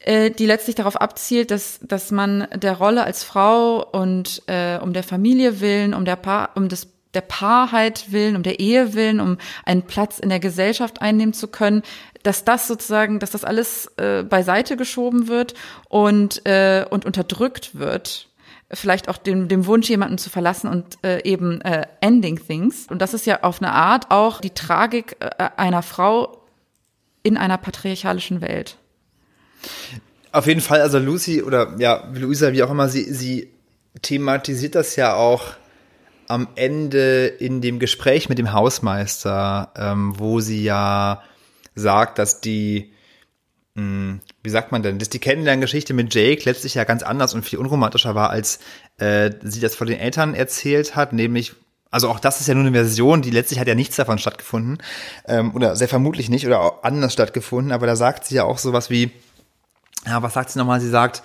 äh, 0.06 0.30
die 0.30 0.46
letztlich 0.46 0.76
darauf 0.76 0.96
abzielt, 0.96 1.50
dass, 1.50 1.78
dass 1.82 2.10
man 2.10 2.48
der 2.54 2.78
Rolle 2.78 3.04
als 3.04 3.22
Frau 3.24 3.84
und 3.84 4.42
äh, 4.46 4.78
um 4.78 4.92
der 4.92 5.02
Familie 5.02 5.60
willen, 5.60 5.92
um 5.92 6.04
der 6.04 6.16
Paar, 6.16 6.50
um 6.54 6.68
des 6.68 6.88
der 7.14 7.20
Paarheit 7.22 8.12
willen, 8.12 8.36
um 8.36 8.42
der 8.42 8.60
Ehe 8.60 8.92
willen, 8.92 9.20
um 9.20 9.38
einen 9.64 9.82
Platz 9.82 10.18
in 10.18 10.28
der 10.28 10.38
Gesellschaft 10.38 11.00
einnehmen 11.00 11.32
zu 11.32 11.48
können, 11.48 11.82
dass 12.22 12.44
das 12.44 12.68
sozusagen, 12.68 13.20
dass 13.20 13.30
das 13.30 13.42
alles 13.42 13.86
äh, 13.96 14.22
beiseite 14.22 14.76
geschoben 14.76 15.26
wird 15.26 15.54
und, 15.88 16.44
äh, 16.46 16.84
und 16.88 17.06
unterdrückt 17.06 17.78
wird 17.78 18.28
vielleicht 18.72 19.08
auch 19.08 19.16
dem, 19.16 19.48
dem 19.48 19.66
Wunsch, 19.66 19.88
jemanden 19.88 20.18
zu 20.18 20.28
verlassen 20.28 20.68
und 20.68 20.98
äh, 21.04 21.22
eben 21.22 21.60
äh, 21.60 21.86
ending 22.00 22.36
things. 22.44 22.86
Und 22.90 23.00
das 23.00 23.14
ist 23.14 23.24
ja 23.24 23.42
auf 23.44 23.62
eine 23.62 23.72
Art 23.72 24.10
auch 24.10 24.40
die 24.40 24.50
Tragik 24.50 25.16
äh, 25.20 25.50
einer 25.56 25.82
Frau 25.82 26.42
in 27.22 27.36
einer 27.36 27.58
patriarchalischen 27.58 28.40
Welt. 28.40 28.76
Auf 30.32 30.46
jeden 30.46 30.60
Fall, 30.60 30.80
also 30.80 30.98
Lucy 30.98 31.42
oder 31.42 31.74
ja, 31.78 32.08
Luisa, 32.12 32.52
wie 32.52 32.62
auch 32.62 32.70
immer, 32.70 32.88
sie, 32.88 33.04
sie 33.12 33.50
thematisiert 34.02 34.74
das 34.74 34.96
ja 34.96 35.14
auch 35.14 35.54
am 36.28 36.48
Ende 36.56 37.26
in 37.26 37.60
dem 37.60 37.78
Gespräch 37.78 38.28
mit 38.28 38.38
dem 38.38 38.52
Hausmeister, 38.52 39.72
ähm, 39.76 40.18
wo 40.18 40.40
sie 40.40 40.62
ja 40.62 41.22
sagt, 41.74 42.18
dass 42.18 42.40
die, 42.40 42.92
mh, 43.74 44.18
wie 44.42 44.50
sagt 44.50 44.72
man 44.72 44.82
denn, 44.82 44.98
dass 44.98 45.08
die 45.08 45.20
Kennenlerngeschichte 45.20 45.94
mit 45.94 46.14
Jake 46.14 46.42
letztlich 46.44 46.74
ja 46.74 46.84
ganz 46.84 47.02
anders 47.02 47.34
und 47.34 47.44
viel 47.44 47.58
unromantischer 47.58 48.14
war, 48.14 48.30
als 48.30 48.58
äh, 48.98 49.30
sie 49.42 49.60
das 49.60 49.74
vor 49.74 49.86
den 49.86 49.98
Eltern 49.98 50.34
erzählt 50.34 50.96
hat, 50.96 51.12
nämlich 51.12 51.54
also 51.90 52.08
auch 52.10 52.18
das 52.18 52.40
ist 52.40 52.48
ja 52.48 52.54
nur 52.54 52.64
eine 52.64 52.72
Version, 52.72 53.22
die 53.22 53.30
letztlich 53.30 53.60
hat 53.60 53.68
ja 53.68 53.74
nichts 53.74 53.96
davon 53.96 54.18
stattgefunden 54.18 54.78
ähm, 55.26 55.54
oder 55.54 55.76
sehr 55.76 55.88
vermutlich 55.88 56.28
nicht 56.28 56.46
oder 56.46 56.60
auch 56.60 56.82
anders 56.82 57.12
stattgefunden, 57.12 57.72
aber 57.72 57.86
da 57.86 57.96
sagt 57.96 58.24
sie 58.26 58.34
ja 58.34 58.44
auch 58.44 58.58
sowas 58.58 58.90
wie, 58.90 59.12
ja, 60.06 60.22
was 60.22 60.34
sagt 60.34 60.50
sie 60.50 60.58
nochmal? 60.58 60.80
Sie 60.80 60.88
sagt, 60.88 61.22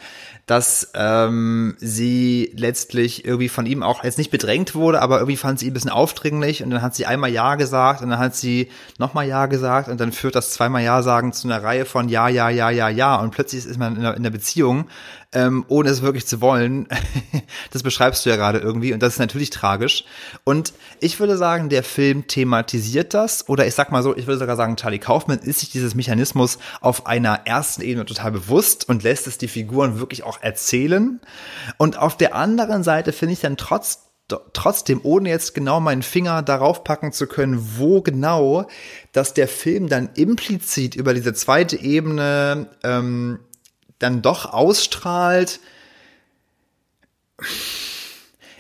dass 0.48 0.92
ähm, 0.96 1.76
sie 1.80 2.52
letztlich 2.58 3.26
irgendwie 3.26 3.48
von 3.48 3.66
ihm 3.66 3.84
auch 3.84 4.04
jetzt 4.04 4.18
nicht 4.18 4.32
bedrängt 4.32 4.76
wurde, 4.76 5.02
aber 5.02 5.20
irgendwie 5.20 5.38
fand 5.38 5.60
sie 5.60 5.68
ihn 5.68 5.72
ein 5.72 5.74
bisschen 5.76 5.92
aufdringlich 5.92 6.64
und 6.64 6.72
dann 6.72 6.82
hat 6.82 6.96
sie 6.96 7.06
einmal 7.06 7.30
Ja 7.30 7.56
gesagt 7.56 8.02
und 8.02 8.10
dann 8.10 8.20
hat 8.20 8.36
sie 8.36 8.70
nochmal 8.98 9.28
Ja 9.28 9.46
gesagt 9.46 9.88
und 9.88 10.02
dann 10.02 10.12
führt 10.12 10.36
das 10.36 10.52
zweimal 10.52 10.84
Ja 10.84 11.04
sagen 11.04 11.32
zu 11.32 11.48
einer 11.48 11.64
Reihe 11.64 11.86
von 11.86 12.10
Ja, 12.10 12.28
Ja, 12.28 12.50
Ja, 12.50 12.70
Ja, 12.70 12.90
Ja 12.90 13.16
und 13.18 13.32
plötzlich 13.32 13.66
ist 13.66 13.78
man 13.78 13.96
in 13.96 14.00
einer, 14.00 14.16
in 14.16 14.24
einer 14.24 14.32
Beziehung, 14.32 14.88
ähm, 15.34 15.66
ohne 15.68 15.90
es 15.90 16.02
wirklich 16.02 16.28
zu 16.28 16.42
wollen. 16.42 16.88
das 17.72 17.84
beschreibst 17.84 18.26
du 18.26 18.30
ja 18.30 18.36
gerade 18.36 18.60
irgendwie 18.60 18.94
und 18.94 19.02
das 19.02 19.14
ist 19.14 19.20
natürlich 19.20 19.50
tragisch. 19.50 20.06
Und 20.44 20.74
ich 21.00 21.20
würde 21.20 21.38
sagen, 21.38 21.70
der 21.70 21.84
Film 21.84 22.28
thematisiert 22.28 23.14
das 23.14 23.48
oder 23.48 23.66
ich 23.66 23.76
sag 23.76 23.92
mal 23.92 24.04
so, 24.04 24.16
ich 24.16 24.28
würde 24.28 24.40
sogar 24.40 24.56
sagen, 24.56 24.76
Charlie 24.76 25.00
Kaufman 25.00 25.40
ist 25.40 25.60
sich 25.60 25.70
dieses 25.70 25.96
Mechanismus 25.96 26.60
auf 26.82 27.08
einer 27.08 27.42
ersten 27.46 27.82
Ebene 27.82 28.06
total 28.06 28.32
bewusst 28.32 28.90
und 28.90 29.04
lässt 29.04 29.28
es 29.28 29.38
die 29.38 29.48
Figuren 29.48 30.00
wirklich 30.00 30.24
auch 30.24 30.42
erzählen. 30.42 31.22
Und 31.78 31.98
auf 31.98 32.18
der 32.18 32.36
anderen 32.36 32.84
Seite 32.84 33.12
finde 33.14 33.34
ich 33.34 33.40
dann 33.40 33.58
trotz 33.58 34.12
trotzdem, 34.54 35.02
ohne 35.04 35.30
jetzt 35.30 35.54
genau 35.54 35.82
meinen 35.82 36.04
Finger 36.04 36.42
darauf 36.42 36.86
packen 36.86 37.12
zu 37.12 37.28
können, 37.28 37.78
wo 37.78 38.02
genau, 38.02 38.66
dass 39.12 39.34
der 39.34 39.50
Film 39.50 39.90
dann 39.90 40.10
implizit 40.16 40.96
über 40.96 41.14
diese 41.14 41.34
zweite 41.34 41.78
Ebene 41.78 42.70
ähm, 42.84 43.40
dann 44.02 44.22
doch 44.22 44.52
ausstrahlt. 44.52 45.60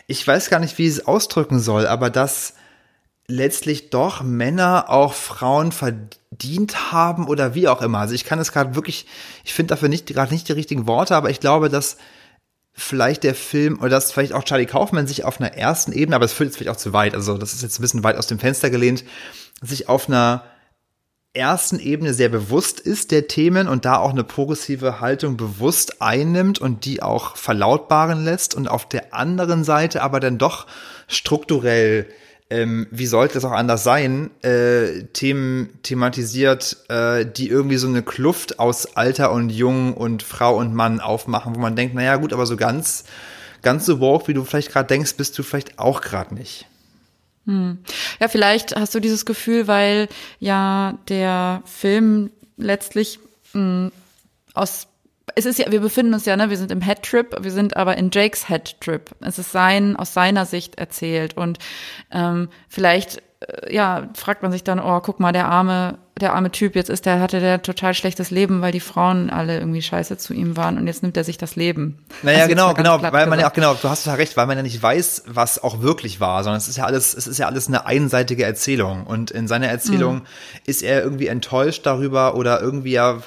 Ich 0.07 0.25
weiß 0.25 0.49
gar 0.49 0.59
nicht, 0.59 0.77
wie 0.77 0.87
ich 0.87 0.93
es 0.93 1.05
ausdrücken 1.05 1.59
soll, 1.59 1.87
aber 1.87 2.09
dass 2.09 2.53
letztlich 3.27 3.89
doch 3.89 4.23
Männer 4.23 4.89
auch 4.89 5.13
Frauen 5.13 5.71
verdient 5.71 6.91
haben 6.91 7.27
oder 7.27 7.55
wie 7.55 7.67
auch 7.67 7.81
immer. 7.81 7.99
Also 7.99 8.13
ich 8.13 8.25
kann 8.25 8.39
es 8.39 8.51
gerade 8.51 8.75
wirklich, 8.75 9.05
ich 9.43 9.53
finde 9.53 9.73
dafür 9.73 9.89
nicht 9.89 10.07
gerade 10.07 10.33
nicht 10.33 10.47
die 10.47 10.53
richtigen 10.53 10.87
Worte, 10.87 11.15
aber 11.15 11.29
ich 11.29 11.39
glaube, 11.39 11.69
dass 11.69 11.97
vielleicht 12.73 13.23
der 13.23 13.35
Film 13.35 13.79
oder 13.79 13.89
dass 13.89 14.11
vielleicht 14.11 14.33
auch 14.33 14.43
Charlie 14.43 14.65
Kaufman 14.65 15.07
sich 15.07 15.23
auf 15.23 15.39
einer 15.39 15.53
ersten 15.53 15.91
Ebene, 15.91 16.15
aber 16.15 16.25
es 16.25 16.33
führt 16.33 16.49
jetzt 16.49 16.57
vielleicht 16.57 16.75
auch 16.75 16.81
zu 16.81 16.93
weit, 16.93 17.15
also 17.15 17.37
das 17.37 17.53
ist 17.53 17.61
jetzt 17.61 17.79
ein 17.79 17.81
bisschen 17.81 18.03
weit 18.03 18.17
aus 18.17 18.27
dem 18.27 18.39
Fenster 18.39 18.69
gelehnt, 18.69 19.03
sich 19.61 19.89
auf 19.89 20.07
einer 20.07 20.43
ersten 21.33 21.79
Ebene 21.79 22.13
sehr 22.13 22.29
bewusst 22.29 22.79
ist 22.79 23.11
der 23.11 23.27
Themen 23.27 23.67
und 23.67 23.85
da 23.85 23.97
auch 23.97 24.11
eine 24.11 24.23
progressive 24.23 24.99
Haltung 24.99 25.37
bewusst 25.37 26.01
einnimmt 26.01 26.59
und 26.59 26.85
die 26.85 27.01
auch 27.01 27.37
verlautbaren 27.37 28.23
lässt 28.23 28.53
und 28.53 28.67
auf 28.67 28.87
der 28.87 29.13
anderen 29.13 29.63
Seite 29.63 30.01
aber 30.01 30.19
dann 30.19 30.37
doch 30.37 30.67
strukturell 31.07 32.07
ähm, 32.51 32.87
wie 32.91 33.05
sollte 33.05 33.37
es 33.37 33.45
auch 33.45 33.53
anders 33.53 33.85
sein, 33.85 34.29
äh, 34.43 35.03
Themen 35.13 35.69
thematisiert, 35.83 36.77
äh, 36.89 37.25
die 37.25 37.47
irgendwie 37.47 37.77
so 37.77 37.87
eine 37.87 38.03
Kluft 38.03 38.59
aus 38.59 38.97
Alter 38.97 39.31
und 39.31 39.49
Jung 39.51 39.93
und 39.93 40.21
Frau 40.21 40.57
und 40.57 40.75
Mann 40.75 40.99
aufmachen, 40.99 41.55
wo 41.55 41.59
man 41.59 41.77
denkt, 41.77 41.95
naja 41.95 42.17
gut, 42.17 42.33
aber 42.33 42.45
so 42.45 42.57
ganz, 42.57 43.05
ganz 43.61 43.85
so 43.85 44.01
woke, 44.01 44.27
wie 44.27 44.33
du 44.33 44.43
vielleicht 44.43 44.69
gerade 44.69 44.87
denkst, 44.87 45.15
bist 45.15 45.39
du 45.39 45.43
vielleicht 45.43 45.79
auch 45.79 46.01
gerade 46.01 46.35
nicht. 46.35 46.67
Ja, 47.45 48.27
vielleicht 48.27 48.75
hast 48.75 48.93
du 48.93 48.99
dieses 48.99 49.25
Gefühl, 49.25 49.67
weil 49.67 50.07
ja 50.39 50.97
der 51.07 51.63
Film 51.65 52.31
letztlich 52.57 53.19
mh, 53.53 53.91
aus 54.53 54.87
es 55.35 55.45
ist 55.45 55.59
ja, 55.59 55.71
wir 55.71 55.79
befinden 55.79 56.13
uns 56.13 56.25
ja, 56.25 56.35
ne, 56.35 56.49
wir 56.49 56.57
sind 56.57 56.71
im 56.71 56.81
Headtrip, 56.81 57.35
wir 57.41 57.51
sind 57.51 57.77
aber 57.77 57.97
in 57.97 58.09
Jakes 58.11 58.49
Headtrip. 58.49 59.11
Es 59.21 59.39
ist 59.39 59.51
sein, 59.51 59.95
aus 59.95 60.13
seiner 60.13 60.45
Sicht 60.45 60.75
erzählt. 60.75 61.37
Und 61.37 61.59
ähm, 62.11 62.49
vielleicht, 62.67 63.21
ja, 63.69 64.09
fragt 64.13 64.43
man 64.43 64.51
sich 64.51 64.63
dann, 64.63 64.79
oh, 64.79 64.99
guck 64.99 65.19
mal, 65.19 65.31
der 65.31 65.47
arme, 65.47 65.97
der 66.19 66.33
arme 66.33 66.51
Typ, 66.51 66.75
jetzt 66.75 66.89
ist 66.91 67.07
der, 67.07 67.19
hatte 67.19 67.39
der 67.39 67.61
total 67.63 67.95
schlechtes 67.95 68.29
Leben, 68.29 68.61
weil 68.61 68.71
die 68.71 68.79
Frauen 68.79 69.31
alle 69.31 69.57
irgendwie 69.57 69.81
scheiße 69.81 70.17
zu 70.17 70.33
ihm 70.35 70.55
waren 70.57 70.77
und 70.77 70.85
jetzt 70.85 71.01
nimmt 71.01 71.17
er 71.17 71.23
sich 71.23 71.39
das 71.39 71.55
Leben. 71.55 71.97
Naja, 72.21 72.39
Also 72.43 72.49
genau, 72.49 72.73
genau, 72.75 73.01
weil 73.01 73.25
man 73.25 73.39
ja 73.39 73.49
auch, 73.49 73.53
genau, 73.53 73.73
du 73.73 73.89
hast 73.89 74.05
ja 74.05 74.13
recht, 74.13 74.37
weil 74.37 74.45
man 74.45 74.57
ja 74.57 74.63
nicht 74.63 74.81
weiß, 74.81 75.23
was 75.27 75.63
auch 75.63 75.81
wirklich 75.81 76.19
war, 76.19 76.43
sondern 76.43 76.59
es 76.59 76.67
ist 76.67 76.77
ja 76.77 76.85
alles, 76.85 77.15
es 77.15 77.25
ist 77.25 77.39
ja 77.39 77.47
alles 77.47 77.67
eine 77.67 77.85
einseitige 77.87 78.43
Erzählung. 78.45 79.07
Und 79.07 79.31
in 79.31 79.47
seiner 79.47 79.67
Erzählung 79.69 80.15
Mhm. 80.17 80.21
ist 80.67 80.83
er 80.83 81.01
irgendwie 81.01 81.27
enttäuscht 81.27 81.85
darüber 81.87 82.35
oder 82.35 82.61
irgendwie 82.61 82.91
ja, 82.91 83.17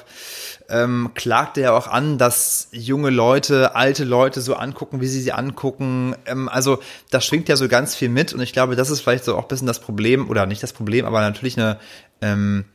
ähm, 0.69 1.11
klagt 1.13 1.57
er 1.57 1.73
auch 1.73 1.87
an, 1.87 2.17
dass 2.17 2.69
junge 2.71 3.09
Leute, 3.09 3.75
alte 3.75 4.03
Leute 4.03 4.41
so 4.41 4.55
angucken, 4.55 5.01
wie 5.01 5.07
sie 5.07 5.21
sie 5.21 5.31
angucken. 5.31 6.15
Ähm, 6.25 6.49
also 6.49 6.79
da 7.11 7.21
schwingt 7.21 7.49
ja 7.49 7.55
so 7.55 7.67
ganz 7.67 7.95
viel 7.95 8.09
mit 8.09 8.33
und 8.33 8.41
ich 8.41 8.53
glaube, 8.53 8.75
das 8.75 8.89
ist 8.89 9.01
vielleicht 9.01 9.25
so 9.25 9.35
auch 9.35 9.43
ein 9.43 9.47
bisschen 9.47 9.67
das 9.67 9.79
Problem, 9.79 10.29
oder 10.29 10.45
nicht 10.45 10.63
das 10.63 10.73
Problem, 10.73 11.05
aber 11.05 11.21
natürlich 11.21 11.57
eine 11.57 11.79
ähm, 12.21 12.65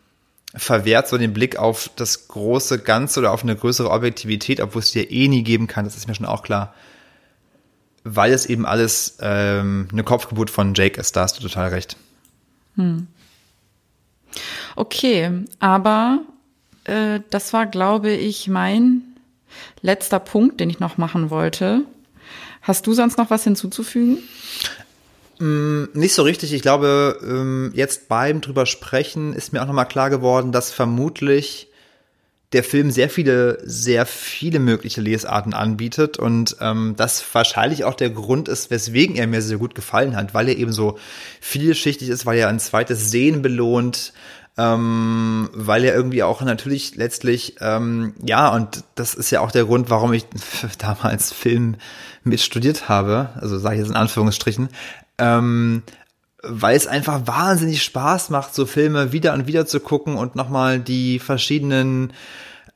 verwehrt 0.54 1.08
so 1.08 1.16
den 1.18 1.32
Blick 1.32 1.56
auf 1.56 1.90
das 1.96 2.28
große 2.28 2.80
Ganze 2.80 3.20
oder 3.20 3.32
auf 3.32 3.42
eine 3.42 3.56
größere 3.56 3.90
Objektivität, 3.90 4.60
obwohl 4.60 4.82
es 4.82 4.92
dir 4.92 5.10
eh 5.10 5.28
nie 5.28 5.42
geben 5.42 5.66
kann, 5.66 5.84
das 5.84 5.96
ist 5.96 6.08
mir 6.08 6.14
schon 6.14 6.26
auch 6.26 6.42
klar. 6.42 6.74
Weil 8.02 8.32
es 8.32 8.46
eben 8.46 8.66
alles 8.66 9.18
ähm, 9.20 9.88
eine 9.92 10.02
Kopfgeburt 10.02 10.50
von 10.50 10.74
Jake 10.74 10.98
ist, 10.98 11.16
da 11.16 11.22
hast 11.22 11.38
du 11.38 11.42
total 11.42 11.68
recht. 11.68 11.96
Okay, 14.76 15.44
aber 15.58 16.20
äh, 16.90 17.20
das 17.30 17.52
war, 17.52 17.66
glaube 17.66 18.10
ich, 18.10 18.48
mein 18.48 19.02
letzter 19.82 20.18
Punkt, 20.18 20.60
den 20.60 20.70
ich 20.70 20.80
noch 20.80 20.98
machen 20.98 21.30
wollte. 21.30 21.82
Hast 22.62 22.86
du 22.86 22.92
sonst 22.92 23.16
noch 23.18 23.30
was 23.30 23.44
hinzuzufügen? 23.44 24.18
Nicht 25.38 26.12
so 26.12 26.22
richtig. 26.22 26.52
Ich 26.52 26.60
glaube, 26.60 27.18
ähm, 27.22 27.72
jetzt 27.74 28.08
beim 28.08 28.42
drüber 28.42 28.66
sprechen 28.66 29.32
ist 29.32 29.54
mir 29.54 29.62
auch 29.62 29.66
nochmal 29.66 29.88
klar 29.88 30.10
geworden, 30.10 30.52
dass 30.52 30.70
vermutlich 30.70 31.68
der 32.52 32.62
Film 32.62 32.90
sehr 32.90 33.08
viele, 33.08 33.58
sehr 33.64 34.04
viele 34.04 34.58
mögliche 34.58 35.00
Lesarten 35.00 35.54
anbietet 35.54 36.18
und 36.18 36.56
ähm, 36.60 36.94
das 36.96 37.24
wahrscheinlich 37.32 37.84
auch 37.84 37.94
der 37.94 38.10
Grund 38.10 38.48
ist, 38.48 38.70
weswegen 38.70 39.16
er 39.16 39.28
mir 39.28 39.40
sehr 39.40 39.56
gut 39.56 39.74
gefallen 39.74 40.16
hat, 40.16 40.34
weil 40.34 40.48
er 40.48 40.58
eben 40.58 40.72
so 40.72 40.98
vielschichtig 41.40 42.08
ist, 42.08 42.26
weil 42.26 42.38
er 42.38 42.48
ein 42.48 42.58
zweites 42.58 43.10
Sehen 43.10 43.40
belohnt, 43.40 44.12
ähm, 44.58 45.48
weil 45.52 45.84
er 45.84 45.94
irgendwie 45.94 46.22
auch 46.22 46.42
natürlich 46.42 46.96
letztlich, 46.96 47.56
ähm, 47.60 48.14
ja, 48.24 48.48
und 48.54 48.84
das 48.94 49.14
ist 49.14 49.30
ja 49.30 49.40
auch 49.40 49.52
der 49.52 49.64
Grund, 49.64 49.90
warum 49.90 50.12
ich 50.12 50.26
damals 50.78 51.32
Film 51.32 51.76
mit 52.24 52.40
studiert 52.40 52.88
habe, 52.88 53.30
also 53.40 53.58
sage 53.58 53.76
ich 53.76 53.80
jetzt 53.80 53.90
in 53.90 53.96
Anführungsstrichen, 53.96 54.68
ähm, 55.18 55.82
weil 56.42 56.76
es 56.76 56.86
einfach 56.86 57.26
wahnsinnig 57.26 57.82
Spaß 57.82 58.30
macht, 58.30 58.54
so 58.54 58.66
Filme 58.66 59.12
wieder 59.12 59.34
und 59.34 59.46
wieder 59.46 59.66
zu 59.66 59.80
gucken 59.80 60.16
und 60.16 60.36
nochmal 60.36 60.80
die 60.80 61.18
verschiedenen 61.18 62.12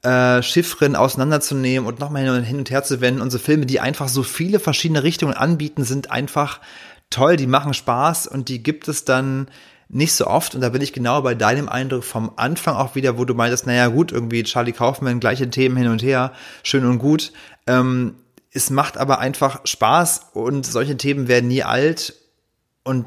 äh, 0.02 0.42
Chiffren 0.42 0.96
auseinanderzunehmen 0.96 1.88
und 1.88 1.98
nochmal 1.98 2.44
hin 2.44 2.58
und 2.58 2.70
her 2.70 2.84
zu 2.84 3.00
wenden. 3.00 3.22
Und 3.22 3.30
so 3.30 3.38
Filme, 3.38 3.66
die 3.66 3.80
einfach 3.80 4.08
so 4.08 4.22
viele 4.22 4.60
verschiedene 4.60 5.02
Richtungen 5.02 5.34
anbieten, 5.34 5.84
sind 5.84 6.10
einfach 6.10 6.60
toll, 7.10 7.36
die 7.36 7.46
machen 7.46 7.74
Spaß 7.74 8.26
und 8.26 8.48
die 8.48 8.62
gibt 8.62 8.88
es 8.88 9.04
dann 9.04 9.48
nicht 9.88 10.14
so 10.14 10.26
oft. 10.26 10.54
Und 10.54 10.60
da 10.60 10.70
bin 10.70 10.82
ich 10.82 10.92
genau 10.92 11.22
bei 11.22 11.34
deinem 11.34 11.68
Eindruck 11.68 12.04
vom 12.04 12.32
Anfang 12.36 12.76
auch 12.76 12.94
wieder, 12.94 13.18
wo 13.18 13.24
du 13.24 13.34
meintest, 13.34 13.66
naja 13.66 13.88
gut, 13.88 14.12
irgendwie 14.12 14.42
Charlie 14.42 14.72
Kaufman, 14.72 15.20
gleiche 15.20 15.48
Themen 15.50 15.76
hin 15.76 15.88
und 15.88 16.02
her, 16.02 16.32
schön 16.62 16.84
und 16.84 16.98
gut. 16.98 17.32
Ähm, 17.66 18.16
es 18.50 18.70
macht 18.70 18.96
aber 18.96 19.18
einfach 19.18 19.60
Spaß 19.64 20.28
und 20.32 20.64
solche 20.64 20.96
Themen 20.96 21.28
werden 21.28 21.48
nie 21.48 21.64
alt. 21.64 22.14
Und 22.84 23.06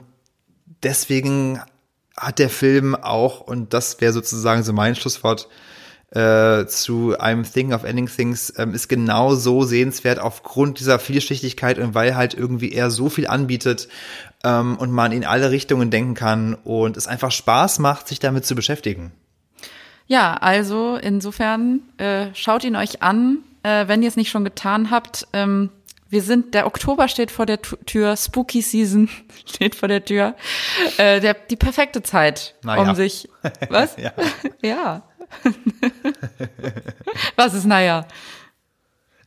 deswegen 0.84 1.62
hat 2.16 2.40
der 2.40 2.50
Film 2.50 2.96
auch, 2.96 3.42
und 3.42 3.74
das 3.74 4.02
wäre 4.02 4.12
sozusagen 4.12 4.64
so 4.64 4.74
mein 4.74 4.96
Schlusswort 4.96 5.48
äh, 6.12 6.66
zu 6.66 7.16
I'm 7.18 7.44
Thinking 7.44 7.74
of 7.74 7.84
Ending 7.84 8.08
Things, 8.08 8.54
ähm, 8.58 8.74
ist 8.74 8.88
genau 8.88 9.36
so 9.36 9.64
sehenswert 9.64 10.20
aufgrund 10.20 10.80
dieser 10.80 11.00
Vielschichtigkeit 11.00 11.80
und 11.80 11.96
weil 11.96 12.16
halt 12.16 12.34
irgendwie 12.34 12.72
er 12.72 12.92
so 12.92 13.10
viel 13.10 13.28
anbietet 13.28 13.88
ähm, 14.44 14.78
und 14.78 14.92
man 14.92 15.12
in 15.12 15.26
alle 15.26 15.52
Richtungen 15.52 15.90
denken 15.90 16.14
kann 16.14 16.56
und 16.64 16.96
es 16.98 17.08
einfach 17.08 17.32
Spaß 17.32 17.80
macht, 17.80 18.08
sich 18.08 18.20
damit 18.20 18.46
zu 18.46 18.56
beschäftigen. 18.56 19.12
Ja, 20.08 20.36
also 20.36 20.96
insofern 20.96 21.82
äh, 21.98 22.28
schaut 22.34 22.64
ihn 22.64 22.78
euch 22.78 23.02
an, 23.02 23.40
äh, 23.64 23.90
wenn 23.90 24.02
ihr 24.02 24.08
es 24.08 24.16
nicht 24.16 24.30
schon 24.30 24.46
getan 24.46 24.90
habt. 24.90 25.28
Ähm, 25.34 25.70
wir 26.10 26.22
sind, 26.22 26.54
der 26.54 26.68
Oktober 26.68 27.08
steht 27.08 27.32
vor 27.32 27.46
der 27.46 27.62
Tür, 27.62 28.16
Spooky 28.16 28.62
Season 28.62 29.10
steht 29.46 29.76
vor 29.76 29.88
der 29.88 30.04
Tür. 30.06 30.36
Äh, 30.98 31.20
der, 31.20 31.34
die 31.34 31.56
perfekte 31.56 32.04
Zeit, 32.04 32.56
Naja. 32.64 32.82
um 32.82 32.96
sich. 32.96 33.30
Was? 33.70 33.96
Ja. 33.98 34.14
ja. 34.62 35.04
Was 37.36 37.54
ist 37.54 37.66
naja? 37.66 38.08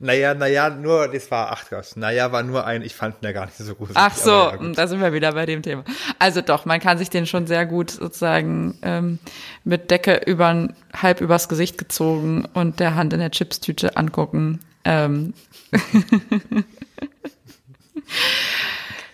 Naja, 0.03 0.33
naja, 0.33 0.71
nur, 0.71 1.09
das 1.09 1.31
war, 1.31 1.51
ach 1.53 1.69
Gott, 1.69 1.93
naja, 1.97 2.33
war 2.33 2.43
nur 2.43 2.65
ein, 2.65 2.81
ich 2.81 2.95
fand 2.95 3.17
ihn 3.17 3.27
ja 3.27 3.33
gar 3.33 3.45
nicht 3.45 3.59
so 3.59 3.75
gut. 3.75 3.91
Ach 3.93 4.15
so, 4.15 4.31
ja, 4.31 4.57
gut. 4.57 4.79
da 4.79 4.87
sind 4.87 5.03
wir 5.03 5.13
wieder 5.13 5.33
bei 5.33 5.45
dem 5.45 5.61
Thema. 5.61 5.85
Also 6.19 6.41
doch, 6.41 6.65
man 6.65 6.81
kann 6.81 6.97
sich 6.97 7.11
den 7.11 7.27
schon 7.27 7.47
sehr 7.47 7.67
gut 7.67 7.91
sozusagen 7.91 8.79
ähm, 8.81 9.19
mit 9.63 9.91
Decke 9.91 10.23
über, 10.25 10.69
halb 10.97 11.21
übers 11.21 11.51
Gesicht 11.51 11.77
gezogen 11.77 12.47
und 12.55 12.81
der 12.81 12.95
Hand 12.95 13.13
in 13.13 13.19
der 13.21 13.31
Chipstüte 13.31 13.99
angucken. 13.99 14.61
Ähm. 14.85 15.35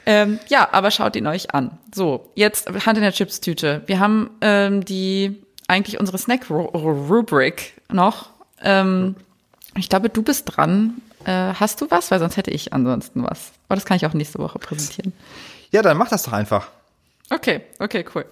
ähm, 0.06 0.38
ja, 0.48 0.68
aber 0.72 0.90
schaut 0.90 1.16
ihn 1.16 1.26
euch 1.26 1.54
an. 1.54 1.78
So, 1.94 2.30
jetzt 2.34 2.68
Hand 2.68 2.98
in 2.98 3.02
der 3.02 3.12
Chipstüte. 3.12 3.82
Wir 3.86 3.98
haben 4.00 4.30
ähm, 4.40 4.84
die 4.84 5.42
eigentlich 5.68 5.98
unsere 5.98 6.18
Snack-Rubrik 6.18 7.74
noch. 7.90 8.30
Ähm, 8.62 9.16
ich 9.76 9.88
glaube, 9.88 10.08
du 10.08 10.22
bist 10.22 10.44
dran. 10.56 11.00
Äh, 11.24 11.54
hast 11.54 11.80
du 11.80 11.90
was? 11.90 12.10
Weil 12.10 12.20
sonst 12.20 12.36
hätte 12.36 12.50
ich 12.50 12.72
ansonsten 12.72 13.24
was. 13.24 13.52
Aber 13.68 13.74
das 13.74 13.84
kann 13.84 13.96
ich 13.96 14.06
auch 14.06 14.14
nächste 14.14 14.38
Woche 14.38 14.58
präsentieren. 14.58 15.12
Ja, 15.72 15.82
dann 15.82 15.96
mach 15.96 16.08
das 16.08 16.22
doch 16.22 16.32
einfach. 16.32 16.68
Okay, 17.30 17.62
okay, 17.80 18.04
cool. 18.14 18.24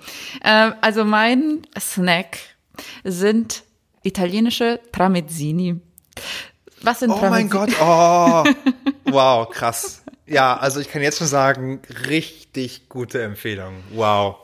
Ähm, 0.43 0.75
also 0.81 1.05
mein 1.05 1.67
Snack 1.79 2.39
sind 3.03 3.65
italienische 4.03 4.81
Tramezzini. 4.93 5.81
Was 6.85 7.01
sind 7.01 7.11
Oh 7.11 7.17
mein 7.17 7.49
Tramezzini? 7.49 7.77
Gott, 7.79 7.81
oh, 7.81 8.45
wow, 9.11 9.49
krass. 9.49 10.03
Ja, 10.27 10.57
also 10.57 10.81
ich 10.81 10.91
kann 10.91 11.03
jetzt 11.03 11.19
schon 11.19 11.27
sagen, 11.27 11.81
richtig 12.09 12.89
gute 12.89 13.23
Empfehlung. 13.23 13.83
Wow. 13.93 14.37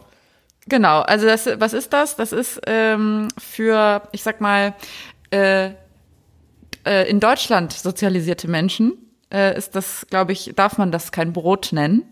Genau, 0.66 1.00
also 1.00 1.26
das, 1.26 1.46
was 1.58 1.72
ist 1.72 1.92
das? 1.92 2.16
Das 2.16 2.32
ist 2.32 2.60
ähm, 2.66 3.28
für, 3.38 4.02
ich 4.12 4.22
sag 4.22 4.40
mal, 4.40 4.74
äh, 5.30 5.70
äh, 6.86 7.08
in 7.08 7.20
Deutschland 7.20 7.72
sozialisierte 7.72 8.48
Menschen 8.48 8.94
äh, 9.32 9.56
ist 9.56 9.74
das, 9.74 10.06
glaube 10.10 10.32
ich, 10.32 10.52
darf 10.56 10.78
man 10.78 10.92
das 10.92 11.12
kein 11.12 11.32
Brot 11.32 11.70
nennen, 11.72 12.02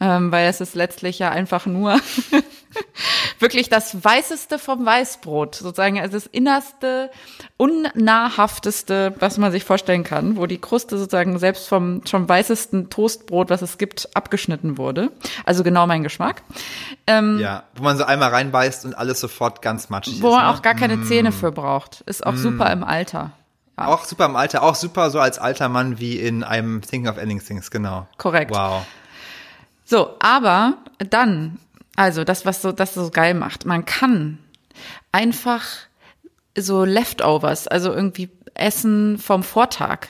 ähm, 0.00 0.32
weil 0.32 0.48
es 0.48 0.60
ist 0.60 0.74
letztlich 0.74 1.18
ja 1.18 1.30
einfach 1.30 1.66
nur 1.66 2.00
wirklich 3.38 3.68
das 3.68 4.04
Weißeste 4.04 4.58
vom 4.58 4.84
Weißbrot, 4.84 5.54
sozusagen, 5.56 6.00
also 6.00 6.12
das 6.16 6.26
innerste, 6.26 7.10
unnahrhafteste, 7.56 9.14
was 9.18 9.38
man 9.38 9.52
sich 9.52 9.64
vorstellen 9.64 10.04
kann, 10.04 10.36
wo 10.36 10.46
die 10.46 10.58
Kruste 10.60 10.98
sozusagen 10.98 11.38
selbst 11.38 11.68
vom 11.68 12.02
schon 12.06 12.28
weißesten 12.28 12.90
Toastbrot, 12.90 13.50
was 13.50 13.62
es 13.62 13.78
gibt, 13.78 14.08
abgeschnitten 14.14 14.78
wurde. 14.78 15.10
Also 15.44 15.62
genau 15.62 15.86
mein 15.86 16.02
Geschmack. 16.02 16.42
Ähm, 17.06 17.38
Ja, 17.38 17.64
wo 17.76 17.82
man 17.84 17.96
so 17.96 18.04
einmal 18.04 18.30
reinbeißt 18.30 18.84
und 18.84 18.94
alles 18.94 19.20
sofort 19.20 19.62
ganz 19.62 19.88
matschig 19.88 20.22
wo 20.22 20.28
ist. 20.28 20.34
man 20.34 20.44
Ne? 20.46 20.50
auch 20.50 20.62
gar 20.62 20.74
keine 20.74 21.02
Zähne 21.02 21.32
für 21.32 21.52
braucht. 21.52 22.02
Ist 22.02 22.26
auch 22.26 22.34
super 22.36 22.70
im 22.72 22.84
Alter. 22.84 23.32
Auch 23.76 24.04
super 24.04 24.24
im 24.26 24.34
Alter, 24.34 24.64
auch 24.64 24.74
super 24.74 25.10
so 25.10 25.20
als 25.20 25.38
alter 25.38 25.68
Mann 25.68 26.00
wie 26.00 26.18
in 26.18 26.42
einem 26.42 26.80
Thinking 26.82 27.08
of 27.08 27.16
Ending 27.16 27.38
Things, 27.40 27.70
genau. 27.70 28.08
Korrekt. 28.16 28.50
Wow. 28.50 28.84
So, 29.84 30.16
aber 30.18 30.74
dann, 30.98 31.58
also 31.98 32.22
das, 32.22 32.46
was 32.46 32.62
so, 32.62 32.70
das 32.70 32.94
so 32.94 33.10
geil 33.10 33.34
macht, 33.34 33.66
man 33.66 33.84
kann 33.84 34.38
einfach 35.10 35.64
so 36.56 36.84
Leftovers, 36.84 37.66
also 37.66 37.92
irgendwie 37.92 38.30
Essen 38.54 39.18
vom 39.18 39.42
Vortag, 39.42 40.06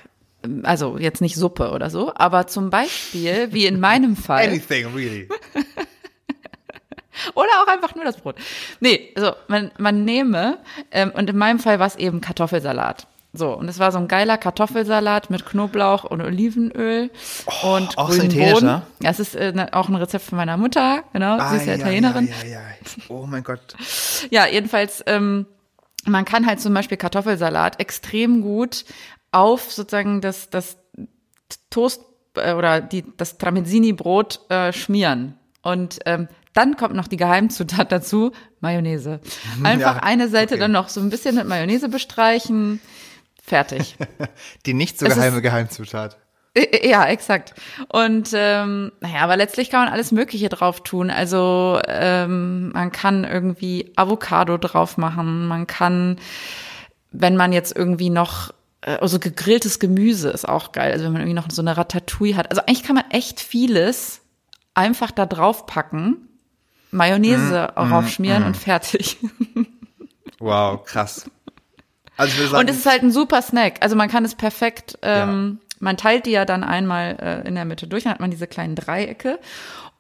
also 0.65 0.99
jetzt 0.99 1.23
nicht 1.23 1.37
Suppe 1.37 1.71
oder 1.71 1.89
so, 1.89 2.13
aber 2.15 2.47
zum 2.47 2.69
Beispiel, 2.69 3.53
wie 3.53 3.65
in 3.65 3.81
meinem 3.81 4.17
Fall, 4.29 4.49
Anything, 4.49 4.95
really. 4.95 5.31
oder 7.35 7.49
auch 7.63 7.69
einfach 7.69 7.95
nur 7.95 8.05
das 8.05 8.19
Brot. 8.19 8.37
Nee, 8.81 9.11
also 9.17 9.33
man, 9.49 9.71
man 9.79 10.05
nehme, 10.05 10.59
ähm, 10.91 11.11
und 11.13 11.31
in 11.31 11.39
meinem 11.39 11.59
Fall 11.59 11.79
war 11.79 11.87
es 11.87 11.97
eben 11.97 12.21
Kartoffelsalat. 12.21 13.07
So, 13.35 13.53
und 13.53 13.69
es 13.69 13.79
war 13.79 13.93
so 13.93 13.99
ein 13.99 14.09
geiler 14.09 14.39
Kartoffelsalat 14.39 15.29
mit 15.29 15.45
Knoblauch 15.45 16.05
und 16.05 16.23
Olivenöl 16.23 17.11
und 17.63 17.99
auch 17.99 18.11
so 18.11 18.17
grünen 18.19 18.31
italienisch, 18.31 18.53
Bohnen. 18.61 18.67
ne? 18.67 18.83
Ja, 19.03 19.11
es 19.11 19.21
ist 19.21 19.37
äh, 19.37 19.53
ne- 19.53 19.73
auch 19.75 19.89
ein 19.89 19.95
Rezept 19.97 20.25
von 20.25 20.37
meiner 20.39 20.57
Mutter, 20.57 21.03
genau, 21.13 21.39
sie 21.51 21.57
ist 21.57 21.67
ja 21.67 21.75
Italienerin. 21.75 22.27
Ja, 22.27 22.49
ja, 22.49 22.61
ja. 22.61 22.61
Oh 23.09 23.27
mein 23.27 23.45
Gott. 23.45 23.61
Ja, 24.31 24.47
jedenfalls, 24.47 25.03
ähm, 25.07 25.47
man 26.07 26.25
kann 26.25 26.47
halt 26.47 26.61
zum 26.61 26.73
Beispiel 26.75 26.97
Kartoffelsalat 26.97 27.81
extrem 27.81 28.41
gut 28.41 28.85
auf 29.31 29.71
sozusagen 29.73 30.21
das, 30.23 30.49
das 30.51 30.79
Toast 31.71 32.01
äh, 32.35 32.55
oder 32.55 32.81
die, 32.81 33.05
das 33.17 33.37
Tramezzini-Brot 33.39 34.41
äh, 34.49 34.73
schmieren. 34.73 35.35
Und 35.63 35.99
ähm, 36.07 36.29
dann 36.55 36.77
kommt 36.77 36.95
noch 36.95 37.09
die 37.09 37.17
Geheimzutat 37.19 37.93
dazu, 37.93 38.33
Mayonnaise. 38.61 39.21
Einfach 39.63 39.97
Ja, 39.97 40.03
eine 40.03 40.29
Seite 40.29 40.55
okay. 40.55 40.61
dann 40.63 40.73
noch 40.73 40.89
so 40.89 41.01
ein 41.01 41.11
bisschen 41.11 41.35
mit 41.35 41.47
Mayonnaise 41.47 41.89
bestreichen. 41.91 42.81
Fertig. 43.49 43.97
Die 44.67 44.75
nicht 44.75 44.99
so 44.99 45.07
Es 45.07 45.13
ist- 45.13 45.19
geheime 45.19 45.43
Geheimzutat. 45.43 46.17
Ja, 46.83 47.07
exakt. 47.07 47.55
Und 47.93 48.31
ähm, 48.35 48.91
naja, 49.01 49.21
aber 49.21 49.37
letztlich 49.37 49.71
kann 49.71 49.85
man 49.85 49.93
alles 49.93 50.11
Mögliche 50.11 50.49
drauf 50.49 50.83
tun. 50.83 51.09
Also 51.11 51.79
ähm, 51.87 52.71
man 52.73 52.91
kann 52.91 53.23
irgendwie 53.25 53.93
Avocado 53.97 54.57
drauf 54.59 54.97
machen, 54.97 55.47
man 55.47 55.67
kann 55.69 56.17
wenn 57.13 57.37
man 57.37 57.53
jetzt 57.53 57.77
irgendwie 57.77 58.11
noch 58.11 58.53
äh, 58.81 58.97
also 58.97 59.19
gegrilltes 59.21 59.79
Gemüse 59.79 60.31
ist 60.31 60.49
auch 60.49 60.73
geil. 60.73 60.91
Also 60.93 61.05
wenn 61.05 61.13
man 61.13 61.23
irgendwie 61.23 61.41
noch 61.41 61.49
so 61.51 61.63
eine 61.63 61.77
Ratatouille 61.77 62.37
hat. 62.37 62.51
Also 62.51 62.63
eigentlich 62.63 62.83
kann 62.83 62.97
man 62.97 63.09
echt 63.11 63.41
vieles 63.41 64.21
einfach 64.75 65.11
da 65.13 65.27
drauf 65.27 65.67
packen, 65.67 66.17
Mayonnaise 66.91 67.71
Mm, 67.77 67.79
raufschmieren 67.81 68.43
und 68.45 68.57
fertig. 68.57 69.19
Wow, 70.41 70.85
krass. 70.85 71.29
Also 72.19 72.37
würde 72.37 72.51
sagen, 72.51 72.61
Und 72.61 72.71
es 72.71 72.77
ist 72.77 72.87
halt 72.87 73.03
ein 73.03 73.11
super 73.11 73.41
Snack. 73.41 73.77
Also 73.81 73.97
man 73.97 74.11
kann 74.11 74.25
es 74.25 74.35
perfekt, 74.35 74.99
ähm, 75.03 75.61
man 75.81 75.97
teilt 75.97 76.27
die 76.27 76.33
ja 76.33 76.45
dann 76.45 76.63
einmal 76.65 77.17
äh, 77.21 77.49
in 77.49 77.55
der 77.55 77.65
Mitte 77.65 77.87
durch, 77.87 78.05
dann 78.05 78.13
hat 78.13 78.21
man 78.21 78.31
diese 78.31 78.47
kleinen 78.47 78.75
Dreiecke. 78.75 79.39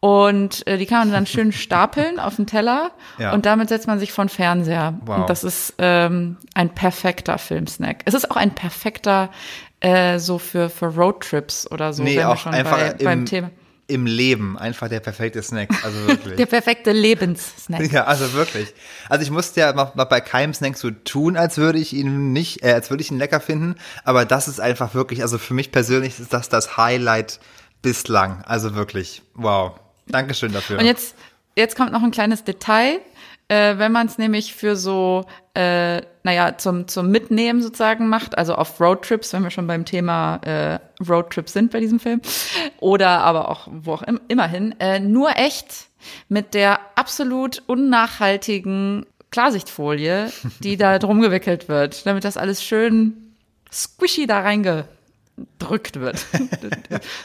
Und 0.00 0.64
äh, 0.68 0.78
die 0.78 0.86
kann 0.86 0.98
man 1.00 1.12
dann 1.12 1.26
schön 1.26 1.50
stapeln 1.64 2.20
auf 2.20 2.36
den 2.36 2.46
Teller 2.46 2.92
Ja. 3.18 3.32
und 3.32 3.46
damit 3.46 3.68
setzt 3.68 3.86
man 3.86 3.98
sich 3.98 4.12
vor 4.12 4.24
den 4.24 4.28
Fernseher. 4.28 4.98
Wow. 5.04 5.18
Und 5.20 5.30
das 5.30 5.42
ist 5.42 5.74
ähm, 5.78 6.36
ein 6.54 6.70
perfekter 6.70 7.38
Filmsnack. 7.38 8.02
Es 8.04 8.14
ist 8.14 8.30
auch 8.30 8.36
ein 8.36 8.52
perfekter 8.54 9.30
äh, 9.80 10.18
so 10.18 10.38
für, 10.38 10.68
für 10.70 10.86
Roadtrips 10.86 11.70
oder 11.70 11.92
so, 11.92 12.02
nee, 12.02 12.10
wenn 12.10 12.16
wir 12.18 12.28
auch 12.30 12.36
schon 12.36 12.52
einfach 12.54 12.78
bei, 12.78 12.88
im, 12.98 13.04
beim 13.04 13.26
Thema. 13.26 13.50
Im 13.88 14.04
Leben 14.04 14.58
einfach 14.58 14.88
der 14.88 15.00
perfekte 15.00 15.42
Snack. 15.42 15.70
Also 15.82 15.98
wirklich. 16.06 16.36
Der 16.36 16.46
perfekte 16.46 16.92
Lebenssnack. 16.92 17.90
Ja, 17.90 18.04
also 18.04 18.34
wirklich. 18.34 18.74
Also 19.08 19.22
ich 19.22 19.30
musste 19.30 19.60
ja 19.60 19.72
mal, 19.72 19.90
mal 19.94 20.04
bei 20.04 20.20
keinem 20.20 20.54
Snack 20.54 20.76
so 20.76 20.90
tun, 20.90 21.36
als 21.36 21.56
würde 21.56 21.78
ich 21.78 21.94
ihn 21.94 22.32
nicht, 22.32 22.62
äh, 22.62 22.72
als 22.72 22.90
würde 22.90 23.02
ich 23.02 23.10
ihn 23.10 23.18
lecker 23.18 23.40
finden. 23.40 23.76
Aber 24.04 24.26
das 24.26 24.46
ist 24.46 24.60
einfach 24.60 24.94
wirklich, 24.94 25.22
also 25.22 25.38
für 25.38 25.54
mich 25.54 25.72
persönlich 25.72 26.20
ist 26.20 26.32
das 26.32 26.50
das 26.50 26.76
Highlight 26.76 27.40
bislang. 27.80 28.44
Also 28.44 28.74
wirklich, 28.74 29.22
wow. 29.34 29.80
Dankeschön 30.06 30.52
dafür. 30.52 30.78
Und 30.78 30.84
jetzt, 30.84 31.14
jetzt 31.56 31.74
kommt 31.74 31.92
noch 31.92 32.02
ein 32.02 32.10
kleines 32.10 32.44
Detail. 32.44 33.00
Äh, 33.48 33.78
wenn 33.78 33.92
man 33.92 34.06
es 34.06 34.18
nämlich 34.18 34.54
für 34.54 34.76
so, 34.76 35.24
äh, 35.54 36.02
naja, 36.22 36.58
zum, 36.58 36.86
zum 36.86 37.10
Mitnehmen 37.10 37.62
sozusagen 37.62 38.06
macht, 38.08 38.36
also 38.36 38.54
auf 38.54 38.78
Roadtrips, 38.78 39.32
wenn 39.32 39.42
wir 39.42 39.50
schon 39.50 39.66
beim 39.66 39.86
Thema 39.86 40.36
äh, 40.44 40.78
Roadtrips 41.08 41.54
sind 41.54 41.70
bei 41.70 41.80
diesem 41.80 41.98
Film, 41.98 42.20
oder 42.78 43.20
aber 43.20 43.48
auch 43.48 43.68
wo 43.70 43.94
auch 43.94 44.02
im, 44.02 44.20
immerhin, 44.28 44.78
äh, 44.80 45.00
nur 45.00 45.36
echt 45.36 45.86
mit 46.28 46.52
der 46.52 46.78
absolut 46.94 47.62
unnachhaltigen 47.66 49.06
Klarsichtfolie, 49.30 50.30
die 50.60 50.76
da 50.76 50.98
drum 50.98 51.22
gewickelt 51.22 51.68
wird, 51.68 52.04
damit 52.06 52.24
das 52.24 52.36
alles 52.36 52.62
schön 52.62 53.34
squishy 53.72 54.26
da 54.26 54.40
reingedrückt 54.40 56.00
wird. 56.00 56.24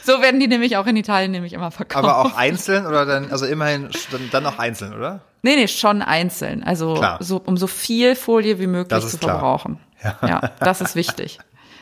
so 0.02 0.20
werden 0.22 0.40
die 0.40 0.48
nämlich 0.48 0.78
auch 0.78 0.86
in 0.86 0.96
Italien 0.96 1.32
nämlich 1.32 1.52
immer 1.52 1.70
verkauft. 1.70 2.02
aber 2.04 2.18
auch 2.18 2.36
einzeln 2.36 2.86
oder 2.86 3.04
dann, 3.04 3.30
also 3.30 3.44
immerhin 3.44 3.90
dann, 4.10 4.30
dann 4.30 4.46
auch 4.46 4.58
einzeln, 4.58 4.94
oder? 4.94 5.20
Nee, 5.44 5.56
nee, 5.56 5.68
schon 5.68 6.00
einzeln. 6.00 6.62
Also 6.64 7.04
so, 7.20 7.36
um 7.44 7.58
so 7.58 7.66
viel 7.66 8.16
Folie 8.16 8.58
wie 8.58 8.66
möglich 8.66 9.06
zu 9.06 9.18
klar. 9.18 9.32
verbrauchen. 9.38 9.78
Ja. 10.22 10.52
das 10.60 10.80
ist 10.80 10.96
wichtig. 10.96 11.38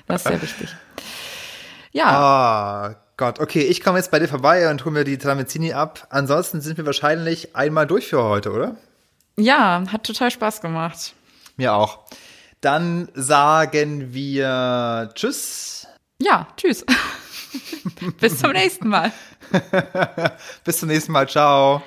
Das 0.09 0.23
ist 0.23 0.29
sehr 0.29 0.43
wichtig. 0.43 0.75
Ja, 1.93 2.07
Ah, 2.07 2.95
Gott. 3.17 3.39
Okay, 3.39 3.61
ich 3.61 3.81
komme 3.81 3.99
jetzt 3.99 4.11
bei 4.11 4.19
dir 4.19 4.27
vorbei 4.27 4.69
und 4.69 4.85
hole 4.85 4.93
mir 4.93 5.05
die 5.05 5.17
Tramezzini 5.17 5.75
ab. 5.75 6.09
Ansonsten 6.11 6.61
sind 6.61 6.77
wir 6.77 6.87
wahrscheinlich 6.87 7.55
einmal 7.55 7.87
durch 7.87 8.09
für 8.09 8.25
heute, 8.25 8.51
oder? 8.51 8.75
ja, 9.37 9.85
hat 9.93 10.03
total 10.05 10.33
Spaß 10.33 10.61
gemacht. 10.61 11.15
Mir 11.57 11.73
auch. 11.75 12.01
Dann 12.63 13.11
sagen 13.15 14.13
wir 14.13 15.11
Tschüss. 15.15 15.87
Ja, 16.21 16.49
tschüss. 16.57 16.85
Bis 18.21 18.39
zum 18.41 18.51
nächsten 18.53 18.89
Mal. 18.89 19.13
Bis 20.65 20.81
zum 20.81 20.89
nächsten 20.89 21.13
Mal. 21.13 21.29
Ciao. 21.29 21.81